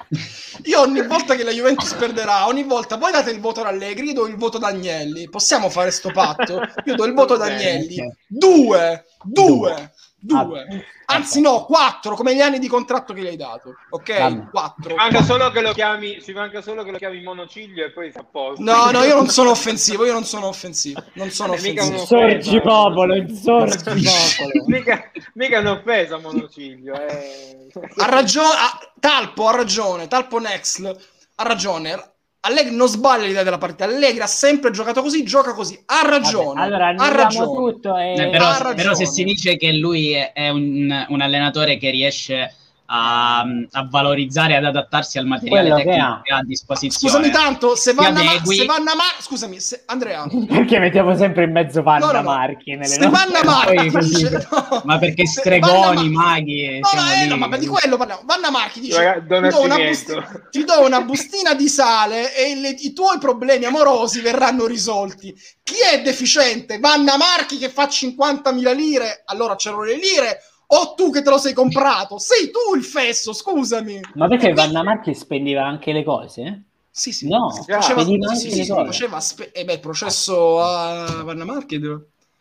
[0.65, 4.07] Io ogni volta che la Juventus perderà, ogni volta voi date il voto ad Allegri,
[4.07, 5.29] io do il voto ad Agnelli.
[5.29, 6.61] Possiamo fare sto patto?
[6.85, 7.99] Io do il voto ad Agnelli.
[7.99, 8.15] ok.
[8.27, 9.91] Due, due,
[10.31, 10.85] Ah, due.
[11.05, 13.75] Anzi no, quattro, come gli anni di contratto che gli hai dato.
[13.89, 14.17] Ok?
[14.19, 14.49] Vabbè.
[14.49, 14.89] Quattro.
[14.89, 18.11] Ci manca solo che lo chiami, ci manca solo che lo chiami monociglio e poi
[18.11, 18.61] sta a posto.
[18.61, 21.01] No, no, io non sono offensivo, io non sono offensivo.
[21.13, 21.99] Non sono offensivo.
[21.99, 24.65] Insorgi popolo, insorgi popolo.
[24.67, 26.93] mica, mica un'offesa monociglio.
[26.99, 27.67] eh.
[27.97, 30.97] Ha ragione, ha- Talpo ha ragione, Talpo Nexl
[31.35, 32.13] ha ragione.
[32.41, 33.83] Allegri non sbaglia l'idea della partita.
[33.83, 35.77] Allegri ha sempre giocato così, gioca così.
[35.85, 36.61] Ha ragione.
[36.61, 37.71] Vabbè, allora ha ragione.
[37.71, 38.13] tutto e...
[38.13, 38.95] Eh, però, ha però ragione.
[38.95, 42.53] se si dice che lui è, è un, un allenatore che riesce
[42.91, 46.21] a, a valorizzare, ad adattarsi al materiale Quello che tecnico ha.
[46.23, 47.13] che ha a disposizione.
[47.13, 48.55] Scusami tanto, se Vanna, Ma- adegui.
[48.55, 52.29] se Vanna Mar- scusami, se- Andrea, Perché mettiamo sempre in mezzo Vanna No, no, no.
[52.29, 57.05] Marchi nelle se Vanna nostre- Marchi no, Ma perché stregoni, Vanna Ma- maghi, No, siamo
[57.05, 57.27] no, eh, lì.
[57.29, 58.21] no, ma di quello parliamo.
[58.25, 62.69] Vanna Marchi dice: Raga, ti do, bustina, ti do una bustina di sale e le-
[62.79, 65.31] i tuoi problemi amorosi verranno risolti.
[65.63, 66.79] Chi è deficiente?
[66.79, 70.39] Vanna Marchi che fa 50.000 lire, allora c'erano le lire,
[70.71, 72.19] o tu che te lo sei comprato?
[72.19, 73.99] Sei tu il fesso, scusami.
[74.15, 76.63] Ma perché Vanna Marchi spendeva anche le cose?
[76.91, 77.27] Sì, sì.
[77.27, 78.85] No, faceva, spediva sì, anche sì, le sì, cose.
[78.85, 81.79] faceva spe- eh beh, il processo a Vanna Marchi.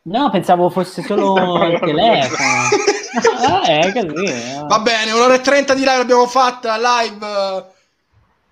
[0.03, 1.35] No, pensavo fosse solo
[1.69, 2.39] il telefono.
[3.47, 4.25] Ah, è così.
[4.25, 4.65] eh.
[4.67, 7.77] Va bene, un'ora e trenta di live l'abbiamo fatta, live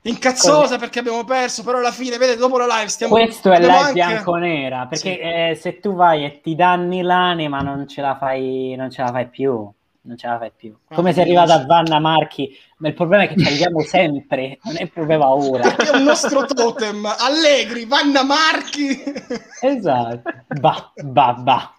[0.09, 3.15] incazzosa perché abbiamo perso, però alla fine, vedete, dopo la live stiamo...
[3.15, 5.19] Questo è live anche- bianconera, perché Sì.
[5.19, 9.11] eh, se tu vai e ti danni l'anima non ce la fai, non ce la
[9.11, 9.71] fai più.
[10.09, 10.73] Non ce la fai più.
[10.87, 12.57] Ah, Come sei quindi arrivato a Vanna Marchi?
[12.77, 15.63] Ma il problema è che ci arriviamo sempre, non è il problema ora.
[15.63, 19.03] Perché è un nostro totem, Allegri, Vanna Marchi,
[19.61, 20.23] Esatto.
[20.61, 21.75] Bah, bah, bah.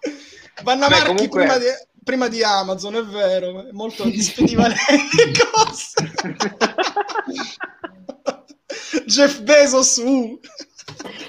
[0.62, 1.64] Vanna Beh, Marchi comunque- prima, di,
[2.04, 4.74] prima di Amazon, è vero, è molto spediva le
[5.54, 5.94] cose.
[9.06, 10.38] Jeff Bezos, uh.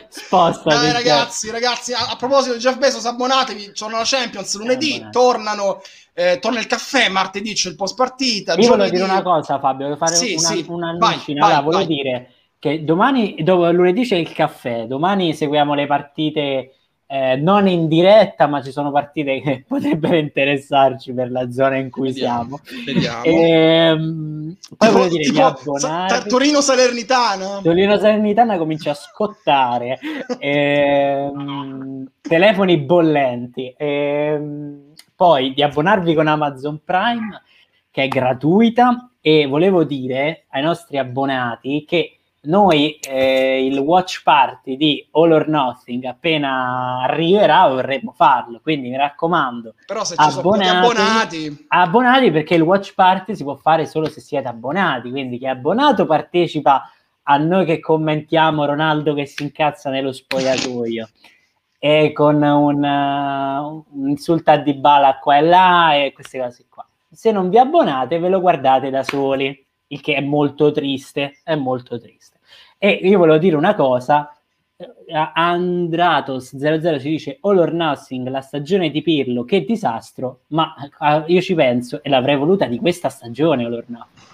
[0.09, 0.69] Sposta.
[0.69, 5.11] Dai ragazzi, ragazzi, a, a proposito di Jeff Bezos, abbonatevi, torna la Champions lunedì, abbonati.
[5.11, 5.81] tornano,
[6.13, 8.53] eh, torna il caffè, martedì c'è il post partita.
[8.53, 10.65] Io volevo giovedì- dire una cosa, Fabio, volevo fare Sì, una, sì.
[10.67, 15.87] una Vai, Allora, volevo dire che domani, dopo, lunedì c'è il caffè, domani seguiamo le
[15.87, 16.73] partite
[17.11, 21.89] eh, non in diretta, ma ci sono partite che potrebbero interessarci per la zona in
[21.89, 22.83] cui Vediamo, siamo.
[22.85, 23.23] Vediamo.
[23.23, 26.13] Ehm, poi Tipo- volevo dire tipo abbonati.
[26.13, 27.61] Sa- Torino Salernitana.
[27.63, 29.97] Torino Salernitana comincia a scottare,
[30.37, 37.41] ehm, telefoni bollenti, ehm, poi di abbonarvi con Amazon Prime
[37.89, 44.77] che è gratuita e volevo dire ai nostri abbonati che noi eh, il watch party
[44.77, 50.39] di All or Nothing appena arriverà vorremmo farlo, quindi mi raccomando Però se ci sono
[50.39, 50.69] Abbonati.
[50.69, 55.45] abbonati, abbonati perché il watch party si può fare solo se siete abbonati, quindi chi
[55.45, 56.89] è abbonato partecipa
[57.23, 61.09] a noi che commentiamo Ronaldo che si incazza nello spogliatoio
[61.77, 66.87] e con un, uh, un insulto a Dybala qua e là e queste cose qua.
[67.11, 71.55] Se non vi abbonate ve lo guardate da soli, il che è molto triste, è
[71.55, 72.39] molto triste.
[72.77, 74.33] E io volevo dire una cosa,
[74.77, 74.87] eh,
[75.35, 81.41] Andratos00 ci dice All or Nothing, la stagione di Pirlo, che disastro, ma eh, io
[81.41, 84.27] ci penso e l'avrei voluta di questa stagione All or Nothing.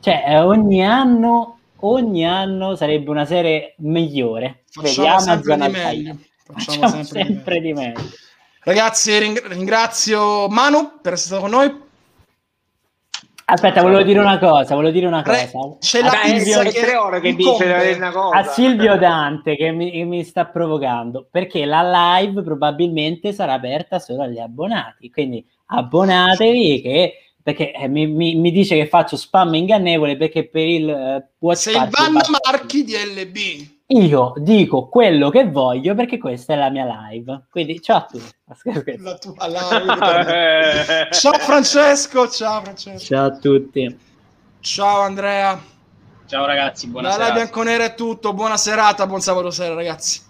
[0.00, 4.64] Cioè, eh, ogni anno, ogni anno sarebbe una serie migliore.
[4.70, 6.18] facciamo Vedi, sempre di meglio.
[6.44, 7.88] Facciamo Facciamo sempre, sempre, di meglio.
[7.88, 8.14] di meglio.
[8.62, 11.88] Ragazzi, ring- ringrazio Manu per essere stato con noi.
[13.52, 15.76] Aspetta, volevo dire una cosa, volevo dire una cosa.
[15.80, 18.36] c'è A la Dai, pizza Silvio- è che tre ore che dice una cosa.
[18.36, 23.98] a Silvio Dante che mi, che mi sta provocando perché la live probabilmente sarà aperta
[23.98, 29.54] solo agli abbonati quindi abbonatevi che, perché eh, mi, mi- mi dice che faccio spam
[29.54, 33.78] ingannevole perché per il eh, watch Sei il Vanna Marchi di LB.
[33.92, 38.96] Io dico quello che voglio perché questa è la mia live quindi ciao a tutti
[38.98, 41.08] La tua live.
[41.12, 42.98] Ciao Francesco, ciao Francesco.
[42.98, 43.98] ciao a tutti
[44.60, 45.58] Ciao Andrea.
[46.26, 47.40] Ciao ragazzi, buona La live serata.
[47.40, 48.32] bianconera è tutto.
[48.34, 50.20] Buona serata, buon sabato sera ragazzi.